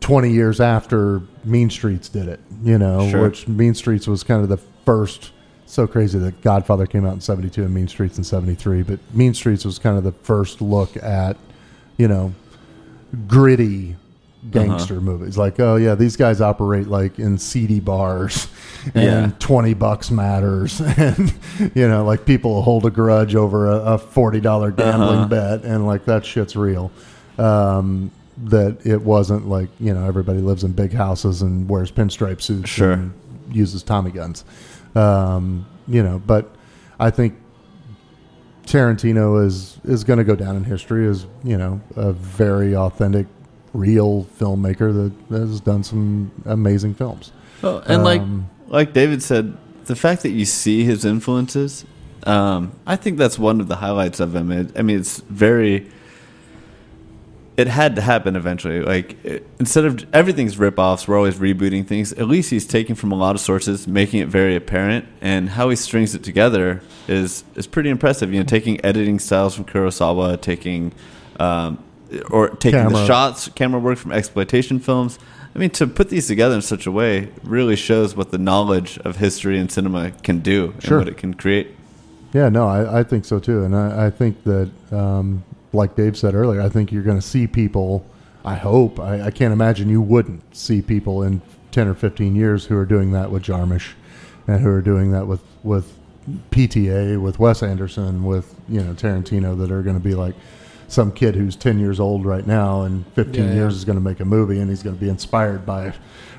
twenty 0.00 0.30
years 0.30 0.60
after 0.60 1.22
Mean 1.44 1.70
Streets 1.70 2.08
did 2.08 2.28
it. 2.28 2.40
You 2.62 2.78
know, 2.78 3.08
Sure. 3.10 3.22
which 3.22 3.48
Mean 3.48 3.74
Streets 3.74 4.06
was 4.06 4.22
kind 4.22 4.42
of 4.42 4.48
the 4.48 4.58
first. 4.84 5.32
So 5.66 5.86
crazy 5.86 6.18
that 6.20 6.40
Godfather 6.40 6.86
came 6.86 7.04
out 7.04 7.12
in 7.12 7.20
'72 7.20 7.62
and 7.62 7.74
Mean 7.74 7.88
Streets 7.88 8.16
in 8.16 8.24
'73, 8.24 8.82
but 8.82 8.98
Mean 9.12 9.34
Streets 9.34 9.64
was 9.66 9.78
kind 9.78 9.98
of 9.98 10.04
the 10.04 10.12
first 10.12 10.62
look 10.62 10.96
at, 11.02 11.36
you 11.98 12.08
know, 12.08 12.32
gritty 13.26 13.96
gangster 14.50 14.94
Uh-huh. 14.94 15.02
movies. 15.02 15.36
Like, 15.36 15.58
oh 15.60 15.76
yeah, 15.76 15.94
these 15.94 16.16
guys 16.16 16.40
operate 16.40 16.86
like 16.88 17.18
in 17.18 17.38
seedy 17.38 17.80
bars, 17.80 18.46
and 18.94 19.04
Yeah. 19.04 19.30
twenty 19.38 19.74
bucks 19.74 20.10
matters, 20.10 20.80
and 20.96 21.32
you 21.74 21.88
know, 21.88 22.04
like 22.04 22.24
people 22.24 22.62
hold 22.62 22.86
a 22.86 22.90
grudge 22.90 23.34
over 23.34 23.66
a, 23.70 23.76
a 23.94 23.98
forty 23.98 24.40
dollar 24.40 24.70
gambling 24.70 25.18
Uh-huh. 25.20 25.28
bet, 25.28 25.64
and 25.64 25.86
like 25.86 26.04
that 26.06 26.24
shit's 26.24 26.56
real. 26.56 26.90
Um, 27.38 28.10
that 28.44 28.78
it 28.86 29.02
wasn't 29.02 29.48
like 29.48 29.68
you 29.80 29.92
know 29.92 30.06
everybody 30.06 30.38
lives 30.40 30.62
in 30.64 30.72
big 30.72 30.92
houses 30.92 31.42
and 31.42 31.68
wears 31.68 31.90
pinstripe 31.90 32.40
suits 32.40 32.70
Sure. 32.70 32.92
and 32.92 33.12
uses 33.50 33.82
Tommy 33.82 34.12
guns. 34.12 34.44
Um, 34.94 35.66
you 35.88 36.02
know, 36.02 36.22
but 36.24 36.54
I 37.00 37.10
think 37.10 37.34
Tarantino 38.66 39.44
is 39.44 39.78
is 39.84 40.04
going 40.04 40.18
to 40.18 40.24
go 40.24 40.36
down 40.36 40.56
in 40.56 40.64
history 40.64 41.08
as 41.08 41.26
you 41.42 41.56
know 41.56 41.80
a 41.96 42.12
very 42.12 42.76
authentic, 42.76 43.26
real 43.72 44.26
filmmaker 44.38 45.12
that 45.28 45.36
has 45.36 45.60
done 45.60 45.82
some 45.84 46.30
amazing 46.44 46.94
films. 46.94 47.32
Well, 47.62 47.82
and 47.86 48.04
like 48.04 48.20
Um, 48.20 48.48
like 48.68 48.92
David 48.92 49.22
said, 49.22 49.56
the 49.86 49.96
fact 49.96 50.22
that 50.22 50.30
you 50.30 50.44
see 50.44 50.84
his 50.84 51.04
influences, 51.04 51.84
um, 52.24 52.72
I 52.86 52.96
think 52.96 53.18
that's 53.18 53.38
one 53.38 53.60
of 53.60 53.68
the 53.68 53.76
highlights 53.76 54.20
of 54.20 54.34
him. 54.34 54.52
It, 54.52 54.78
I 54.78 54.82
mean, 54.82 54.98
it's 54.98 55.20
very. 55.20 55.90
It 57.56 57.66
had 57.66 57.96
to 57.96 58.02
happen 58.02 58.36
eventually. 58.36 58.82
Like 58.82 59.24
it, 59.24 59.44
instead 59.58 59.84
of 59.84 60.06
everything's 60.14 60.58
rip-offs, 60.58 61.08
we're 61.08 61.16
always 61.16 61.36
rebooting 61.36 61.84
things. 61.84 62.12
At 62.12 62.28
least 62.28 62.50
he's 62.50 62.64
taking 62.66 62.94
from 62.94 63.10
a 63.10 63.16
lot 63.16 63.34
of 63.34 63.40
sources, 63.40 63.88
making 63.88 64.20
it 64.20 64.28
very 64.28 64.54
apparent, 64.54 65.06
and 65.20 65.48
how 65.48 65.68
he 65.68 65.74
strings 65.74 66.14
it 66.14 66.22
together 66.22 66.82
is 67.08 67.42
is 67.56 67.66
pretty 67.66 67.90
impressive. 67.90 68.32
You 68.32 68.40
know, 68.40 68.46
taking 68.46 68.84
editing 68.84 69.18
styles 69.18 69.56
from 69.56 69.64
Kurosawa, 69.64 70.40
taking 70.40 70.92
um, 71.40 71.82
or 72.30 72.48
taking 72.50 72.88
the 72.88 73.06
shots, 73.06 73.48
camera 73.54 73.80
work 73.80 73.98
from 73.98 74.12
exploitation 74.12 74.78
films. 74.80 75.18
I 75.54 75.58
mean, 75.58 75.70
to 75.70 75.86
put 75.86 76.08
these 76.08 76.26
together 76.26 76.54
in 76.54 76.62
such 76.62 76.86
a 76.86 76.92
way 76.92 77.30
really 77.42 77.74
shows 77.76 78.14
what 78.14 78.30
the 78.30 78.38
knowledge 78.38 78.98
of 78.98 79.16
history 79.16 79.58
and 79.58 79.70
cinema 79.72 80.10
can 80.22 80.40
do 80.40 80.74
Sure. 80.78 80.98
and 80.98 81.06
what 81.06 81.12
it 81.12 81.16
can 81.18 81.34
create. 81.34 81.74
Yeah, 82.32 82.48
no, 82.50 82.68
I, 82.68 83.00
I 83.00 83.02
think 83.02 83.24
so 83.24 83.38
too, 83.38 83.64
and 83.64 83.74
I, 83.74 84.06
I 84.06 84.10
think 84.10 84.44
that, 84.44 84.70
um, 84.92 85.42
like 85.72 85.96
Dave 85.96 86.16
said 86.16 86.34
earlier, 86.34 86.60
I 86.60 86.68
think 86.68 86.92
you're 86.92 87.02
going 87.02 87.18
to 87.18 87.26
see 87.26 87.46
people. 87.46 88.04
I 88.44 88.54
hope. 88.54 89.00
I, 89.00 89.22
I 89.26 89.30
can't 89.30 89.52
imagine 89.52 89.88
you 89.88 90.00
wouldn't 90.00 90.54
see 90.56 90.80
people 90.80 91.22
in 91.22 91.40
ten 91.72 91.88
or 91.88 91.94
fifteen 91.94 92.36
years 92.36 92.66
who 92.66 92.76
are 92.76 92.84
doing 92.86 93.12
that 93.12 93.30
with 93.30 93.42
Jarmusch, 93.42 93.92
and 94.46 94.60
who 94.60 94.68
are 94.70 94.80
doing 94.82 95.10
that 95.12 95.26
with 95.26 95.40
with 95.62 95.92
PTA, 96.50 97.20
with 97.20 97.38
Wes 97.38 97.62
Anderson, 97.62 98.24
with 98.24 98.54
you 98.68 98.82
know 98.82 98.92
Tarantino, 98.94 99.58
that 99.58 99.70
are 99.70 99.82
going 99.82 99.96
to 99.96 100.02
be 100.02 100.14
like 100.14 100.34
some 100.88 101.12
kid 101.12 101.36
who's 101.36 101.54
ten 101.54 101.78
years 101.78 102.00
old 102.00 102.24
right 102.26 102.46
now, 102.46 102.82
and 102.82 103.06
fifteen 103.14 103.44
Yeah, 103.44 103.50
yeah. 103.50 103.56
years 103.56 103.74
is 103.76 103.84
going 103.84 103.98
to 103.98 104.04
make 104.04 104.20
a 104.20 104.24
movie, 104.24 104.58
and 104.60 104.68
he's 104.70 104.82
going 104.82 104.96
to 104.96 105.00
be 105.00 105.08
inspired 105.10 105.64
by 105.64 105.92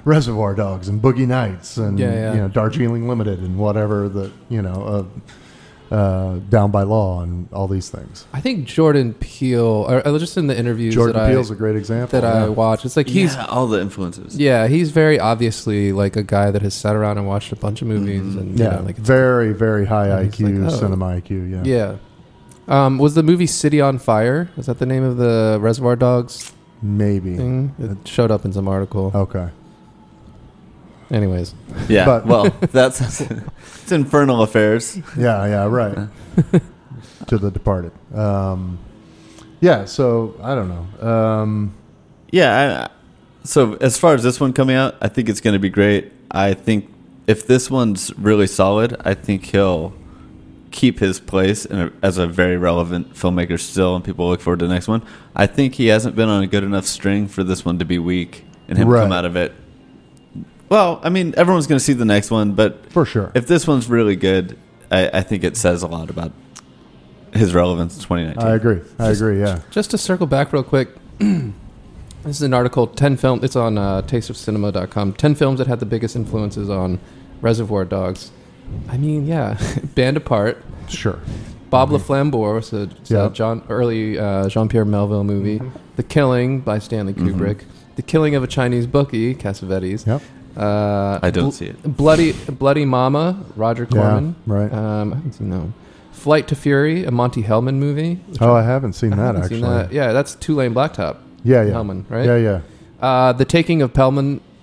Reservoir 0.06 0.56
Dogs 0.56 0.88
and 0.90 1.02
Boogie 1.02 1.28
Nights 1.28 1.78
and 1.78 1.98
Yeah, 2.00 2.12
yeah. 2.14 2.34
you 2.34 2.40
know 2.40 2.48
Darjeeling 2.50 3.08
Limited 3.08 3.40
and 3.40 3.58
whatever 3.58 4.10
that 4.10 4.32
you 4.50 4.62
know. 4.62 4.84
Uh, 4.84 5.20
uh, 5.92 6.36
Down 6.50 6.70
by 6.70 6.84
Law, 6.84 7.24
and 7.24 7.50
all 7.52 7.68
these 7.68 7.90
things. 7.90 8.28
I 8.32 8.42
think 8.42 8.68
Jordan 8.68 9.16
Peele, 9.16 9.88
or, 9.90 10.08
or 10.08 10.20
just 10.20 10.38
in 10.38 10.46
the 10.46 10.56
interviews 10.56 10.94
Jordan 10.94 11.16
that 11.20 11.32
Peele's 11.32 11.50
I, 11.50 11.56
a 11.56 11.58
great 11.58 11.76
example, 11.76 12.20
that 12.22 12.24
I 12.24 12.42
yeah. 12.44 12.48
watch. 12.50 12.86
It's 12.86 12.96
like 12.96 13.08
he's 13.08 13.34
yeah, 13.34 13.46
all 13.46 13.66
the 13.66 13.82
influences. 13.82 14.38
yeah, 14.38 14.68
he's 14.68 14.92
very 14.92 15.20
obviously 15.20 15.92
like 15.92 16.16
a 16.16 16.22
guy 16.22 16.52
that 16.52 16.62
has 16.62 16.76
sat 16.76 16.96
around 16.96 17.18
and 17.18 17.26
watched 17.28 17.52
a 17.52 17.56
bunch 17.56 17.82
of 17.82 17.88
movies 17.88 18.36
and 18.36 18.60
you 18.60 18.64
Yeah, 18.66 18.76
know, 18.76 18.82
like 18.84 18.98
very 18.98 19.52
very 19.52 19.86
high 19.88 20.10
IQ, 20.10 20.62
like, 20.64 20.72
oh. 20.72 20.78
cinema 20.78 21.06
IQ. 21.20 21.50
Yeah, 21.50 21.64
yeah. 21.64 21.96
Um, 22.70 22.98
was 23.00 23.16
the 23.16 23.24
movie 23.24 23.48
City 23.48 23.82
on 23.82 23.98
Fire? 23.98 24.50
Is 24.56 24.68
that 24.68 24.80
the 24.80 24.86
name 24.86 25.04
of 25.04 25.18
the 25.18 25.58
Reservoir 25.60 25.96
Dogs 25.96 26.54
maybe. 26.82 27.36
thing? 27.36 27.74
It 27.80 28.08
showed 28.08 28.32
up 28.32 28.46
in 28.46 28.54
some 28.54 28.68
article. 28.68 29.12
Okay. 29.14 29.50
Anyways, 31.12 31.56
Yeah. 31.88 32.06
But- 32.06 32.26
well, 32.28 32.50
that's 32.72 33.22
it's 33.22 33.92
Infernal 33.92 34.44
Affairs. 34.44 34.98
Yeah, 35.18 35.46
yeah, 35.48 35.66
right. 35.66 35.98
to 37.28 37.38
the 37.40 37.50
Departed. 37.50 37.92
Um, 38.14 38.78
yeah, 39.60 39.86
so 39.86 40.36
I 40.44 40.54
don't 40.54 40.70
know. 40.70 41.08
Um, 41.10 41.74
Yeah. 42.32 42.88
I, 42.88 42.96
so 43.44 43.74
as 43.76 43.98
far 43.98 44.14
as 44.14 44.22
this 44.22 44.40
one 44.40 44.54
coming 44.54 44.76
out, 44.76 44.96
I 45.02 45.08
think 45.08 45.28
it's 45.30 45.42
going 45.42 45.54
to 45.56 45.60
be 45.60 45.70
great. 45.70 46.12
I 46.30 46.54
think 46.54 46.88
if 47.26 47.48
this 47.48 47.72
one's 47.72 48.16
really 48.18 48.46
solid, 48.48 48.96
I 49.04 49.16
think 49.16 49.46
he'll 49.46 49.94
keep 50.80 51.00
his 51.00 51.20
place 51.20 51.66
in 51.66 51.78
a, 51.78 51.92
as 52.02 52.18
a 52.18 52.26
very 52.26 52.56
relevant 52.56 53.14
filmmaker 53.14 53.60
still, 53.60 53.98
and 53.98 54.06
people 54.06 54.30
look 54.30 54.40
forward 54.40 54.60
to 54.60 54.66
the 54.68 54.74
next 54.74 54.88
one. 54.88 55.06
I 55.36 55.46
think 55.46 55.76
he 55.76 55.88
hasn't 55.88 56.16
been 56.16 56.30
on 56.30 56.42
a 56.42 56.48
good 56.48 56.64
enough 56.64 56.86
string 56.86 57.28
for 57.28 57.44
this 57.44 57.66
one 57.66 57.80
to 57.80 57.86
be 57.86 58.00
weak 58.00 58.46
and 58.70 58.78
him 58.78 58.88
Right. 58.88 59.02
come 59.02 59.12
out 59.12 59.26
of 59.26 59.36
it. 59.36 59.52
Well, 60.70 61.02
I 61.04 61.10
mean, 61.10 61.34
everyone's 61.36 61.68
going 61.68 61.80
to 61.80 61.84
see 61.84 61.92
the 61.94 62.06
next 62.06 62.32
one, 62.32 62.54
but 62.54 62.90
for 62.94 63.04
sure. 63.06 63.30
if 63.36 63.46
this 63.46 63.68
one's 63.68 63.90
really 63.90 64.16
good, 64.16 64.58
I, 64.90 65.10
I 65.20 65.22
think 65.22 65.44
it 65.44 65.58
says 65.58 65.84
a 65.84 65.88
lot 65.88 66.10
about 66.10 66.32
his 67.34 67.54
relevance 67.54 67.96
in 67.98 68.02
2019. 68.04 68.42
I 68.42 68.56
agree. 68.56 68.80
I 68.98 69.10
agree. 69.10 69.40
Yeah. 69.42 69.60
just 69.72 69.92
to 69.92 69.98
circle 69.98 70.28
back 70.28 70.54
real 70.54 70.64
quick. 70.64 70.90
this 71.20 71.52
is 72.38 72.42
an 72.42 72.54
article, 72.54 72.88
10 72.88 73.18
film, 73.18 73.44
it's 73.44 73.58
on 73.58 73.78
uh, 73.78 74.02
tasteofcinema.com. 74.04 75.14
10 75.14 75.36
films 75.36 75.58
that 75.58 75.68
had 75.68 75.82
the 75.82 75.86
biggest 75.86 76.16
influences 76.16 76.70
on 76.70 77.00
Reservoir 77.42 77.84
Dogs. 77.84 78.32
I 78.90 78.98
mean, 78.98 79.26
yeah, 79.28 79.58
Band 79.96 80.18
Apart. 80.18 80.64
Sure. 80.88 81.20
Bob 81.70 81.92
le 81.92 82.00
Flambeur 82.00 82.56
was 82.56 82.74
a, 82.74 82.84
it's 82.84 83.12
a 83.12 83.14
Yeah. 83.14 83.30
John, 83.30 83.62
early 83.70 84.18
uh, 84.18 84.50
Jean-Pierre 84.50 84.86
Melville 84.86 85.24
movie. 85.24 85.62
The 85.98 86.04
Killing 86.04 86.62
by 86.62 86.80
Stanley 86.80 87.14
Kubrick. 87.14 87.62
The 87.96 88.02
Killing 88.02 88.34
of 88.34 88.44
a 88.44 88.48
Chinese 88.48 88.88
Bookie, 88.88 89.36
Cassavetes. 89.36 90.08
Yep. 90.08 90.22
Uh, 90.58 91.20
I 91.22 91.30
don't 91.30 91.46
Bl- 91.46 91.52
see 91.52 91.66
it. 91.68 91.84
Bloody 91.84 92.32
Bloody 92.34 92.86
Mama, 92.86 93.44
Roger 93.56 93.84
Yeah, 93.92 94.02
Corman. 94.02 94.36
right. 94.48 94.74
Um, 94.74 95.14
I 95.14 95.16
haven't 95.18 95.34
seen 95.34 95.50
that 95.52 95.58
one. 95.60 95.74
Flight 96.12 96.48
to 96.50 96.56
Fury, 96.56 97.06
a 97.06 97.12
Monte 97.12 97.44
Hellman 97.44 97.76
movie. 97.76 98.20
Oh, 98.42 98.54
I 98.54 98.64
haven't 98.64 98.94
seen 98.94 99.14
I 99.14 99.18
that 99.18 99.22
haven't 99.22 99.42
actually. 99.44 99.62
seen 99.62 99.70
that. 99.70 99.94
Yeah, 99.94 100.12
that's 100.12 100.36
Two-Lane 100.36 100.74
Blacktop. 100.74 101.18
Yeah, 101.44 101.64
yeah. 101.64 101.72
Hellman, 101.74 102.10
right? 102.10 102.26
Yeah, 102.26 102.36
yeah. 102.38 102.62
Uh, 103.00 103.32
the 103.34 103.46
Taking 103.46 103.82
of 103.84 103.94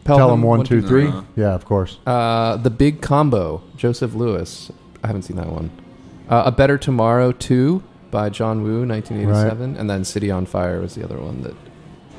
Pelham. 0.07 0.19
Pelham 0.19 0.19
Tell 0.21 0.31
them 0.31 0.43
one, 0.43 0.65
two, 0.65 0.83
three. 0.83 1.09
Uh-huh. 1.09 1.23
Yeah, 1.37 1.55
of 1.55 1.65
course. 1.65 1.99
Uh, 2.07 2.57
the 2.57 2.71
Big 2.71 3.03
Combo, 3.03 3.63
Joseph 3.77 4.15
Lewis. 4.15 4.71
I 5.03 5.07
haven't 5.09 5.23
seen 5.23 5.37
that 5.37 5.49
one. 5.49 5.71
Uh, 6.29 6.45
a 6.47 6.53
Better 6.53 6.79
Tomorrow 6.79 7.33
2 7.33 7.83
by 8.11 8.29
John 8.31 8.63
Woo, 8.63 8.87
1987. 8.87 9.77
And 9.77 9.89
then 9.91 10.05
City 10.05 10.31
on 10.31 10.47
Fire 10.47 10.81
was 10.81 10.95
the 10.95 11.05
other 11.05 11.19
one 11.19 11.43
that, 11.43 11.55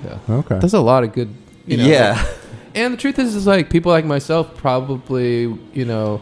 yeah. 0.06 0.20
Okay. 0.30 0.60
There's 0.60 0.74
a 0.74 0.80
lot 0.82 1.04
of 1.04 1.14
good, 1.14 1.34
you 1.66 1.78
know. 1.78 1.86
yeah. 1.86 2.26
And 2.76 2.94
the 2.94 2.98
truth 2.98 3.18
is, 3.18 3.34
is 3.34 3.48
like 3.48 3.72
people 3.72 3.92
like 3.92 4.06
myself 4.06 4.56
probably, 4.56 5.52
you 5.74 5.84
know, 5.86 6.22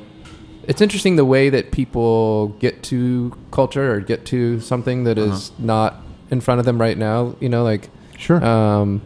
it's 0.64 0.80
interesting 0.80 1.18
the 1.18 1.26
way 1.26 1.50
that 1.50 1.72
people 1.74 2.50
get 2.60 2.82
to 2.84 3.38
culture 3.52 3.92
or 3.92 4.00
get 4.00 4.26
to 4.28 4.62
something 4.62 5.04
that 5.04 5.18
is 5.18 5.52
not 5.60 5.98
in 6.32 6.40
front 6.40 6.60
of 6.60 6.66
them 6.66 6.80
right 6.80 6.98
now. 6.98 7.36
You 7.42 7.50
know, 7.50 7.64
like 7.64 7.90
Sure. 8.18 8.42
um, 8.42 9.02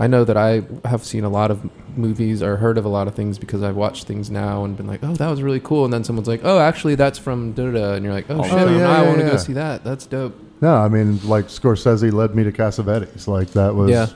I 0.00 0.06
know 0.06 0.24
that 0.24 0.36
I 0.36 0.62
have 0.86 1.04
seen 1.04 1.24
a 1.24 1.28
lot 1.28 1.50
of 1.50 1.60
movies 1.96 2.42
or 2.42 2.56
heard 2.56 2.78
of 2.78 2.84
a 2.86 2.88
lot 2.88 3.06
of 3.06 3.14
things 3.14 3.38
because 3.38 3.62
I've 3.62 3.76
watched 3.76 4.06
things 4.06 4.30
now 4.30 4.64
and 4.64 4.76
been 4.76 4.86
like, 4.86 5.00
oh, 5.04 5.14
that 5.14 5.28
was 5.28 5.42
really 5.42 5.60
cool. 5.60 5.84
And 5.84 5.92
then 5.92 6.02
someone's 6.04 6.26
like, 6.26 6.40
oh, 6.42 6.58
actually, 6.58 6.94
that's 6.94 7.18
from 7.18 7.52
da 7.52 7.66
da 7.66 7.72
da. 7.72 7.92
And 7.94 8.04
you're 8.04 8.14
like, 8.14 8.26
oh, 8.30 8.42
shit, 8.42 8.52
yeah, 8.52 8.78
now 8.78 8.90
I 8.92 9.06
want 9.06 9.18
to 9.18 9.24
yeah. 9.26 9.30
go 9.32 9.36
see 9.36 9.52
that. 9.52 9.84
That's 9.84 10.06
dope. 10.06 10.34
no, 10.62 10.74
I 10.74 10.88
mean, 10.88 11.20
like 11.28 11.46
Scorsese 11.46 12.10
led 12.12 12.34
me 12.34 12.44
to 12.44 12.52
Cassavetes. 12.52 13.26
Like 13.28 13.50
that 13.50 13.74
was 13.74 13.90
Yeah. 13.90 14.06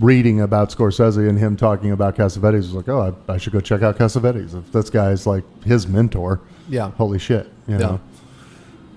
reading 0.00 0.42
about 0.42 0.68
Scorsese 0.70 1.26
and 1.28 1.38
him 1.38 1.56
talking 1.56 1.92
about 1.92 2.14
Cassavetes 2.16 2.56
was 2.58 2.74
like, 2.74 2.88
oh, 2.90 3.14
I, 3.28 3.32
I 3.32 3.38
should 3.38 3.54
go 3.54 3.60
check 3.60 3.80
out 3.82 3.96
Cassavetes. 3.98 4.54
If 4.54 4.70
this 4.70 4.90
guy's 4.90 5.26
like 5.26 5.44
his 5.64 5.86
mentor, 5.88 6.40
Yeah. 6.68 6.90
holy 6.90 7.18
shit, 7.18 7.46
you 7.66 7.78
Yeah. 7.78 7.98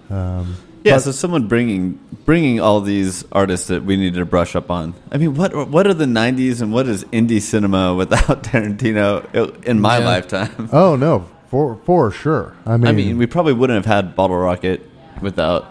know. 0.09 0.15
Um, 0.17 0.55
Yeah, 0.83 0.95
But- 0.95 1.01
so 1.03 1.11
someone 1.11 1.47
bringing 1.47 1.99
bringing 2.25 2.59
all 2.59 2.79
these 2.81 3.25
artists 3.31 3.67
that 3.67 3.83
we 3.83 3.97
needed 3.97 4.19
to 4.19 4.25
brush 4.25 4.55
up 4.55 4.69
on. 4.71 4.93
I 5.11 5.17
mean, 5.17 5.33
what 5.35 5.69
what 5.69 5.87
are 5.87 5.93
the 5.93 6.05
'90s 6.05 6.61
and 6.61 6.71
what 6.71 6.87
is 6.87 7.03
indie 7.05 7.41
cinema 7.41 7.93
without 7.95 8.43
Tarantino 8.47 9.63
in 9.65 9.81
my 9.81 9.97
Yeah. 9.99 10.05
lifetime? 10.05 10.69
oh 10.73 10.95
no, 10.95 11.25
for 11.49 11.77
for 11.85 12.11
sure. 12.11 12.53
I 12.65 12.77
mean, 12.77 12.87
I 12.87 12.91
mean, 12.93 13.17
we 13.17 13.25
probably 13.25 13.53
wouldn't 13.53 13.75
have 13.83 13.93
had 13.93 14.15
Bottle 14.15 14.37
Rocket 14.37 14.89
without, 15.21 15.65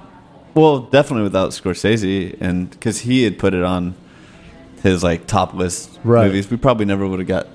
well, 0.54 0.80
definitely 0.80 1.22
without 1.22 1.50
Scorsese, 1.52 2.36
and 2.40 2.70
because 2.70 3.00
he 3.00 3.22
had 3.24 3.38
put 3.38 3.54
it 3.54 3.62
on 3.62 3.94
his 4.82 5.02
like 5.02 5.26
top 5.26 5.54
list 5.54 5.98
Right. 6.04 6.26
movies, 6.26 6.50
we 6.50 6.56
probably 6.58 6.84
never 6.84 7.06
would 7.06 7.18
have 7.18 7.28
got. 7.28 7.46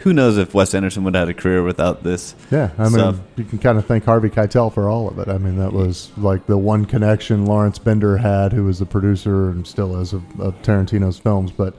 Who 0.00 0.12
knows 0.12 0.36
if 0.38 0.54
Wes 0.54 0.74
Anderson 0.74 1.04
would 1.04 1.14
have 1.14 1.28
had 1.28 1.36
a 1.36 1.40
career 1.40 1.62
without 1.62 2.02
this? 2.02 2.34
Yeah, 2.50 2.70
I 2.78 2.84
mean, 2.84 2.92
stuff. 2.92 3.18
you 3.36 3.44
can 3.44 3.58
kind 3.58 3.76
of 3.78 3.86
thank 3.86 4.04
Harvey 4.04 4.28
Keitel 4.30 4.72
for 4.72 4.88
all 4.88 5.08
of 5.08 5.18
it. 5.18 5.28
I 5.28 5.38
mean, 5.38 5.56
that 5.58 5.72
was 5.72 6.10
like 6.16 6.46
the 6.46 6.56
one 6.58 6.84
connection 6.84 7.46
Lawrence 7.46 7.78
Bender 7.78 8.16
had, 8.16 8.52
who 8.52 8.64
was 8.64 8.78
the 8.78 8.86
producer 8.86 9.50
and 9.50 9.66
still 9.66 10.00
is 10.00 10.12
of, 10.12 10.22
of 10.40 10.60
Tarantino's 10.62 11.18
films. 11.18 11.50
But 11.50 11.74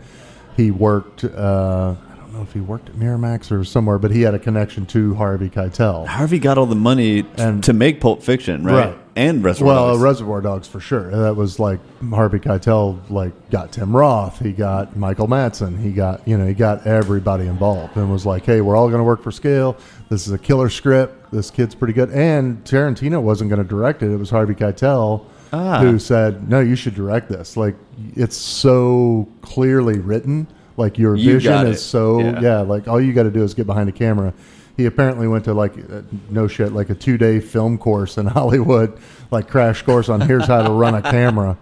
he 0.55 0.71
worked, 0.71 1.23
uh, 1.23 1.95
I 2.11 2.15
don't 2.15 2.33
know 2.33 2.41
if 2.41 2.51
he 2.53 2.59
worked 2.59 2.89
at 2.89 2.95
Miramax 2.95 3.51
or 3.51 3.63
somewhere, 3.63 3.97
but 3.99 4.11
he 4.11 4.23
had 4.23 4.33
a 4.33 4.39
connection 4.39 4.85
to 4.87 5.15
Harvey 5.15 5.49
Keitel. 5.49 6.07
Harvey 6.07 6.39
got 6.39 6.57
all 6.57 6.65
the 6.65 6.75
money 6.75 7.23
t- 7.23 7.29
And- 7.37 7.63
to 7.63 7.73
make 7.73 8.01
Pulp 8.01 8.23
Fiction, 8.23 8.63
right? 8.63 8.87
Right. 8.87 8.97
And 9.17 9.43
Reservoir 9.43 9.73
Well, 9.75 9.87
Dogs. 9.93 10.01
Reservoir 10.01 10.41
Dogs 10.41 10.67
for 10.67 10.79
sure. 10.79 11.09
That 11.11 11.35
was 11.35 11.59
like 11.59 11.79
Harvey 12.11 12.39
Keitel, 12.39 12.97
like 13.09 13.49
got 13.49 13.71
Tim 13.71 13.95
Roth, 13.95 14.39
he 14.39 14.51
got 14.51 14.95
Michael 14.95 15.27
Madsen, 15.27 15.77
he 15.81 15.91
got 15.91 16.25
you 16.27 16.37
know 16.37 16.45
he 16.45 16.53
got 16.53 16.85
everybody 16.85 17.47
involved, 17.47 17.97
and 17.97 18.11
was 18.11 18.25
like, 18.25 18.45
hey, 18.45 18.61
we're 18.61 18.75
all 18.75 18.87
going 18.89 18.99
to 18.99 19.03
work 19.03 19.21
for 19.23 19.31
scale. 19.31 19.75
This 20.09 20.27
is 20.27 20.33
a 20.33 20.37
killer 20.37 20.69
script. 20.69 21.31
This 21.31 21.49
kid's 21.51 21.75
pretty 21.75 21.93
good. 21.93 22.11
And 22.11 22.63
Tarantino 22.63 23.21
wasn't 23.21 23.49
going 23.49 23.61
to 23.61 23.67
direct 23.67 24.03
it. 24.03 24.11
It 24.11 24.17
was 24.17 24.29
Harvey 24.29 24.53
Keitel 24.55 25.25
Ah. 25.53 25.79
who 25.79 25.97
said, 25.97 26.49
no, 26.49 26.59
you 26.59 26.75
should 26.75 26.93
direct 26.93 27.29
this. 27.29 27.57
Like 27.57 27.75
it's 28.15 28.35
so 28.37 29.27
clearly 29.41 29.97
written. 29.99 30.45
Like 30.77 30.97
your 30.99 31.15
You 31.15 31.33
vision 31.33 31.65
is 31.67 31.81
so 31.83 32.19
Yeah. 32.19 32.39
yeah. 32.41 32.59
Like 32.59 32.87
all 32.87 33.01
you 33.01 33.11
got 33.13 33.23
to 33.23 33.31
do 33.31 33.41
is 33.43 33.53
get 33.55 33.65
behind 33.65 33.89
a 33.89 33.93
camera. 33.93 34.33
He 34.77 34.85
apparently 34.85 35.27
went 35.27 35.43
to 35.45 35.53
like 35.55 35.73
uh, 35.77 36.03
no 36.29 36.47
shit, 36.47 36.71
like 36.71 36.89
a 36.91 36.95
two 36.95 37.17
day 37.17 37.39
film 37.39 37.77
course 37.79 38.17
in 38.17 38.25
Hollywood, 38.37 38.97
like 39.31 39.49
crash 39.49 39.81
course 39.81 40.07
on 40.07 40.21
here's 40.21 40.45
how 40.45 40.61
to 40.61 40.71
run 40.71 40.93
a 40.95 41.01
camera, 41.01 41.57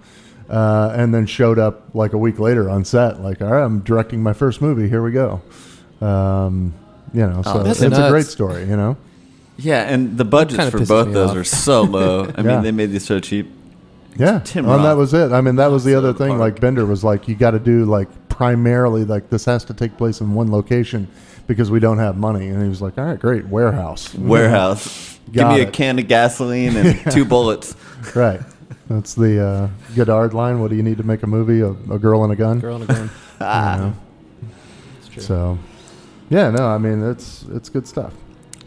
uh, 0.50 0.94
and 0.96 1.14
then 1.14 1.26
showed 1.26 1.58
up 1.58 1.96
like 1.96 2.12
a 2.14 2.18
week 2.18 2.40
later 2.40 2.70
on 2.70 2.84
set. 2.84 3.22
Like, 3.22 3.42
all 3.42 3.48
right, 3.50 3.64
I'm 3.64 3.80
directing 3.80 4.22
my 4.22 4.34
first 4.34 4.62
movie. 4.62 4.90
Here 4.90 5.02
we 5.02 5.12
go. 5.12 5.42
Um, 6.02 6.74
you 7.14 7.26
know, 7.26 7.42
so 7.42 7.64
that's 7.64 7.82
it's 7.82 7.98
a 7.98 8.10
great 8.10 8.26
story. 8.26 8.66
You 8.66 8.76
know, 8.76 8.98
yeah, 9.58 9.84
and 9.84 10.18
the 10.18 10.26
budgets 10.26 10.58
kinda 10.58 10.72
for 10.72 10.86
both 10.86 11.14
those 11.14 11.32
off. 11.32 11.38
are 11.38 11.44
so 11.46 11.84
low. 11.84 12.26
I 12.36 12.42
Yeah. 12.42 12.48
mean, 12.56 12.64
they 12.64 12.72
made 12.72 12.92
these 12.92 13.06
so 13.06 13.20
cheap. 13.22 13.50
Yeah, 14.18 14.40
Tim 14.40 14.68
and 14.70 14.84
that 14.86 14.98
was 14.98 15.14
it. 15.14 15.32
I 15.32 15.40
mean, 15.42 15.56
that 15.58 15.72
was 15.72 15.84
the 15.84 15.96
other 15.96 16.08
out 16.08 16.12
of 16.12 16.18
the 16.18 16.26
thing. 16.28 16.38
Like 16.38 16.60
Bender 16.60 16.86
was 16.86 17.04
like, 17.04 17.28
you 17.28 17.36
got 17.36 17.52
to 17.52 17.60
do 17.60 17.86
like 17.86 18.08
primarily 18.36 19.06
like 19.06 19.30
this 19.30 19.46
has 19.46 19.64
to 19.64 19.74
take 19.74 19.96
place 19.98 20.20
in 20.20 20.34
one 20.34 20.52
location 20.52 21.08
because 21.48 21.72
we 21.72 21.80
don't 21.80 22.00
have 22.00 22.18
money. 22.18 22.50
And 22.50 22.62
he 22.62 22.68
was 22.68 22.82
like, 22.82 22.98
all 22.98 23.06
right, 23.06 23.18
great, 23.18 23.46
warehouse, 23.48 24.14
Warehouse. 24.16 25.18
Give 25.28 25.36
Got 25.44 25.56
me 25.56 25.62
a 25.62 25.72
can 25.72 25.98
of 26.00 26.08
gasoline 26.10 26.76
and 26.76 27.12
two 27.12 27.24
bullets. 27.24 27.76
right. 28.16 28.42
That's 28.90 29.16
the 29.16 29.42
uh, 29.44 29.70
Godard 29.96 30.34
line. 30.34 30.60
What 30.60 30.70
do 30.70 30.76
you 30.76 30.84
need 30.84 30.98
to 30.98 31.04
make 31.04 31.24
a 31.24 31.28
movie? 31.28 31.62
A, 31.62 31.70
a 31.94 31.98
girl 31.98 32.24
and 32.24 32.34
a 32.34 32.36
gun. 32.36 32.60
Girl 32.60 32.76
and 32.76 32.84
a 32.84 32.94
gun. 32.94 33.10
You 33.40 35.16
know? 35.16 35.22
So, 35.22 35.58
yeah, 36.30 36.50
no, 36.52 36.68
I 36.68 36.78
mean 36.78 37.02
it's 37.10 37.44
it's 37.52 37.70
good 37.70 37.88
stuff. 37.88 38.14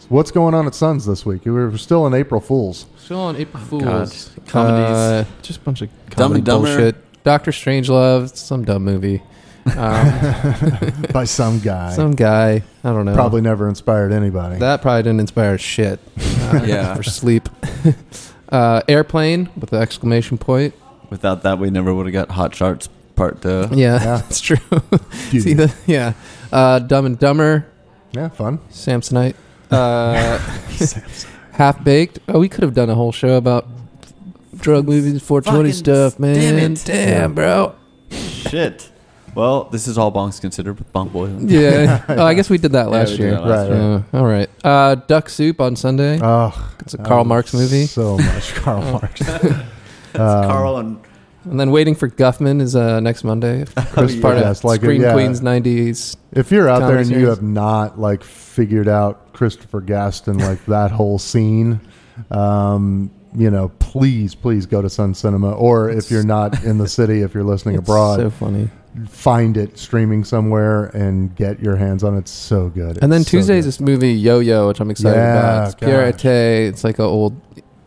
What's 0.09 0.31
going 0.31 0.55
on 0.55 0.67
at 0.67 0.75
Suns 0.75 1.05
this 1.05 1.27
week? 1.27 1.43
We're 1.45 1.77
still 1.77 2.07
in 2.07 2.15
April 2.15 2.41
Fools. 2.41 2.87
Still 2.97 3.21
on 3.21 3.37
April 3.37 3.63
Oh, 3.71 3.81
God. 3.81 4.09
Fools. 4.09 4.31
Comedies. 4.47 4.97
Uh, 4.97 5.25
just 5.43 5.61
a 5.61 5.63
bunch 5.63 5.83
of 5.83 5.91
Dumb 5.91 6.17
comedy 6.17 6.39
and 6.39 6.47
Dumber. 6.47 6.69
bullshit. 6.69 7.23
Doctor 7.25 7.51
Strangelove, 7.51 8.35
some 8.35 8.65
dumb 8.65 8.85
movie. 8.85 9.23
Um, 9.77 11.03
by 11.13 11.25
some 11.25 11.59
guy. 11.61 11.93
some 11.93 12.13
guy. 12.13 12.63
I 12.85 12.93
don't 12.93 13.05
know. 13.05 13.15
Probably 13.15 13.41
never 13.41 13.69
inspired 13.69 14.13
anybody. 14.13 14.59
That 14.59 14.83
probably 14.83 15.03
didn't 15.03 15.21
inspire 15.21 15.59
shit. 15.59 16.01
Uh, 16.19 16.63
Yeah. 16.67 16.95
For 16.95 17.03
sleep. 17.03 17.49
uh, 18.51 18.83
airplane 18.89 19.51
with 19.57 19.71
the 19.71 19.77
exclamation 19.79 20.39
point. 20.39 20.75
Without 21.11 21.43
that, 21.43 21.59
we 21.59 21.71
never 21.71 21.93
would 21.95 22.07
have 22.07 22.13
got 22.13 22.31
Hot 22.31 22.55
Shots 22.55 22.89
Part 23.17 23.43
Two. 23.43 23.69
Yeah, 23.73 23.95
Yeah. 23.95 23.99
that's 24.19 24.41
true. 24.41 24.57
You- 25.31 25.41
See 25.41 25.55
the 25.55 25.75
yeah. 25.87 26.13
Uh, 26.53 26.79
Dumb 26.79 27.07
and 27.07 27.19
Dumber. 27.19 27.67
yeah, 28.13 28.29
fun. 28.29 28.59
Samsonite. 28.71 29.35
Uh, 29.71 30.39
Half 31.53 31.83
baked. 31.85 32.21
Oh, 32.29 32.39
we 32.39 32.49
could 32.49 32.63
have 32.63 32.73
done 32.75 32.89
a 32.89 32.95
whole 32.95 33.13
show 33.13 33.37
about 33.37 33.67
drug 34.57 34.87
movies, 34.87 35.21
420 35.23 35.69
Fucking 35.71 35.73
stuff, 35.79 36.19
man. 36.19 36.35
damn 36.35 36.73
it. 36.73 36.83
Damn, 36.85 37.35
bro. 37.35 37.75
Shit. 38.11 38.88
Well, 39.39 39.65
this 39.71 39.87
is 39.87 39.97
all 39.97 40.11
bonks 40.11 40.41
considered 40.41 40.81
with 40.81 40.93
bonk 40.93 41.13
boy. 41.13 41.29
Yeah. 41.41 42.05
oh, 42.09 42.25
I 42.25 42.35
guess 42.35 42.51
we 42.51 42.59
did 42.59 42.73
that 42.73 42.91
last 42.91 43.11
we 43.13 43.19
did 43.19 43.23
year. 43.23 43.31
that 43.37 43.45
last 43.47 43.71
Right, 43.71 43.79
Yeah. 43.79 44.19
All 44.21 44.27
right. 44.27 44.51
Uh, 44.65 44.97
Duck 44.97 45.29
Soup 45.29 45.61
on 45.61 45.77
Sunday. 45.77 46.19
Oh, 46.21 46.75
it's 46.81 46.95
a 46.95 46.99
Karl 46.99 47.25
Marx 47.25 47.55
movie. 47.55 47.87
So 47.87 48.19
much 48.19 48.53
Karl 48.57 48.83
Marx. 48.93 49.23
Carl 50.13 50.79
and 50.79 51.01
And 51.45 51.61
then 51.61 51.71
Waiting 51.71 51.95
for 51.95 52.09
Guffman 52.09 52.61
is 52.61 52.75
uh, 52.75 52.99
next 52.99 53.23
Monday. 53.23 53.65
Chris 53.93 54.17
yeah. 54.17 54.23
part 54.23 54.39
Yes, 54.39 54.59
of 54.59 54.65
like, 54.65 54.81
Screen 54.81 55.03
yeah. 55.03 55.13
Queens 55.13 55.41
90s. 55.41 56.17
If 56.33 56.51
you're 56.51 56.69
out 56.69 56.81
there 56.81 56.89
comedy 56.89 57.03
and 57.03 57.11
you 57.11 57.17
series. 57.19 57.29
have 57.37 57.43
not 57.43 58.01
like 58.01 58.25
figured 58.25 58.89
out 58.89 59.33
Christopher 59.35 59.81
Guest 59.81 60.27
and 60.27 60.41
like 60.41 60.65
that 60.67 60.91
whole 60.91 61.19
scene, 61.21 61.81
um, 62.33 63.09
you 63.37 63.51
know, 63.51 63.69
please, 63.79 64.35
please 64.35 64.67
go 64.67 64.83
to 64.83 64.91
Sun 64.91 65.15
Cinema. 65.15 65.53
Or 65.53 65.91
if 65.91 66.11
you're 66.11 66.25
not 66.25 66.65
in 66.65 66.79
the 66.79 66.89
city, 66.89 67.21
if 67.21 67.35
you're 67.35 67.45
listening 67.45 67.77
It's 67.77 67.89
abroad, 67.89 68.17
so 68.19 68.31
funny. 68.31 68.69
Find 69.07 69.57
it 69.57 69.79
streaming 69.79 70.25
somewhere 70.25 70.87
and 70.87 71.35
get 71.37 71.61
your 71.61 71.77
hands 71.77 72.03
on 72.05 72.15
it. 72.17 72.21
It's 72.21 72.31
so 72.31 72.69
good. 72.69 72.99
And 73.03 73.13
then 73.13 73.23
so 73.25 73.31
Tuesday's 73.31 73.65
good. 73.65 73.69
this 73.69 73.81
movie 73.81 74.13
Yo 74.13 74.39
Yo, 74.41 74.69
which 74.69 74.81
I'm 74.81 74.91
excited 74.91 75.17
Yeah, 75.17 75.39
about. 75.39 75.67
It's 75.67 75.75
Pierre 75.77 76.13
gosh. 76.13 76.25
It's 76.25 76.85
like 76.85 76.99
a 76.99 77.03
old, 77.05 77.41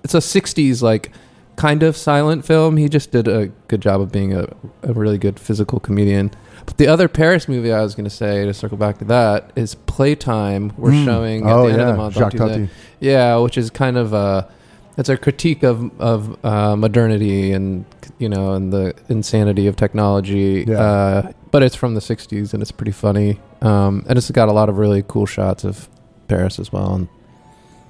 it's 0.03 0.13
a 0.13 0.19
'60s 0.19 0.81
like 0.81 1.11
kind 1.55 1.83
of 1.83 1.95
silent 1.97 2.45
film. 2.45 2.77
He 2.77 2.89
just 2.89 3.11
did 3.11 3.27
a 3.27 3.47
good 3.67 3.81
job 3.81 4.01
of 4.01 4.11
being 4.11 4.33
a, 4.33 4.47
a 4.83 4.93
really 4.93 5.17
good 5.17 5.39
physical 5.39 5.79
comedian. 5.79 6.31
But 6.65 6.77
the 6.77 6.87
other 6.87 7.07
Paris 7.07 7.47
movie 7.47 7.71
I 7.73 7.81
was 7.81 7.95
going 7.95 8.03
to 8.05 8.09
say 8.15 8.45
to 8.45 8.53
circle 8.53 8.77
back 8.77 8.99
to 8.99 9.05
that 9.05 9.51
is 9.55 9.73
Playtime. 9.75 10.73
We're 10.77 10.91
Mm. 10.91 11.05
showing 11.05 11.47
at 11.47 11.51
Oh, 11.53 11.65
the 11.67 11.73
end 11.73 11.81
of 11.81 11.87
the 11.87 11.93
month. 11.95 12.17
on 12.17 12.31
Jacques. 12.31 12.37
Tati. 12.39 12.69
Yeah, 12.99 13.37
which 13.37 13.57
is 13.57 13.69
kind 13.71 13.97
of 13.97 14.13
a 14.13 14.47
it's 14.97 15.09
a 15.09 15.17
critique 15.17 15.63
of 15.63 15.91
of 15.99 16.43
uh, 16.45 16.75
modernity 16.75 17.51
and 17.53 17.85
you 18.19 18.29
know 18.29 18.53
and 18.53 18.71
the 18.73 18.93
insanity 19.09 19.67
of 19.67 19.75
technology. 19.75 20.65
Yeah. 20.67 20.79
Uh, 20.79 21.31
but 21.51 21.63
it's 21.63 21.75
from 21.75 21.93
the 21.95 21.99
'60s 22.01 22.53
and 22.53 22.61
it's 22.61 22.71
pretty 22.71 22.91
funny. 22.91 23.39
Um, 23.61 24.05
and 24.07 24.17
it's 24.17 24.31
got 24.31 24.49
a 24.49 24.53
lot 24.53 24.69
of 24.69 24.77
really 24.77 25.03
cool 25.07 25.25
shots 25.25 25.63
of 25.63 25.87
Paris 26.27 26.59
as 26.59 26.71
well, 26.71 26.93
and, 26.95 27.07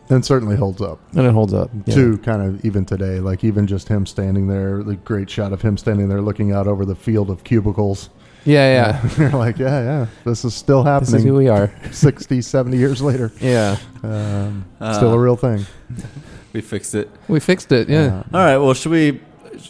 and 0.09 0.25
certainly 0.25 0.55
holds 0.55 0.81
up. 0.81 0.99
and 1.15 1.25
it 1.25 1.31
holds 1.33 1.53
up. 1.53 1.69
Yeah. 1.85 1.93
Too 1.95 2.17
kind 2.19 2.41
of 2.41 2.65
even 2.65 2.85
today, 2.85 3.19
like 3.19 3.43
even 3.43 3.67
just 3.67 3.87
him 3.87 4.05
standing 4.05 4.47
there, 4.47 4.83
the 4.83 4.95
great 4.95 5.29
shot 5.29 5.53
of 5.53 5.61
him 5.61 5.77
standing 5.77 6.09
there 6.09 6.21
looking 6.21 6.51
out 6.51 6.67
over 6.67 6.85
the 6.85 6.95
field 6.95 7.29
of 7.29 7.43
cubicles. 7.43 8.09
Yeah, 8.43 8.73
yeah. 9.03 9.09
You're 9.19 9.29
like, 9.37 9.59
yeah, 9.59 9.81
yeah, 9.83 10.05
this 10.25 10.43
is 10.43 10.55
still 10.55 10.83
happening. 10.83 11.11
This 11.11 11.19
is 11.21 11.25
who 11.25 11.35
we 11.35 11.47
are. 11.47 11.71
60, 11.91 12.41
70 12.41 12.75
years 12.77 12.99
later. 13.01 13.31
Yeah. 13.39 13.77
Um, 14.01 14.65
Uh, 14.79 14.93
still 14.93 15.13
a 15.13 15.19
real 15.19 15.35
thing. 15.35 15.65
we 16.53 16.61
fixed 16.61 16.95
it. 16.95 17.09
We 17.27 17.39
fixed 17.39 17.71
it. 17.71 17.89
Yeah. 17.89 18.23
All 18.33 18.39
right. 18.39 18.57
Well, 18.57 18.73
should 18.73 18.91
we? 18.91 19.21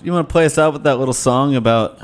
You 0.03 0.13
want 0.13 0.27
to 0.27 0.31
play 0.31 0.45
us 0.45 0.57
out 0.57 0.73
with 0.73 0.83
that 0.83 0.97
little 0.99 1.13
song 1.13 1.55
about 1.55 1.97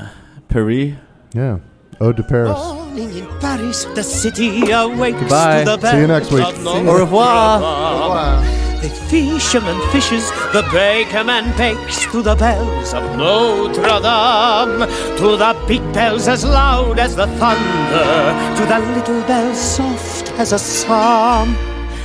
Paris? 0.48 0.94
Yeah. 1.32 1.58
Ode 2.00 2.16
to 2.18 2.22
Paris. 2.22 2.50
Morning 2.56 3.16
in 3.16 3.26
Paris, 3.40 3.84
the 3.94 4.02
city 4.04 4.70
awakes 4.70 5.18
Goodbye. 5.20 5.64
to 5.64 5.76
the 5.76 5.90
See 5.90 5.98
you 6.00 6.06
next 6.06 6.30
week. 6.30 6.42
bells 6.42 6.56
of 6.58 6.62
See 6.62 6.82
you. 6.82 6.90
Au 6.90 6.98
revoir. 6.98 8.42
The 8.80 8.88
fisherman 9.10 9.80
fishes, 9.90 10.30
the 10.52 10.62
bakerman 10.70 11.56
bakes 11.56 12.04
to 12.12 12.22
the 12.22 12.36
bells 12.36 12.94
of 12.94 13.02
Notre 13.16 13.82
Dame, 13.82 14.86
to 15.18 15.36
the 15.36 15.64
big 15.66 15.82
bells 15.92 16.28
as 16.28 16.44
loud 16.44 17.00
as 17.00 17.16
the 17.16 17.26
thunder, 17.26 18.56
to 18.56 18.64
the 18.66 18.78
little 18.94 19.22
bells 19.26 19.58
soft 19.58 20.30
as 20.38 20.52
a 20.52 20.58
psalm. 20.60 21.56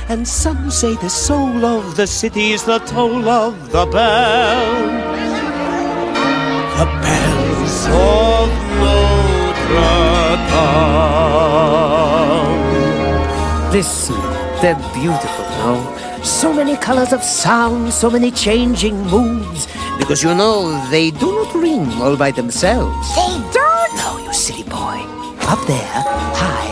And 0.08 0.28
some 0.28 0.70
say 0.70 0.94
the 0.96 1.08
soul 1.08 1.64
of 1.64 1.96
the 1.96 2.06
city 2.06 2.52
is 2.52 2.64
the 2.64 2.78
toll 2.80 3.26
of 3.28 3.72
the 3.72 3.86
bell. 3.86 4.74
The 6.78 6.86
bells 7.02 7.86
of 7.88 8.48
Notre 8.80 10.36
Dame. 10.50 10.94
Listen, 13.72 14.20
they're 14.60 14.78
beautiful 14.92 15.44
now. 15.62 16.22
So 16.22 16.52
many 16.52 16.76
colors 16.76 17.12
of 17.12 17.22
sound, 17.22 17.92
so 17.92 18.10
many 18.10 18.30
changing 18.30 19.06
moods. 19.06 19.66
Because 19.98 20.22
you 20.22 20.34
know, 20.34 20.78
they 20.90 21.10
do 21.12 21.32
not 21.32 21.54
ring 21.54 21.90
all 22.00 22.16
by 22.16 22.30
themselves. 22.30 23.14
They 23.14 23.40
don't? 23.52 23.96
No, 23.96 24.18
you 24.24 24.32
silly 24.32 24.64
boy. 24.64 25.00
Up 25.46 25.60
there, 25.66 25.86
high, 25.86 26.33